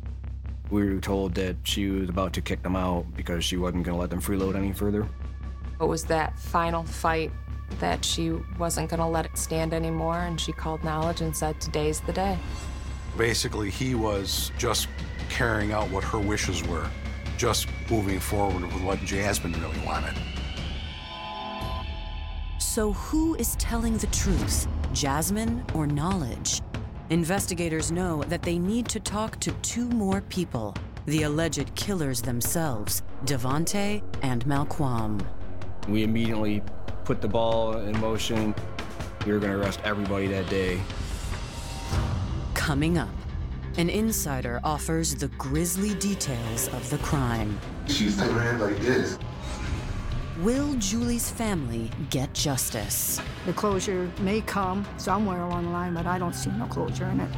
We 0.69 0.93
were 0.93 0.99
told 0.99 1.33
that 1.35 1.55
she 1.63 1.89
was 1.89 2.09
about 2.09 2.33
to 2.33 2.41
kick 2.41 2.61
them 2.61 2.75
out 2.75 3.05
because 3.15 3.45
she 3.45 3.55
wasn't 3.55 3.85
going 3.85 3.95
to 3.95 4.01
let 4.01 4.09
them 4.09 4.21
freeload 4.21 4.55
any 4.55 4.73
further. 4.73 5.07
It 5.79 5.85
was 5.85 6.03
that 6.05 6.37
final 6.37 6.83
fight 6.83 7.31
that 7.79 8.03
she 8.03 8.31
wasn't 8.59 8.89
going 8.89 8.99
to 8.99 9.05
let 9.05 9.25
it 9.25 9.37
stand 9.37 9.73
anymore, 9.73 10.19
and 10.19 10.39
she 10.39 10.51
called 10.51 10.83
Knowledge 10.83 11.21
and 11.21 11.35
said, 11.35 11.59
Today's 11.61 12.01
the 12.01 12.13
day. 12.13 12.37
Basically, 13.17 13.69
he 13.69 13.95
was 13.95 14.51
just 14.57 14.87
carrying 15.29 15.71
out 15.71 15.89
what 15.89 16.03
her 16.03 16.19
wishes 16.19 16.63
were, 16.67 16.89
just 17.37 17.67
moving 17.89 18.19
forward 18.19 18.63
with 18.63 18.81
what 18.83 18.99
Jasmine 18.99 19.53
really 19.61 19.79
wanted. 19.85 20.13
So, 22.59 22.93
who 22.93 23.35
is 23.35 23.55
telling 23.55 23.97
the 23.97 24.07
truth, 24.07 24.67
Jasmine 24.93 25.63
or 25.73 25.87
Knowledge? 25.87 26.61
Investigators 27.09 27.91
know 27.91 28.23
that 28.23 28.41
they 28.41 28.57
need 28.57 28.87
to 28.89 28.99
talk 28.99 29.39
to 29.41 29.51
two 29.61 29.87
more 29.89 30.21
people 30.21 30.75
the 31.05 31.23
alleged 31.23 31.73
killers 31.75 32.21
themselves, 32.21 33.03
Devonte 33.25 34.01
and 34.23 34.43
Malquam. 34.45 35.23
We 35.87 36.03
immediately 36.03 36.63
put 37.03 37.21
the 37.21 37.27
ball 37.27 37.77
in 37.77 37.97
motion. 37.99 38.55
We 39.25 39.31
were 39.31 39.39
going 39.39 39.51
to 39.51 39.59
arrest 39.59 39.79
everybody 39.83 40.27
that 40.27 40.49
day. 40.49 40.81
Coming 42.55 42.97
up, 42.97 43.09
an 43.77 43.89
insider 43.89 44.61
offers 44.63 45.15
the 45.15 45.27
grisly 45.37 45.93
details 45.95 46.69
of 46.69 46.89
the 46.89 46.97
crime. 46.99 47.59
She's 47.87 48.17
taking 48.17 48.33
her 48.33 48.41
hand 48.41 48.61
like 48.61 48.77
this. 48.79 49.17
Will 50.39 50.75
Julie's 50.75 51.29
family 51.29 51.91
get 52.09 52.33
justice? 52.33 53.19
The 53.45 53.53
closure 53.53 54.09
may 54.21 54.41
come 54.41 54.85
somewhere 54.97 55.41
along 55.41 55.65
the 55.65 55.71
line, 55.71 55.93
but 55.93 56.05
I 56.05 56.17
don't 56.17 56.35
see 56.35 56.51
no 56.51 56.65
closure 56.67 57.05
in 57.07 57.19
it. 57.19 57.29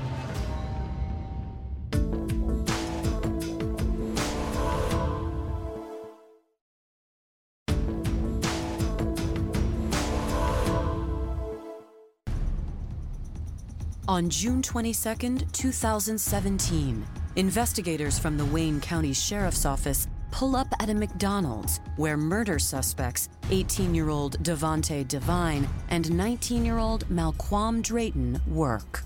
On 14.09 14.29
June 14.29 14.61
22, 14.61 15.39
2017, 15.51 17.05
investigators 17.35 18.17
from 18.17 18.37
the 18.37 18.45
Wayne 18.45 18.79
County 18.79 19.11
Sheriff's 19.11 19.65
Office 19.65 20.07
pull 20.31 20.55
up 20.55 20.67
at 20.79 20.89
a 20.89 20.93
McDonald's 20.93 21.81
where 21.97 22.15
murder 22.15 22.57
suspects 22.57 23.27
18 23.51 23.93
year 23.93 24.07
old 24.07 24.41
Devonte 24.43 25.05
Devine 25.09 25.67
and 25.89 26.09
19 26.09 26.63
year 26.63 26.77
old 26.77 27.05
Malquam 27.09 27.81
Drayton 27.81 28.39
work. 28.47 29.03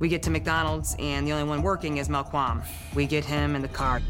We 0.00 0.08
get 0.08 0.20
to 0.24 0.30
McDonald's, 0.30 0.96
and 0.98 1.24
the 1.24 1.32
only 1.32 1.48
one 1.48 1.62
working 1.62 1.98
is 1.98 2.08
Malquam. 2.08 2.64
We 2.92 3.06
get 3.06 3.24
him 3.24 3.54
in 3.54 3.62
the 3.62 3.68
car. 3.68 4.02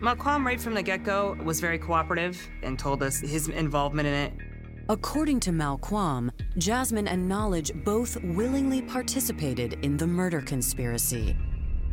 Malquam, 0.00 0.44
right 0.44 0.60
from 0.60 0.74
the 0.74 0.82
get 0.82 1.04
go, 1.04 1.36
was 1.44 1.60
very 1.60 1.78
cooperative 1.78 2.36
and 2.64 2.76
told 2.76 3.00
us 3.04 3.20
his 3.20 3.48
involvement 3.48 4.08
in 4.08 4.14
it. 4.14 4.49
According 4.90 5.38
to 5.40 5.52
Malquam, 5.52 6.32
Jasmine 6.58 7.06
and 7.06 7.28
Knowledge 7.28 7.70
both 7.84 8.20
willingly 8.24 8.82
participated 8.82 9.74
in 9.84 9.96
the 9.96 10.04
murder 10.08 10.40
conspiracy. 10.40 11.36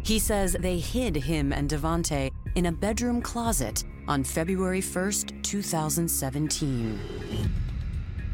He 0.01 0.17
says 0.17 0.57
they 0.59 0.79
hid 0.79 1.15
him 1.15 1.53
and 1.53 1.69
Devonte 1.69 2.31
in 2.55 2.65
a 2.65 2.71
bedroom 2.71 3.21
closet 3.21 3.83
on 4.07 4.23
February 4.23 4.81
1st, 4.81 5.43
2017. 5.43 6.99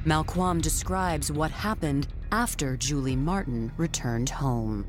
Malquam 0.05 0.61
describes 0.61 1.29
what 1.29 1.51
happened 1.51 2.07
after 2.31 2.77
Julie 2.77 3.17
Martin 3.17 3.69
returned 3.75 4.29
home. 4.29 4.85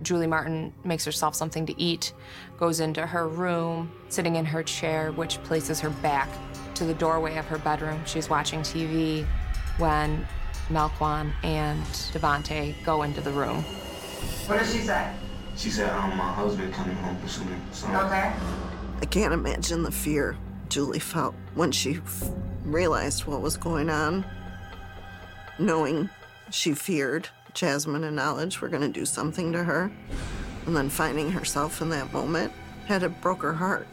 Julie 0.00 0.26
Martin 0.26 0.72
makes 0.84 1.04
herself 1.04 1.34
something 1.34 1.66
to 1.66 1.78
eat, 1.78 2.14
goes 2.56 2.80
into 2.80 3.06
her 3.06 3.28
room, 3.28 3.92
sitting 4.08 4.36
in 4.36 4.46
her 4.46 4.62
chair, 4.62 5.12
which 5.12 5.36
places 5.42 5.80
her 5.80 5.90
back 5.90 6.30
to 6.78 6.84
the 6.84 6.94
doorway 6.94 7.36
of 7.36 7.46
her 7.46 7.58
bedroom. 7.58 8.00
She's 8.06 8.30
watching 8.30 8.60
TV 8.60 9.26
when 9.78 10.26
Malquam 10.68 11.32
and 11.42 11.82
Devonte 12.12 12.74
go 12.84 13.02
into 13.02 13.20
the 13.20 13.32
room. 13.32 13.64
What 14.46 14.60
does 14.60 14.72
she 14.72 14.80
say? 14.80 15.12
She 15.56 15.70
said, 15.70 15.90
um, 15.90 16.16
my 16.16 16.32
husband 16.32 16.72
coming 16.72 16.94
home 16.96 17.16
pursuing 17.16 17.60
something. 17.72 17.98
Okay. 17.98 18.32
I 19.00 19.06
can't 19.06 19.34
imagine 19.34 19.82
the 19.82 19.90
fear 19.90 20.36
Julie 20.68 21.00
felt 21.00 21.34
when 21.54 21.72
she 21.72 21.96
f- 21.96 22.30
realized 22.64 23.26
what 23.26 23.40
was 23.40 23.56
going 23.56 23.90
on, 23.90 24.24
knowing 25.58 26.08
she 26.50 26.74
feared 26.74 27.28
Jasmine 27.54 28.04
and 28.04 28.14
Knowledge 28.14 28.60
were 28.60 28.68
going 28.68 28.82
to 28.82 28.88
do 28.88 29.04
something 29.04 29.52
to 29.52 29.64
her, 29.64 29.90
and 30.66 30.76
then 30.76 30.88
finding 30.88 31.32
herself 31.32 31.82
in 31.82 31.90
that 31.90 32.12
moment 32.12 32.52
had 32.86 33.02
it 33.02 33.20
broke 33.20 33.42
her 33.42 33.54
heart. 33.54 33.88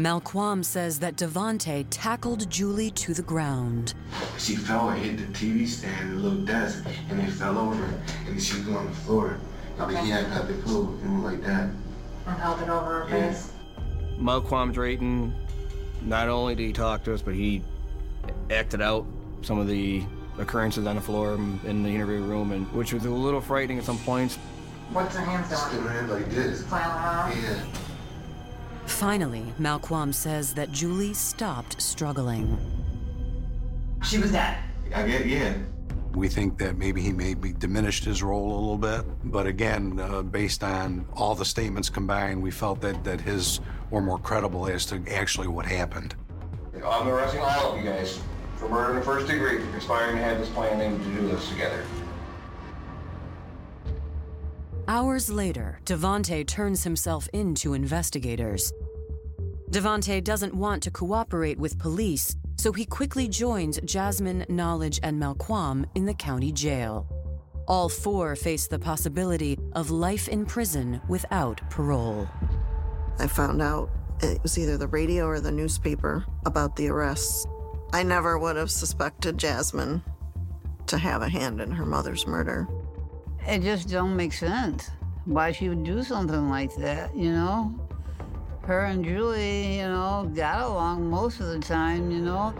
Malquam 0.00 0.64
says 0.64 0.98
that 1.00 1.16
Devonte 1.16 1.84
tackled 1.90 2.48
Julie 2.48 2.90
to 2.92 3.12
the 3.12 3.22
ground. 3.22 3.92
She 4.38 4.56
fell 4.56 4.88
and 4.88 4.98
hit 5.02 5.18
the 5.18 5.24
TV 5.34 5.66
stand, 5.68 6.12
the 6.12 6.16
little 6.16 6.38
desk, 6.38 6.86
and 7.10 7.20
it 7.20 7.30
fell 7.30 7.58
over, 7.58 7.84
and 8.26 8.42
she 8.42 8.56
was 8.60 8.68
on 8.68 8.86
the 8.86 8.92
floor. 8.92 9.38
Like 9.78 10.02
he 10.02 10.08
had 10.10 10.26
cut 10.32 10.48
the 10.48 10.54
pillow, 10.54 10.94
and 11.02 11.22
like 11.22 11.42
that. 11.44 11.68
And 12.26 12.38
held 12.38 12.62
it 12.62 12.70
over 12.70 13.04
her 13.04 13.08
Yeah. 13.14 13.30
face. 13.32 13.52
Malquam 14.18 14.72
Drayton, 14.72 15.34
not 16.02 16.28
only 16.28 16.54
did 16.54 16.66
he 16.66 16.72
talk 16.72 17.04
to 17.04 17.12
us, 17.12 17.20
but 17.20 17.34
he 17.34 17.62
acted 18.50 18.80
out 18.80 19.04
some 19.42 19.58
of 19.58 19.66
the 19.68 20.02
occurrences 20.38 20.86
on 20.86 20.96
the 20.96 21.02
floor 21.02 21.34
in 21.34 21.82
the 21.82 21.90
interview 21.90 22.22
room, 22.22 22.52
and 22.52 22.66
which 22.72 22.94
was 22.94 23.04
a 23.04 23.10
little 23.10 23.40
frightening 23.40 23.78
at 23.78 23.84
some 23.84 23.98
points. 23.98 24.36
What's 24.92 25.14
her 25.14 25.24
hands 25.24 25.48
doing? 25.48 25.60
Still 25.60 25.88
hand 25.88 26.08
like 26.10 26.30
this. 26.30 26.62
Flailing 26.64 26.88
around? 26.88 27.36
Yeah. 27.36 27.62
Finally, 28.90 29.54
Malquam 29.58 30.12
says 30.12 30.52
that 30.52 30.70
Julie 30.72 31.14
stopped 31.14 31.80
struggling. 31.80 32.58
She 34.02 34.18
was 34.18 34.32
dead. 34.32 34.58
I 34.94 35.06
get, 35.06 35.24
yeah. 35.24 35.54
We 36.12 36.28
think 36.28 36.58
that 36.58 36.76
maybe 36.76 37.00
he 37.00 37.12
maybe 37.12 37.52
diminished 37.52 38.04
his 38.04 38.22
role 38.22 38.52
a 38.52 38.58
little 38.58 38.76
bit, 38.76 39.06
but 39.24 39.46
again, 39.46 39.98
uh, 39.98 40.22
based 40.22 40.62
on 40.62 41.06
all 41.14 41.34
the 41.34 41.44
statements 41.44 41.88
combined, 41.88 42.42
we 42.42 42.50
felt 42.50 42.80
that, 42.82 43.02
that 43.04 43.20
his 43.20 43.60
were 43.90 44.02
more 44.02 44.18
credible 44.18 44.66
as 44.66 44.84
to 44.86 45.02
actually 45.10 45.48
what 45.48 45.64
happened. 45.64 46.14
I'm 46.84 47.08
arresting 47.08 47.40
all 47.40 47.72
of 47.72 47.78
you 47.78 47.84
guys 47.84 48.20
for 48.56 48.68
murder 48.68 48.90
in 48.90 48.96
the 48.96 49.04
first 49.04 49.28
degree, 49.28 49.60
for 49.60 49.70
conspiring 49.70 50.16
to 50.16 50.22
have 50.22 50.38
this 50.38 50.50
plan 50.50 50.80
and 50.80 51.02
to 51.02 51.20
do 51.20 51.28
this 51.28 51.48
together. 51.48 51.84
Hours 54.88 55.30
later, 55.30 55.78
Devonte 55.86 56.44
turns 56.46 56.82
himself 56.82 57.28
in 57.32 57.54
to 57.56 57.74
investigators. 57.74 58.72
Devonte 59.70 60.22
doesn't 60.24 60.52
want 60.52 60.82
to 60.82 60.90
cooperate 60.90 61.56
with 61.56 61.78
police, 61.78 62.34
so 62.56 62.72
he 62.72 62.84
quickly 62.84 63.28
joins 63.28 63.80
Jasmine, 63.84 64.44
Knowledge, 64.48 64.98
and 65.04 65.22
Malquam 65.22 65.86
in 65.94 66.04
the 66.04 66.14
county 66.14 66.50
jail. 66.50 67.06
All 67.68 67.88
four 67.88 68.34
face 68.34 68.66
the 68.66 68.80
possibility 68.80 69.56
of 69.74 69.92
life 69.92 70.26
in 70.26 70.44
prison 70.44 71.00
without 71.08 71.60
parole. 71.70 72.28
I 73.20 73.28
found 73.28 73.62
out 73.62 73.90
it 74.20 74.42
was 74.42 74.58
either 74.58 74.76
the 74.76 74.88
radio 74.88 75.26
or 75.26 75.38
the 75.38 75.52
newspaper 75.52 76.24
about 76.46 76.74
the 76.74 76.88
arrests. 76.88 77.46
I 77.92 78.02
never 78.02 78.38
would 78.38 78.56
have 78.56 78.72
suspected 78.72 79.38
Jasmine 79.38 80.02
to 80.88 80.98
have 80.98 81.22
a 81.22 81.28
hand 81.28 81.60
in 81.60 81.70
her 81.70 81.86
mother's 81.86 82.26
murder. 82.26 82.66
It 83.46 83.62
just 83.62 83.88
don't 83.88 84.16
make 84.16 84.32
sense 84.32 84.90
why 85.26 85.52
she 85.52 85.68
would 85.68 85.84
do 85.84 86.02
something 86.02 86.50
like 86.50 86.74
that, 86.76 87.14
you 87.14 87.30
know? 87.30 87.88
Her 88.62 88.84
and 88.84 89.04
Julie, 89.04 89.78
you 89.78 89.88
know, 89.88 90.30
got 90.34 90.62
along 90.62 91.08
most 91.08 91.40
of 91.40 91.48
the 91.48 91.58
time, 91.58 92.10
you 92.10 92.20
know? 92.20 92.54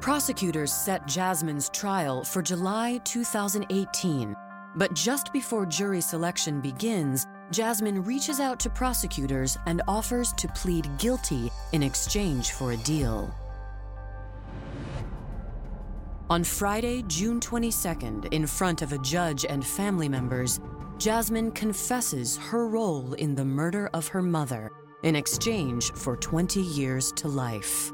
Prosecutors 0.00 0.72
set 0.72 1.06
Jasmine's 1.06 1.68
trial 1.70 2.24
for 2.24 2.40
July 2.42 2.98
2018, 3.04 4.34
but 4.76 4.94
just 4.94 5.32
before 5.32 5.66
jury 5.66 6.00
selection 6.00 6.60
begins, 6.60 7.26
Jasmine 7.50 8.02
reaches 8.04 8.40
out 8.40 8.60
to 8.60 8.70
prosecutors 8.70 9.56
and 9.66 9.82
offers 9.88 10.32
to 10.34 10.48
plead 10.48 10.88
guilty 10.98 11.50
in 11.72 11.82
exchange 11.82 12.52
for 12.52 12.72
a 12.72 12.76
deal. 12.78 13.34
On 16.30 16.44
Friday, 16.44 17.02
June 17.08 17.40
22nd, 17.40 18.32
in 18.32 18.46
front 18.46 18.82
of 18.82 18.92
a 18.92 18.98
judge 18.98 19.46
and 19.46 19.66
family 19.66 20.08
members, 20.08 20.60
Jasmine 20.98 21.52
confesses 21.52 22.36
her 22.38 22.66
role 22.66 23.12
in 23.12 23.36
the 23.36 23.44
murder 23.44 23.88
of 23.94 24.08
her 24.08 24.20
mother 24.20 24.72
in 25.04 25.14
exchange 25.14 25.92
for 25.92 26.16
20 26.16 26.60
years 26.60 27.12
to 27.12 27.28
life. 27.28 27.92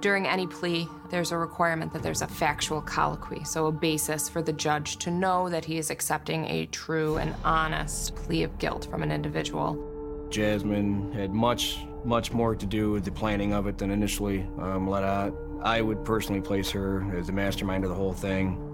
During 0.00 0.26
any 0.26 0.46
plea, 0.46 0.88
there's 1.10 1.30
a 1.30 1.36
requirement 1.36 1.92
that 1.92 2.02
there's 2.02 2.22
a 2.22 2.26
factual 2.26 2.80
colloquy, 2.80 3.44
so 3.44 3.66
a 3.66 3.72
basis 3.72 4.30
for 4.30 4.40
the 4.40 4.54
judge 4.54 4.96
to 4.98 5.10
know 5.10 5.50
that 5.50 5.66
he 5.66 5.76
is 5.76 5.90
accepting 5.90 6.46
a 6.46 6.64
true 6.66 7.18
and 7.18 7.34
honest 7.44 8.16
plea 8.16 8.44
of 8.44 8.58
guilt 8.58 8.86
from 8.90 9.02
an 9.02 9.12
individual. 9.12 10.26
Jasmine 10.30 11.12
had 11.12 11.34
much, 11.34 11.80
much 12.02 12.32
more 12.32 12.54
to 12.54 12.64
do 12.64 12.92
with 12.92 13.04
the 13.04 13.12
planning 13.12 13.52
of 13.52 13.66
it 13.66 13.76
than 13.76 13.90
initially 13.90 14.46
um, 14.58 14.88
let 14.88 15.04
out. 15.04 15.36
I 15.62 15.82
would 15.82 16.02
personally 16.02 16.40
place 16.40 16.70
her 16.70 17.04
as 17.14 17.26
the 17.26 17.32
mastermind 17.32 17.84
of 17.84 17.90
the 17.90 17.96
whole 17.96 18.14
thing. 18.14 18.67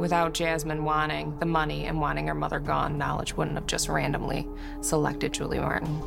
Without 0.00 0.32
Jasmine 0.32 0.82
wanting 0.82 1.38
the 1.40 1.46
money 1.46 1.84
and 1.84 2.00
wanting 2.00 2.26
her 2.26 2.34
mother 2.34 2.58
gone, 2.58 2.96
Knowledge 2.96 3.36
wouldn't 3.36 3.56
have 3.56 3.66
just 3.66 3.86
randomly 3.86 4.48
selected 4.80 5.34
Julie 5.34 5.58
Martin. 5.58 6.00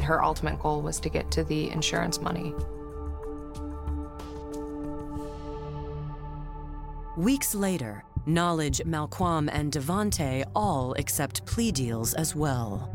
Her 0.00 0.22
ultimate 0.22 0.60
goal 0.60 0.82
was 0.82 1.00
to 1.00 1.08
get 1.08 1.28
to 1.32 1.42
the 1.42 1.68
insurance 1.70 2.20
money. 2.20 2.54
Weeks 7.16 7.56
later, 7.56 8.04
Knowledge, 8.24 8.82
Malquam, 8.86 9.50
and 9.52 9.72
Devonte 9.72 10.44
all 10.54 10.94
accept 10.96 11.44
plea 11.44 11.72
deals 11.72 12.14
as 12.14 12.36
well. 12.36 12.94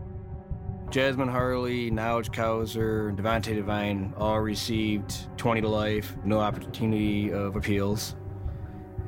Jasmine 0.90 1.28
Harlee, 1.28 1.92
Knowledge 1.92 2.32
Kauser, 2.32 3.10
and 3.10 3.18
Devonte 3.18 3.56
Devine 3.56 4.14
all 4.16 4.40
received 4.40 5.38
20 5.38 5.60
to 5.60 5.68
life, 5.68 6.16
no 6.24 6.40
opportunity 6.40 7.34
of 7.34 7.58
appeals. 7.58 8.16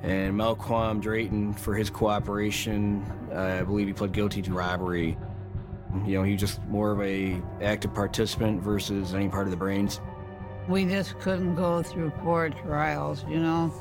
And 0.06 0.36
Malquam 0.36 1.02
Drayton, 1.02 1.56
for 1.56 1.74
his 1.74 1.90
cooperation, 1.90 3.04
uh, 3.34 3.60
I 3.60 3.64
believe 3.64 3.88
he 3.88 3.94
pled 3.94 4.12
guilty 4.12 4.40
to 4.44 4.54
robbery. 4.54 5.18
You 6.06 6.20
know, 6.20 6.24
he 6.24 6.34
was 6.34 6.42
just 6.42 6.64
more 6.66 6.92
of 6.92 7.02
a 7.02 7.42
active 7.60 7.92
participant 7.96 8.62
versus 8.62 9.16
any 9.16 9.30
part 9.30 9.48
of 9.48 9.52
the 9.52 9.58
brains. 9.58 10.00
We 10.68 10.86
just 10.86 11.18
couldn't 11.18 11.56
go 11.56 11.82
through 11.82 12.12
four 12.24 12.50
trials, 12.50 13.26
you 13.28 13.40
know? 13.40 13.74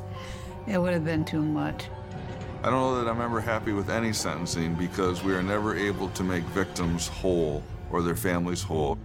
It 0.67 0.79
would 0.79 0.95
have 0.95 1.05
been 1.05 1.27
too 1.27 1.43
much. 1.43 1.85
I 2.63 2.71
don't 2.71 2.81
know 2.81 3.05
that 3.05 3.11
I'm 3.11 3.21
ever 3.21 3.43
happy 3.43 3.75
with 3.75 3.91
any 3.91 4.15
sentencing 4.15 4.77
because 4.77 5.23
we 5.23 5.35
are 5.35 5.43
never 5.43 5.77
able 5.77 6.09
to 6.09 6.23
make 6.23 6.45
victims 6.45 7.07
whole 7.07 7.63
or 7.91 8.01
their 8.01 8.17
families 8.17 8.63
whole. 8.63 8.97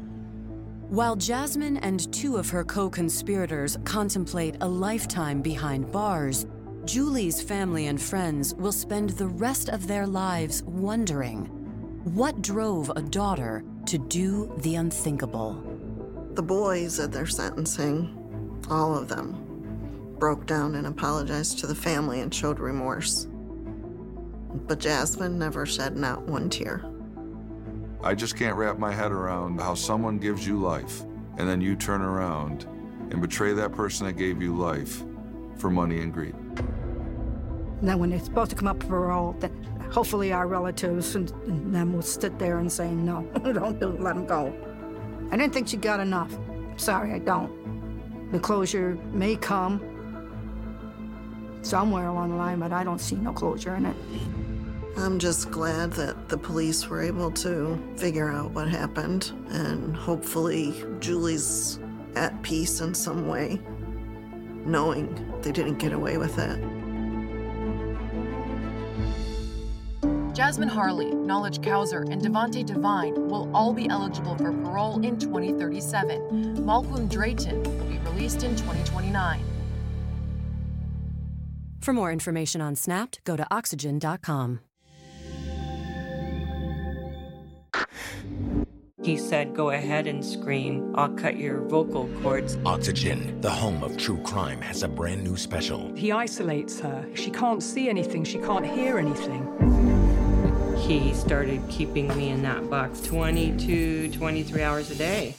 While 0.88 1.18
Jasmine 1.18 1.78
and 1.78 2.12
two 2.14 2.38
of 2.38 2.50
her 2.50 2.64
co 2.64 2.90
conspirators 2.90 3.78
contemplate 3.84 4.56
a 4.62 4.68
lifetime 4.68 5.42
behind 5.42 5.92
bars, 5.92 6.46
Julie's 6.90 7.40
family 7.40 7.86
and 7.86 8.02
friends 8.02 8.56
will 8.56 8.72
spend 8.72 9.12
the 9.12 9.28
rest 9.28 9.70
of 9.70 9.86
their 9.86 10.08
lives 10.08 10.64
wondering 10.64 11.46
what 12.16 12.42
drove 12.42 12.90
a 12.96 13.02
daughter 13.04 13.64
to 13.86 14.00
do 14.00 14.52
the 14.62 14.74
unthinkable. 14.74 15.54
The 16.34 16.42
boys 16.42 17.00
at 17.00 17.12
their 17.12 17.28
sentencing, 17.28 18.64
all 18.72 18.98
of 18.98 19.08
them, 19.08 20.16
broke 20.18 20.48
down 20.48 20.74
and 20.74 20.88
apologized 20.88 21.60
to 21.60 21.68
the 21.68 21.76
family 21.76 22.22
and 22.22 22.34
showed 22.34 22.60
remorse. 22.60 23.28
But 24.66 24.80
Jasmine 24.80 25.38
never 25.38 25.68
shed 25.68 25.96
not 25.96 26.24
one 26.24 26.50
tear. 26.50 26.84
I 28.04 28.16
just 28.16 28.36
can't 28.36 28.56
wrap 28.56 28.80
my 28.80 28.92
head 28.92 29.12
around 29.12 29.62
how 29.62 29.76
someone 29.76 30.18
gives 30.18 30.48
you 30.48 30.60
life 30.60 31.02
and 31.38 31.48
then 31.48 31.62
you 31.62 31.76
turn 31.76 32.02
around 32.02 32.64
and 33.12 33.22
betray 33.22 33.54
that 33.54 33.74
person 33.74 34.08
that 34.08 34.14
gave 34.14 34.42
you 34.42 34.58
life 34.58 35.04
for 35.56 35.70
money 35.70 36.02
and 36.02 36.12
greed. 36.12 36.34
Now, 37.82 37.98
when 37.98 38.10
they're 38.10 38.20
supposed 38.20 38.50
to 38.52 38.56
come 38.56 38.68
up 38.68 38.82
for 38.84 38.90
parole, 38.90 39.36
then 39.40 39.52
hopefully 39.92 40.32
our 40.34 40.48
relatives 40.48 41.16
and, 41.16 41.32
and 41.48 41.74
them 41.74 41.94
will 41.94 42.02
sit 42.02 42.38
there 42.38 42.60
and 42.60 42.72
say, 42.72 42.92
no, 42.92 43.22
don't 43.54 43.80
do, 43.80 43.90
let 44.00 44.16
them 44.16 44.26
go. 44.26 44.54
I 45.32 45.38
didn't 45.38 45.54
think 45.54 45.68
she 45.68 45.78
got 45.78 46.00
enough. 46.00 46.38
Sorry, 46.78 47.14
I 47.14 47.20
don't. 47.20 48.32
The 48.32 48.40
closure 48.40 48.98
may 49.12 49.36
come 49.36 49.82
somewhere 51.62 52.08
along 52.08 52.30
the 52.32 52.36
line, 52.36 52.60
but 52.60 52.72
I 52.72 52.84
don't 52.84 53.00
see 53.00 53.16
no 53.16 53.34
closure 53.34 53.76
in 53.76 53.86
it. 53.86 53.96
I'm 54.98 55.20
just 55.20 55.50
glad 55.50 55.94
that 55.94 56.30
the 56.30 56.38
police 56.38 56.88
were 56.88 57.02
able 57.02 57.32
to 57.32 57.80
figure 57.96 58.30
out 58.30 58.52
what 58.52 58.68
happened, 58.68 59.32
and 59.50 59.96
hopefully 59.96 60.84
Julie's 61.00 61.80
at 62.16 62.42
peace 62.44 62.82
in 62.82 62.94
some 62.94 63.28
way, 63.28 63.62
knowing 64.66 65.40
they 65.42 65.52
didn't 65.52 65.78
get 65.78 65.94
away 65.94 66.18
with 66.18 66.38
it. 66.38 66.79
Jasmine 70.40 70.70
Harlee, 70.70 71.14
Knowledge 71.14 71.60
Kauser, 71.60 72.10
and 72.10 72.22
Devonte 72.22 72.66
Devine 72.66 73.28
will 73.28 73.54
all 73.54 73.74
be 73.74 73.90
eligible 73.90 74.38
for 74.38 74.54
parole 74.54 75.06
in 75.06 75.20
2037. 75.20 76.56
Malquam 76.60 77.10
Drayton 77.10 77.62
will 77.62 77.84
be 77.84 77.98
released 77.98 78.44
in 78.44 78.56
2029. 78.56 79.44
For 81.82 81.92
more 81.92 82.14
information 82.14 82.62
on 82.62 82.78
Snapped, 82.78 83.22
go 83.26 83.36
to 83.36 83.46
oxygen.com. 83.52 84.62
He 89.04 89.18
said, 89.18 89.54
Go 89.54 89.72
ahead 89.72 90.08
and 90.08 90.24
scream. 90.24 90.94
I'll 90.96 91.10
cut 91.10 91.36
your 91.36 91.64
vocal 91.64 92.10
cords. 92.22 92.58
Oxygen, 92.66 93.42
the 93.42 93.52
home 93.52 93.84
of 93.84 93.98
true 93.98 94.22
crime, 94.24 94.62
has 94.62 94.84
a 94.84 94.88
brand 94.88 95.22
new 95.22 95.36
special. 95.36 95.94
He 95.96 96.14
isolates 96.14 96.80
her. 96.80 97.06
She 97.14 97.30
can't 97.30 97.62
see 97.62 97.90
anything, 97.90 98.24
she 98.24 98.38
can't 98.38 98.66
hear 98.66 99.00
anything. 99.00 99.99
He 100.90 101.14
started 101.14 101.62
keeping 101.70 102.08
me 102.18 102.30
in 102.30 102.42
that 102.42 102.68
box 102.68 103.00
22, 103.02 104.12
23 104.12 104.64
hours 104.64 104.90
a 104.90 104.96
day. 104.96 105.36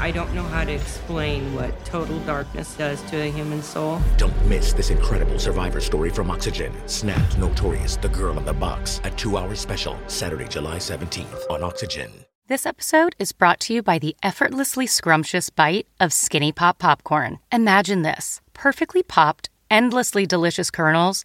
I 0.00 0.10
don't 0.10 0.34
know 0.34 0.42
how 0.42 0.64
to 0.64 0.72
explain 0.72 1.54
what 1.54 1.82
total 1.86 2.18
darkness 2.20 2.74
does 2.74 3.00
to 3.04 3.16
a 3.22 3.30
human 3.30 3.62
soul. 3.62 4.02
Don't 4.18 4.36
miss 4.44 4.74
this 4.74 4.90
incredible 4.90 5.38
survivor 5.38 5.80
story 5.80 6.10
from 6.10 6.30
Oxygen. 6.30 6.74
Snapped 6.86 7.38
Notorious, 7.38 7.96
the 7.96 8.10
girl 8.10 8.36
in 8.36 8.44
the 8.44 8.52
box. 8.52 9.00
A 9.04 9.10
two 9.12 9.38
hour 9.38 9.54
special, 9.54 9.98
Saturday, 10.08 10.46
July 10.46 10.76
17th 10.76 11.50
on 11.50 11.62
Oxygen. 11.62 12.10
This 12.48 12.66
episode 12.66 13.16
is 13.18 13.32
brought 13.32 13.60
to 13.60 13.72
you 13.72 13.82
by 13.82 13.98
the 13.98 14.14
effortlessly 14.22 14.86
scrumptious 14.86 15.48
bite 15.48 15.86
of 15.98 16.12
Skinny 16.12 16.52
Pop 16.52 16.78
Popcorn. 16.78 17.38
Imagine 17.50 18.02
this 18.02 18.42
perfectly 18.52 19.02
popped, 19.02 19.48
endlessly 19.70 20.26
delicious 20.26 20.70
kernels, 20.70 21.24